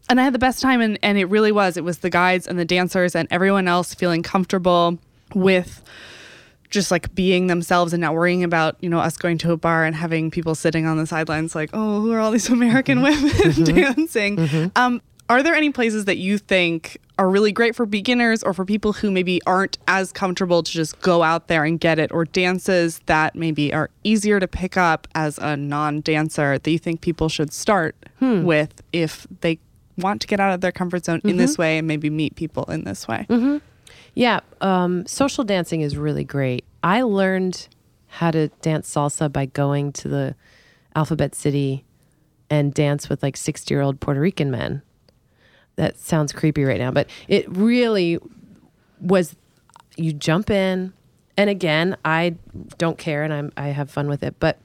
And 0.09 0.19
I 0.21 0.23
had 0.23 0.33
the 0.33 0.39
best 0.39 0.61
time. 0.61 0.79
And, 0.79 0.99
and 1.01 1.17
it 1.17 1.25
really 1.25 1.51
was. 1.51 1.75
It 1.75 1.83
was 1.83 1.99
the 1.99 2.09
guides 2.11 2.47
and 2.47 2.59
the 2.59 2.65
dancers 2.65 3.15
and 3.15 3.27
everyone 3.31 3.67
else 3.67 3.93
feeling 3.95 4.21
comfortable 4.21 4.99
with 5.33 5.81
just 6.69 6.91
like 6.91 7.13
being 7.15 7.47
themselves 7.47 7.93
and 7.93 8.01
not 8.01 8.13
worrying 8.13 8.43
about 8.43 8.75
you 8.81 8.89
know 8.89 8.99
us 8.99 9.17
going 9.17 9.37
to 9.37 9.51
a 9.51 9.57
bar 9.57 9.85
and 9.85 9.95
having 9.95 10.29
people 10.29 10.55
sitting 10.55 10.85
on 10.85 10.97
the 10.97 11.07
sidelines 11.07 11.55
like 11.55 11.69
oh 11.73 12.01
who 12.01 12.11
are 12.11 12.19
all 12.19 12.31
these 12.31 12.49
american 12.57 12.99
mm-hmm. 12.99 13.23
women 13.23 13.37
mm-hmm. 13.53 13.75
dancing? 13.75 14.35
Mm-hmm. 14.37 14.67
Um, 14.75 15.01
are 15.29 15.43
there 15.43 15.55
any 15.55 15.71
places 15.71 16.05
that 16.05 16.17
you 16.17 16.37
think 16.37 16.97
are 17.19 17.29
really 17.29 17.51
great 17.51 17.75
for 17.75 17.85
beginners 17.85 18.43
or 18.43 18.53
for 18.53 18.63
people 18.63 18.93
who 18.93 19.11
maybe 19.11 19.41
aren't 19.45 19.77
as 19.87 20.11
comfortable 20.11 20.63
to 20.63 20.71
just 20.71 20.99
go 21.01 21.23
out 21.23 21.47
there 21.47 21.63
and 21.63 21.79
get 21.79 21.99
it 21.99 22.11
or 22.11 22.25
dances 22.25 23.01
that 23.07 23.35
maybe 23.35 23.73
are 23.73 23.89
easier 24.03 24.39
to 24.39 24.47
pick 24.47 24.77
up 24.77 25.07
as 25.15 25.37
a 25.39 25.57
non-dancer 25.57 26.59
that 26.59 26.71
you 26.71 26.79
think 26.79 27.01
people 27.01 27.27
should 27.27 27.51
start 27.51 27.95
hmm. 28.19 28.43
with 28.43 28.81
if 28.93 29.27
they 29.41 29.59
want 29.97 30.21
to 30.21 30.27
get 30.27 30.39
out 30.39 30.53
of 30.53 30.61
their 30.61 30.71
comfort 30.71 31.03
zone 31.05 31.19
in 31.23 31.37
this 31.37 31.57
way 31.57 31.77
and 31.79 31.87
maybe 31.87 32.09
meet 32.09 32.35
people 32.35 32.63
in 32.65 32.83
this 32.83 33.07
way 33.07 33.25
Yeah, 34.17 34.39
um, 34.61 35.05
social 35.05 35.43
dancing 35.43 35.81
is 35.81 35.95
really 35.95 36.23
great. 36.23 36.65
I 36.81 37.03
learned 37.03 37.67
how 38.07 38.31
to 38.31 38.47
dance 38.61 38.91
salsa 38.91 39.31
by 39.31 39.45
going 39.45 39.91
to 39.93 40.07
the 40.07 40.35
Alphabet 40.95 41.35
City 41.35 41.85
and 42.49 42.73
dance 42.73 43.09
with 43.09 43.21
like 43.21 43.37
60 43.37 43.71
year 43.71 43.81
old 43.81 43.99
Puerto 43.99 44.19
Rican 44.19 44.49
men. 44.49 44.81
That 45.75 45.99
sounds 45.99 46.33
creepy 46.33 46.63
right 46.63 46.79
now, 46.79 46.89
but 46.89 47.07
it 47.27 47.45
really 47.55 48.17
was 48.99 49.35
you 49.97 50.13
jump 50.13 50.49
in 50.49 50.93
and 51.37 51.49
again 51.49 51.97
i 52.05 52.35
don't 52.77 52.97
care 52.97 53.23
and 53.23 53.33
I'm, 53.33 53.51
i 53.57 53.67
have 53.67 53.89
fun 53.89 54.07
with 54.07 54.23
it 54.23 54.35
but 54.39 54.59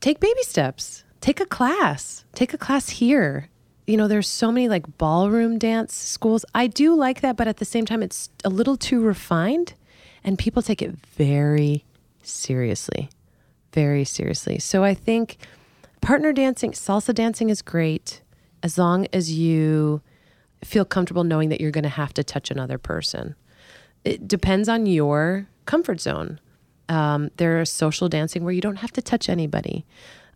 take 0.00 0.20
baby 0.20 0.42
steps 0.42 1.04
take 1.20 1.40
a 1.40 1.46
class 1.46 2.24
take 2.34 2.54
a 2.54 2.58
class 2.58 2.88
here 2.88 3.48
you 3.88 3.96
know 3.96 4.08
there's 4.08 4.28
so 4.28 4.52
many 4.52 4.68
like 4.68 4.98
ballroom 4.98 5.58
dance 5.58 5.94
schools 5.94 6.44
i 6.54 6.66
do 6.66 6.94
like 6.94 7.20
that 7.20 7.36
but 7.36 7.48
at 7.48 7.56
the 7.56 7.64
same 7.64 7.86
time 7.86 8.02
it's 8.02 8.30
a 8.44 8.48
little 8.48 8.76
too 8.76 9.00
refined 9.00 9.74
and 10.22 10.38
people 10.38 10.62
take 10.62 10.82
it 10.82 10.94
very 11.16 11.84
seriously 12.22 13.08
very 13.72 14.04
seriously 14.04 14.58
so 14.58 14.84
i 14.84 14.94
think 14.94 15.38
partner 16.00 16.32
dancing 16.32 16.72
salsa 16.72 17.14
dancing 17.14 17.50
is 17.50 17.62
great 17.62 18.20
as 18.62 18.76
long 18.76 19.06
as 19.12 19.32
you 19.32 20.00
feel 20.64 20.84
comfortable 20.84 21.24
knowing 21.24 21.48
that 21.48 21.60
you're 21.60 21.70
going 21.70 21.84
to 21.84 21.88
have 21.88 22.12
to 22.12 22.22
touch 22.22 22.50
another 22.50 22.78
person 22.78 23.34
it 24.04 24.26
depends 24.26 24.68
on 24.68 24.86
your 24.86 25.48
comfort 25.66 26.00
zone. 26.00 26.40
Um, 26.88 27.30
are 27.38 27.64
social 27.66 28.08
dancing 28.08 28.42
where 28.42 28.54
you 28.54 28.62
don't 28.62 28.76
have 28.76 28.92
to 28.92 29.02
touch 29.02 29.28
anybody. 29.28 29.84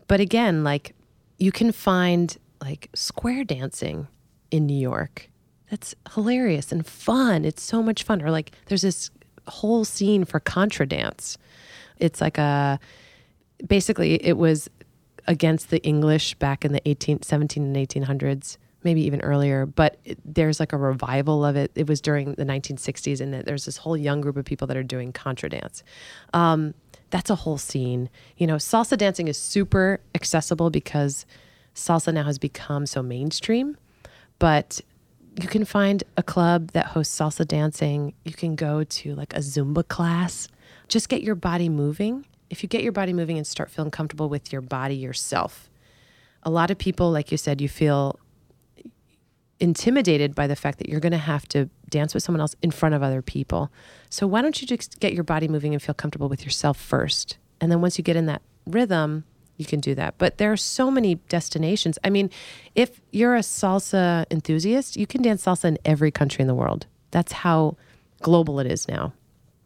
But 0.07 0.21
again, 0.21 0.63
like 0.63 0.95
you 1.39 1.51
can 1.51 1.73
find 1.73 2.37
like 2.63 2.89
square 2.95 3.45
dancing 3.45 4.07
in 4.51 4.67
New 4.67 4.79
York. 4.79 5.29
That's 5.71 5.95
hilarious 6.15 6.71
and 6.71 6.87
fun. 6.87 7.45
It's 7.45 7.63
so 7.63 7.83
much 7.83 8.03
fun. 8.05 8.23
Or 8.23 8.31
like 8.31 8.53
there's 8.67 8.83
this 8.83 9.11
whole 9.49 9.85
scene 9.85 10.25
for 10.25 10.39
contra 10.41 10.87
dance. 10.87 11.39
It's 11.99 12.21
like 12.21 12.39
a 12.39 12.79
basically 13.67 14.15
it 14.25 14.37
was 14.37 14.69
against 15.27 15.71
the 15.71 15.83
English 15.83 16.35
back 16.35 16.65
in 16.65 16.73
the 16.73 16.89
18, 16.89 17.23
17 17.23 17.63
and 17.63 17.77
1800s, 17.77 18.57
maybe 18.83 19.03
even 19.03 19.21
earlier. 19.23 19.67
But 19.67 19.99
it, 20.05 20.19
there's 20.25 20.61
like 20.61 20.73
a 20.73 20.77
revival 20.77 21.45
of 21.45 21.57
it. 21.57 21.73
It 21.75 21.89
was 21.89 22.01
during 22.01 22.35
the 22.35 22.45
1960s, 22.45 23.21
and 23.21 23.35
there's 23.35 23.65
this 23.65 23.79
whole 23.79 23.97
young 23.97 24.21
group 24.21 24.37
of 24.37 24.45
people 24.45 24.67
that 24.67 24.77
are 24.77 24.83
doing 24.83 25.13
contra 25.13 25.49
dance. 25.49 25.83
Um, 26.35 26.75
that's 27.11 27.31
a 27.31 27.35
whole 27.35 27.59
scene. 27.59 28.09
You 28.37 28.47
know, 28.47 28.57
salsa 28.57 28.97
dancing 28.97 29.29
is 29.29 29.37
super 29.37 30.01
accessible 30.15 30.71
because 30.71 31.27
salsa 31.75 32.13
now 32.13 32.25
has 32.25 32.39
become 32.39 32.87
so 32.87 33.03
mainstream. 33.03 33.77
But 34.39 34.81
you 35.41 35.49
can 35.49 35.65
find 35.65 36.05
a 36.17 36.23
club 36.23 36.73
that 36.73 36.87
hosts 36.87 37.19
salsa 37.19 37.47
dancing. 37.47 38.15
You 38.25 38.35
can 38.35 38.55
go 38.55 38.85
to 38.85 39.15
like 39.15 39.35
a 39.35 39.39
Zumba 39.39 39.87
class. 39.87 40.49
Just 40.89 41.09
get 41.09 41.23
your 41.23 41.35
body 41.35 41.69
moving. 41.69 42.27
If 42.51 42.63
you 42.63 42.69
get 42.69 42.83
your 42.83 42.93
body 42.93 43.13
moving 43.13 43.39
and 43.39 43.47
start 43.47 43.71
feeling 43.71 43.91
comfortable 43.91 44.29
with 44.29 44.53
your 44.53 44.61
body 44.61 44.95
yourself, 44.95 45.71
a 46.43 46.51
lot 46.51 46.71
of 46.71 46.79
people, 46.79 47.11
like 47.11 47.31
you 47.31 47.39
said, 47.39 47.61
you 47.61 47.69
feel 47.69 48.19
intimidated 49.59 50.35
by 50.35 50.47
the 50.47 50.57
fact 50.57 50.79
that 50.79 50.89
you're 50.89 51.01
going 51.01 51.13
to 51.13 51.19
have 51.19 51.47
to 51.49 51.71
dance 51.89 52.15
with 52.15 52.23
someone 52.23 52.41
else 52.41 52.57
in 52.63 52.71
front 52.71 52.95
of 52.95 53.03
other 53.03 53.23
people. 53.23 53.71
So 54.11 54.27
why 54.27 54.43
don't 54.43 54.61
you 54.61 54.67
just 54.67 54.99
get 54.99 55.15
your 55.15 55.25
body 55.25 55.47
moving 55.47 55.73
and 55.73 55.81
feel 55.81 55.95
comfortable 55.95 56.29
with 56.29 56.45
yourself 56.45 56.77
first? 56.77 57.39
And 57.61 57.71
then 57.71 57.81
once 57.81 57.97
you 57.97 58.03
get 58.03 58.17
in 58.17 58.27
that 58.27 58.43
rhythm, 58.67 59.25
you 59.63 59.67
can 59.67 59.81
do 59.81 59.95
that. 59.95 60.19
But 60.19 60.39
there 60.39 60.53
are 60.53 60.57
so 60.57 60.91
many 60.91 61.15
destinations. 61.29 61.99
I 62.05 62.11
mean, 62.11 62.31
if 62.75 63.01
you're 63.11 63.37
a 63.37 63.41
salsa 63.41 64.27
enthusiast, 64.31 64.97
you 64.97 65.07
can 65.07 65.23
dance 65.23 65.45
salsa 65.45 65.67
in 65.67 65.79
every 65.85 66.11
country 66.11 66.43
in 66.43 66.49
the 66.49 66.55
world. 66.55 66.87
That's 67.13 67.33
how 67.33 67.77
global 68.21 68.61
it 68.61 68.67
is 68.67 68.89
now. 68.89 69.13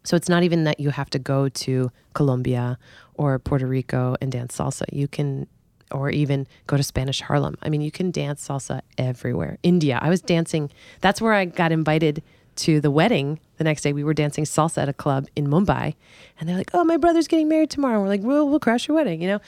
So 0.05 0.17
it's 0.17 0.29
not 0.29 0.43
even 0.45 0.65
that 0.65 0.79
you 0.79 0.91
have 0.91 1.11
to 1.11 1.19
go 1.19 1.49
to 1.49 1.91
Colombia 2.15 2.79
or 3.15 3.39
Puerto 3.39 3.67
Rico 3.67 4.17
and 4.21 4.31
dance 4.31 4.57
salsa. 4.57 4.85
You 4.93 5.09
can, 5.09 5.49
or 5.91 6.11
even 6.11 6.47
go 6.67 6.77
to 6.77 6.83
Spanish 6.83 7.21
Harlem. 7.21 7.57
I 7.63 7.69
mean, 7.71 7.81
you 7.81 7.91
can 7.91 8.11
dance 8.11 8.47
salsa 8.47 8.83
everywhere. 8.99 9.59
India. 9.63 9.99
I 10.01 10.09
was 10.09 10.21
dancing, 10.21 10.71
that's 11.01 11.21
where 11.21 11.33
I 11.33 11.47
got 11.47 11.73
invited 11.73 12.23
to 12.57 12.81
the 12.81 12.91
wedding 12.91 13.39
the 13.59 13.65
next 13.65 13.83
day. 13.83 13.93
We 13.93 14.05
were 14.05 14.15
dancing 14.15 14.45
salsa 14.45 14.83
at 14.83 14.89
a 14.89 14.93
club 14.93 15.27
in 15.37 15.47
Mumbai. 15.49 15.95
And 16.39 16.49
they're 16.49 16.57
like, 16.57 16.71
oh, 16.73 16.85
my 16.85 16.97
brother's 16.97 17.29
getting 17.29 17.49
married 17.49 17.71
tomorrow. 17.71 17.95
And 17.95 18.03
we're 18.03 18.09
like, 18.09 18.23
well, 18.23 18.49
we'll 18.49 18.61
crash 18.61 18.89
your 18.89 18.97
wedding, 18.97 19.21
you 19.21 19.29
know? 19.29 19.41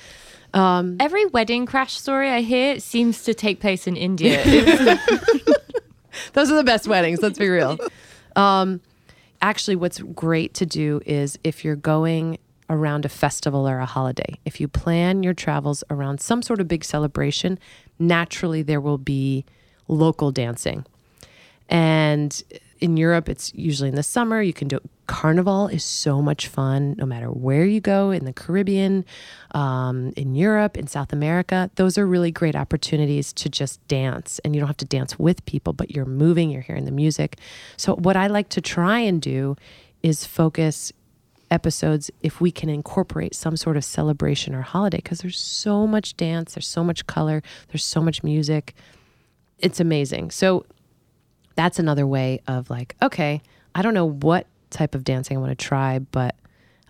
Every 0.55 1.27
wedding 1.27 1.67
crash 1.67 1.99
story 1.99 2.31
I 2.31 2.41
hear 2.41 2.81
seems 2.81 3.25
to 3.25 3.35
take 3.35 3.61
place 3.61 3.87
in 3.87 3.97
India. 3.97 4.43
Those 6.33 6.51
are 6.51 6.57
the 6.57 6.65
best 6.65 6.89
weddings. 6.89 7.21
Let's 7.23 7.39
be 7.39 7.49
real. 7.49 7.79
Um, 8.37 8.81
actually, 9.43 9.77
what's 9.77 10.01
great 10.01 10.55
to 10.55 10.67
do 10.67 11.01
is 11.07 11.39
if 11.45 11.65
you're 11.65 11.77
going 11.77 12.39
around 12.71 13.05
a 13.05 13.09
festival 13.09 13.69
or 13.69 13.79
a 13.79 13.87
holiday, 13.87 14.39
if 14.45 14.61
you 14.61 14.69
plan 14.69 15.23
your 15.23 15.35
travels 15.35 15.83
around 15.91 16.21
some 16.21 16.43
sort 16.43 16.61
of 16.61 16.69
big 16.69 16.85
celebration, 16.85 17.59
naturally 17.99 18.63
there 18.63 18.81
will 18.81 18.99
be 18.99 19.45
local 19.89 20.31
dancing. 20.31 20.85
And 21.69 22.43
in 22.81 22.97
Europe, 22.97 23.29
it's 23.29 23.53
usually 23.55 23.88
in 23.88 23.95
the 23.95 24.03
summer. 24.03 24.41
You 24.41 24.53
can 24.53 24.69
do 24.69 24.77
it. 24.77 24.83
Carnival 25.07 25.69
is 25.69 25.85
so 25.85 26.21
much 26.21 26.49
fun, 26.49 26.95
no 26.99 27.07
matter 27.07 27.29
where 27.29 27.64
you 27.64 27.81
go 27.81 28.11
in 28.11 28.27
the 28.27 28.33
Caribbean, 28.33 29.07
um, 29.53 30.12
in 30.17 30.35
Europe, 30.35 30.77
in 30.77 30.87
South 30.87 31.12
America. 31.12 31.71
Those 31.77 31.97
are 31.97 32.07
really 32.07 32.31
great 32.31 32.55
opportunities 32.55 33.33
to 33.35 33.49
just 33.49 33.87
dance, 33.88 34.38
and 34.45 34.55
you 34.55 34.61
don't 34.61 34.67
have 34.67 34.77
to 34.79 34.85
dance 34.85 35.19
with 35.19 35.45
people, 35.47 35.73
but 35.73 35.91
you're 35.91 36.05
moving, 36.05 36.51
you're 36.51 36.62
hearing 36.62 36.85
the 36.85 36.91
music. 36.91 37.38
So, 37.79 37.95
what 37.97 38.17
I 38.17 38.27
like 38.27 38.51
to 38.51 38.61
try 38.61 38.99
and 38.99 39.21
do 39.21 39.57
is 40.03 40.27
focus 40.27 40.93
episodes 41.51 42.11
if 42.23 42.41
we 42.41 42.51
can 42.51 42.69
incorporate 42.69 43.35
some 43.35 43.57
sort 43.57 43.77
of 43.77 43.85
celebration 43.85 44.55
or 44.55 44.61
holiday 44.61 44.99
because 44.99 45.21
there's 45.21 45.41
so 45.41 45.87
much 45.87 46.17
dance, 46.17 46.55
there's 46.55 46.69
so 46.69 46.85
much 46.85 47.07
color, 47.07 47.43
there's 47.69 47.85
so 47.85 48.03
much 48.03 48.23
music. 48.23 48.75
It's 49.59 49.81
amazing. 49.81 50.31
So 50.31 50.67
that's 51.59 51.81
another 51.81 52.06
way 52.06 52.40
of 52.46 52.71
like, 52.71 52.94
okay, 53.02 53.42
I 53.75 53.83
don't 53.83 53.92
know 53.92 54.09
what 54.09 54.46
type 54.71 54.94
of 54.94 55.02
dancing 55.02 55.37
I 55.37 55.40
want 55.40 55.50
to 55.50 55.56
try, 55.56 55.98
but 55.98 56.37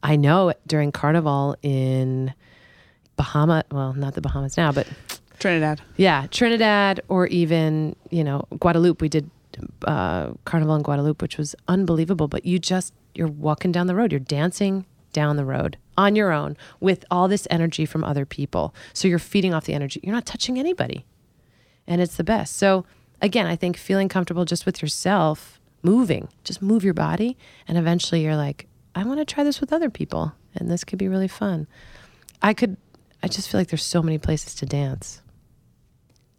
I 0.03 0.17
know 0.17 0.53
during 0.67 0.93
Carnival 0.93 1.57
in 1.63 2.35
Bahama, 3.17 3.65
well, 3.73 3.95
not 3.95 4.13
the 4.13 4.21
Bahamas 4.21 4.59
now, 4.59 4.71
but 4.71 4.87
Trinidad. 5.39 5.81
yeah, 5.97 6.27
Trinidad 6.31 7.01
or 7.09 7.29
even, 7.29 7.97
you 8.11 8.23
know, 8.23 8.45
Guadeloupe. 8.59 9.01
We 9.01 9.09
did 9.09 9.31
uh, 9.87 10.33
Carnival 10.45 10.75
in 10.75 10.83
Guadeloupe, 10.83 11.23
which 11.23 11.39
was 11.39 11.55
unbelievable. 11.67 12.29
But 12.29 12.45
you 12.45 12.59
just, 12.59 12.93
you're 13.15 13.27
walking 13.27 13.73
down 13.73 13.87
the 13.87 13.95
road, 13.95 14.13
you're 14.13 14.21
dancing 14.21 14.85
down 15.15 15.37
the 15.37 15.47
road 15.47 15.79
on 15.97 16.15
your 16.15 16.31
own 16.31 16.59
with 16.79 17.07
all 17.11 17.27
this 17.27 17.47
energy 17.51 17.87
from 17.87 18.05
other 18.05 18.27
people. 18.27 18.75
So 18.93 19.09
you're 19.09 19.19
feeding 19.19 19.55
off 19.55 19.65
the 19.65 19.73
energy. 19.73 19.99
You're 20.03 20.15
not 20.15 20.27
touching 20.27 20.59
anybody. 20.59 21.07
And 21.87 22.03
it's 22.03 22.17
the 22.17 22.25
best. 22.25 22.57
So 22.57 22.85
again, 23.21 23.47
I 23.47 23.57
think 23.57 23.77
feeling 23.77 24.09
comfortable 24.09 24.45
just 24.45 24.67
with 24.67 24.83
yourself, 24.83 25.61
moving, 25.83 26.29
just 26.45 26.63
move 26.63 26.85
your 26.85 26.95
body. 26.95 27.37
And 27.67 27.79
eventually 27.79 28.23
you're 28.23 28.37
like, 28.37 28.67
I 28.95 29.05
want 29.05 29.21
to 29.21 29.25
try 29.25 29.45
this 29.45 29.61
with 29.61 29.73
other 29.73 29.91
people. 29.91 30.33
And 30.55 30.71
this 30.71 30.85
could 30.85 30.99
be 30.99 31.09
really 31.09 31.29
fun. 31.29 31.67
I 32.43 32.55
could, 32.55 32.77
I 33.23 33.29
just 33.29 33.49
feel 33.49 33.61
like 33.61 33.69
there's 33.69 33.85
so 33.85 34.03
many 34.03 34.19
places 34.19 34.55
to 34.57 34.67
dance. 34.67 35.23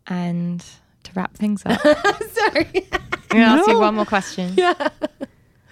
And 0.07 0.65
to 1.03 1.11
wrap 1.13 1.35
things 1.35 1.61
up, 1.65 1.79
Sorry. 2.31 2.87
I'm 3.31 3.37
going 3.37 3.45
to 3.45 3.61
ask 3.61 3.67
you 3.67 3.79
one 3.79 3.95
more 3.95 4.05
question. 4.05 4.53
Yeah. 4.57 4.89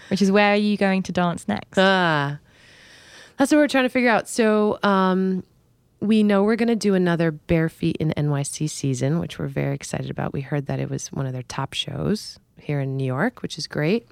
Which 0.09 0.21
is 0.21 0.31
where 0.31 0.53
are 0.53 0.57
you 0.57 0.77
going 0.77 1.03
to 1.03 1.11
dance 1.11 1.47
next? 1.47 1.77
Ah, 1.77 2.39
that's 3.37 3.51
what 3.51 3.57
we're 3.57 3.67
trying 3.67 3.85
to 3.85 3.89
figure 3.89 4.09
out. 4.09 4.29
So, 4.29 4.79
um, 4.83 5.43
we 5.99 6.23
know 6.23 6.43
we're 6.43 6.55
going 6.55 6.67
to 6.67 6.75
do 6.75 6.93
another 6.93 7.31
Bare 7.31 7.69
Feet 7.69 7.97
in 7.97 8.13
NYC 8.15 8.69
season, 8.69 9.19
which 9.19 9.39
we're 9.39 9.47
very 9.47 9.73
excited 9.73 10.09
about. 10.09 10.33
We 10.33 10.41
heard 10.41 10.67
that 10.67 10.79
it 10.79 10.89
was 10.89 11.11
one 11.11 11.25
of 11.25 11.33
their 11.33 11.43
top 11.43 11.73
shows 11.73 12.39
here 12.59 12.79
in 12.79 12.97
New 12.97 13.05
York, 13.05 13.41
which 13.41 13.57
is 13.57 13.67
great. 13.67 14.07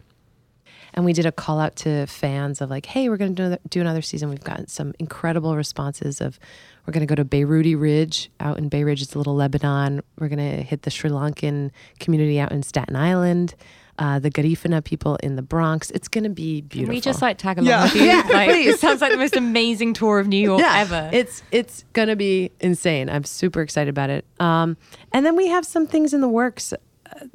And 0.94 1.04
we 1.04 1.14
did 1.14 1.26
a 1.26 1.32
call 1.32 1.60
out 1.60 1.76
to 1.78 2.08
fans 2.08 2.62
of 2.62 2.70
like, 2.70 2.86
hey, 2.86 3.10
we're 3.10 3.18
going 3.18 3.36
to 3.36 3.60
do 3.68 3.82
another, 3.82 4.02
season. 4.02 4.30
We've 4.30 4.44
gotten 4.44 4.68
some 4.68 4.94
incredible 4.98 5.56
responses 5.56 6.22
of 6.22 6.40
we're 6.86 6.94
going 6.94 7.06
to 7.06 7.16
go 7.16 7.22
to 7.22 7.26
Beiruti 7.26 7.80
Ridge 7.80 8.32
out 8.40 8.58
in 8.58 8.70
Bay 8.70 8.84
Ridge. 8.84 9.02
It's 9.02 9.14
a 9.14 9.18
little 9.18 9.36
Lebanon. 9.36 10.02
We're 10.20 10.30
going 10.30 10.40
to 10.40 10.64
hit 10.64 10.84
the 10.84 10.92
Sri 10.92 11.10
Lankan 11.10 11.72
community 12.00 12.40
out 12.40 12.54
in 12.54 12.64
Staten 12.64 12.96
Island, 12.96 13.56
uh, 13.98 14.20
the 14.20 14.30
Garifuna 14.30 14.84
people 14.84 15.16
in 15.24 15.36
the 15.38 15.42
Bronx. 15.42 15.90
It's 15.92 16.08
going 16.10 16.26
to 16.26 16.30
be 16.30 16.60
Can 16.62 16.68
beautiful. 16.68 16.96
we 16.96 17.02
just 17.02 17.22
like 17.22 17.38
tag 17.38 17.58
along 17.58 17.68
Yeah. 17.68 17.84
with 17.84 17.96
you? 17.96 18.04
Yeah, 18.04 18.24
like, 18.30 18.50
please. 18.50 18.74
it 18.76 18.80
sounds 18.80 19.00
like 19.02 19.12
the 19.12 19.18
most 19.18 19.36
amazing 19.38 19.94
tour 19.94 20.20
of 20.20 20.28
New 20.28 20.38
York 20.38 20.62
ever. 20.64 21.10
It's 21.14 21.42
it's 21.52 21.86
gonna 21.94 22.16
be 22.16 22.52
insane. 22.60 23.10
I'm 23.10 23.24
super 23.24 23.62
excited 23.62 23.90
about 23.90 24.10
it. 24.10 24.26
Um, 24.40 24.76
and 25.14 25.26
then 25.26 25.36
we 25.38 25.48
have 25.48 25.66
some 25.66 25.88
things 25.88 26.14
in 26.14 26.20
the 26.22 26.28
works 26.28 26.74
uh, 26.74 26.78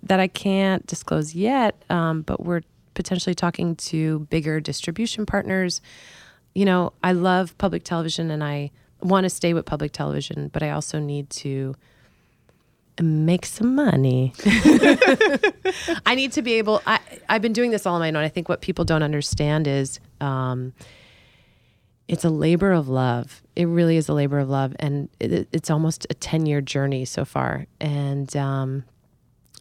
that 0.03 0.21
I 0.21 0.29
can't 0.29 0.85
disclose 0.87 1.35
yet, 1.35 1.83
um, 1.89 2.23
but 2.23 2.45
we're 2.45 2.63
potentially 2.95 3.35
talking 3.35 3.75
to 3.77 4.21
bigger 4.31 4.61
distribution 4.61 5.25
partners. 5.25 5.81
You 6.55 6.65
know, 6.67 6.93
I 7.03 7.13
love 7.13 7.57
public 7.57 7.85
television 7.85 8.31
and 8.31 8.45
I 8.45 8.71
want 9.01 9.25
to 9.25 9.31
stay 9.31 9.55
with 9.55 9.65
public 9.65 9.93
television, 9.93 10.49
but 10.53 10.63
I 10.63 10.71
also 10.71 10.99
need 10.99 11.31
to 11.31 11.75
make 13.03 13.47
some 13.47 13.75
money. 13.75 14.33
I 16.07 16.15
need 16.15 16.33
to 16.33 16.43
be 16.43 16.55
able. 16.55 16.83
I 16.87 17.01
I've 17.29 17.43
been 17.43 17.53
doing 17.53 17.71
this 17.71 17.87
all 17.87 17.95
on 17.95 18.01
my 18.01 18.09
own. 18.09 18.17
I 18.17 18.29
think 18.29 18.49
what 18.49 18.61
people 18.61 18.85
don't 18.85 19.03
understand 19.03 19.67
is. 19.67 20.01
Um, 20.21 20.73
it's 22.11 22.25
a 22.25 22.31
labor 22.31 22.73
of 22.73 22.89
love. 22.89 23.41
It 23.55 23.67
really 23.67 23.97
is 23.97 24.09
a 24.09 24.13
labor 24.13 24.41
of 24.41 24.51
love, 24.51 24.75
and 24.81 25.09
it, 25.21 25.47
it's 25.53 25.71
almost 25.71 26.09
a 26.11 26.15
ten 26.15 26.45
year 26.45 26.61
journey 26.61 27.05
so 27.05 27.25
far, 27.25 27.67
and 27.81 28.35
um, 28.37 28.83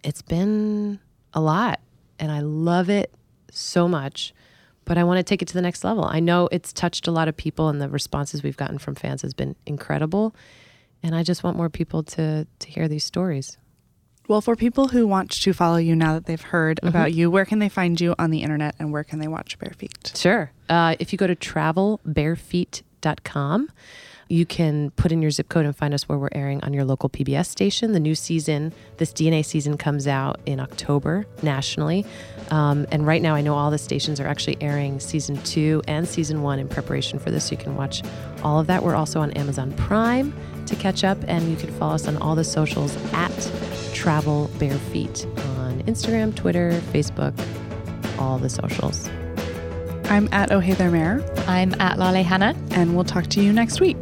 it's 0.04 0.24
been 0.24 1.00
a 1.32 1.42
lot, 1.42 1.80
and 2.18 2.32
I 2.32 2.40
love 2.40 2.90
it 2.90 3.14
so 3.52 3.88
much. 3.88 4.34
But 4.86 4.98
I 4.98 5.04
want 5.04 5.18
to 5.20 5.24
take 5.24 5.44
it 5.44 5.48
to 5.50 5.54
the 5.54 5.62
next 5.62 5.84
level. 5.84 6.06
I 6.06 6.20
know 6.20 6.50
it's 6.52 6.74
touched 6.74 7.08
a 7.08 7.12
lot 7.12 7.28
of 7.28 7.38
people, 7.38 7.70
and 7.70 7.80
the 7.80 7.88
responses 7.88 8.42
we've 8.42 8.58
gotten 8.58 8.80
from 8.80 8.96
fans 8.96 9.22
has 9.22 9.36
been 9.36 9.56
incredible. 9.68 10.34
And 11.02 11.16
I 11.16 11.24
just 11.24 11.44
want 11.44 11.58
more 11.58 11.70
people 11.70 12.04
to 12.04 12.46
to 12.60 12.70
hear 12.70 12.88
these 12.88 13.04
stories. 13.04 13.58
Well, 14.30 14.40
for 14.42 14.56
people 14.56 14.88
who 14.90 15.08
want 15.08 15.32
to 15.32 15.54
follow 15.54 15.78
you 15.78 15.96
now 15.96 16.14
that 16.14 16.28
they've 16.28 16.40
heard 16.40 16.80
about 16.84 17.16
you, 17.16 17.32
where 17.32 17.46
can 17.46 17.58
they 17.58 17.68
find 17.68 18.00
you 18.00 18.14
on 18.20 18.30
the 18.30 18.44
internet 18.44 18.76
and 18.78 18.92
where 18.92 19.04
can 19.04 19.18
they 19.18 19.28
watch 19.28 19.58
Bare 19.58 19.74
Feet? 19.76 20.12
Sure. 20.16 20.52
Uh, 20.70 20.96
if 21.00 21.12
you 21.12 21.18
go 21.18 21.26
to 21.26 21.36
travelbarefeet.com, 21.36 23.72
you 24.28 24.46
can 24.46 24.92
put 24.92 25.12
in 25.12 25.24
your 25.24 25.32
zip 25.32 25.50
code 25.50 25.66
and 25.66 25.76
find 25.76 25.96
us 25.96 26.08
where 26.08 26.20
we're 26.20 26.30
airing 26.34 26.64
on 26.64 26.74
your 26.74 26.86
local 26.86 27.10
PBS 27.10 27.48
station. 27.48 27.94
The 27.94 28.00
new 28.00 28.14
season, 28.14 28.72
this 28.98 29.12
DNA 29.12 29.44
season, 29.44 29.78
comes 29.78 30.06
out 30.06 30.40
in 30.46 30.60
October 30.60 31.26
nationally. 31.42 32.06
Um, 32.52 32.86
and 32.92 33.08
right 33.08 33.24
now, 33.24 33.34
I 33.34 33.42
know 33.42 33.56
all 33.56 33.72
the 33.72 33.80
stations 33.80 34.20
are 34.20 34.28
actually 34.28 34.62
airing 34.62 35.00
season 35.00 35.42
two 35.42 35.82
and 35.88 36.08
season 36.08 36.44
one 36.44 36.60
in 36.60 36.70
preparation 36.70 37.18
for 37.18 37.32
this. 37.32 37.46
So 37.46 37.54
you 37.54 37.58
can 37.58 37.76
watch 37.76 38.04
all 38.44 38.60
of 38.60 38.68
that. 38.68 38.84
We're 38.84 38.96
also 38.96 39.22
on 39.22 39.32
Amazon 39.32 39.74
Prime 39.74 40.36
to 40.70 40.76
catch 40.76 41.04
up, 41.04 41.18
and 41.28 41.50
you 41.50 41.56
can 41.56 41.72
follow 41.74 41.96
us 41.96 42.08
on 42.08 42.18
all 42.18 42.36
the 42.36 42.44
socials 42.44 42.96
at 43.14 43.52
Travel 43.94 44.50
Bare 44.60 44.78
Feet 44.78 45.26
on 45.58 45.84
Instagram, 45.84 46.36
Twitter, 46.36 46.72
Facebook, 46.94 47.34
all 48.18 48.38
the 48.38 48.50
socials. 48.50 49.10
I'm 50.06 50.28
at 50.32 50.52
Oh 50.52 50.60
Hey 50.60 50.74
There 50.74 50.90
Mayor, 50.90 51.24
I'm 51.48 51.74
at 51.80 52.00
Lale 52.00 52.24
Hannah. 52.24 52.56
and 52.72 52.96
we'll 52.96 53.04
talk 53.06 53.28
to 53.28 53.42
you 53.42 53.54
next 53.54 53.80
week. 53.80 53.98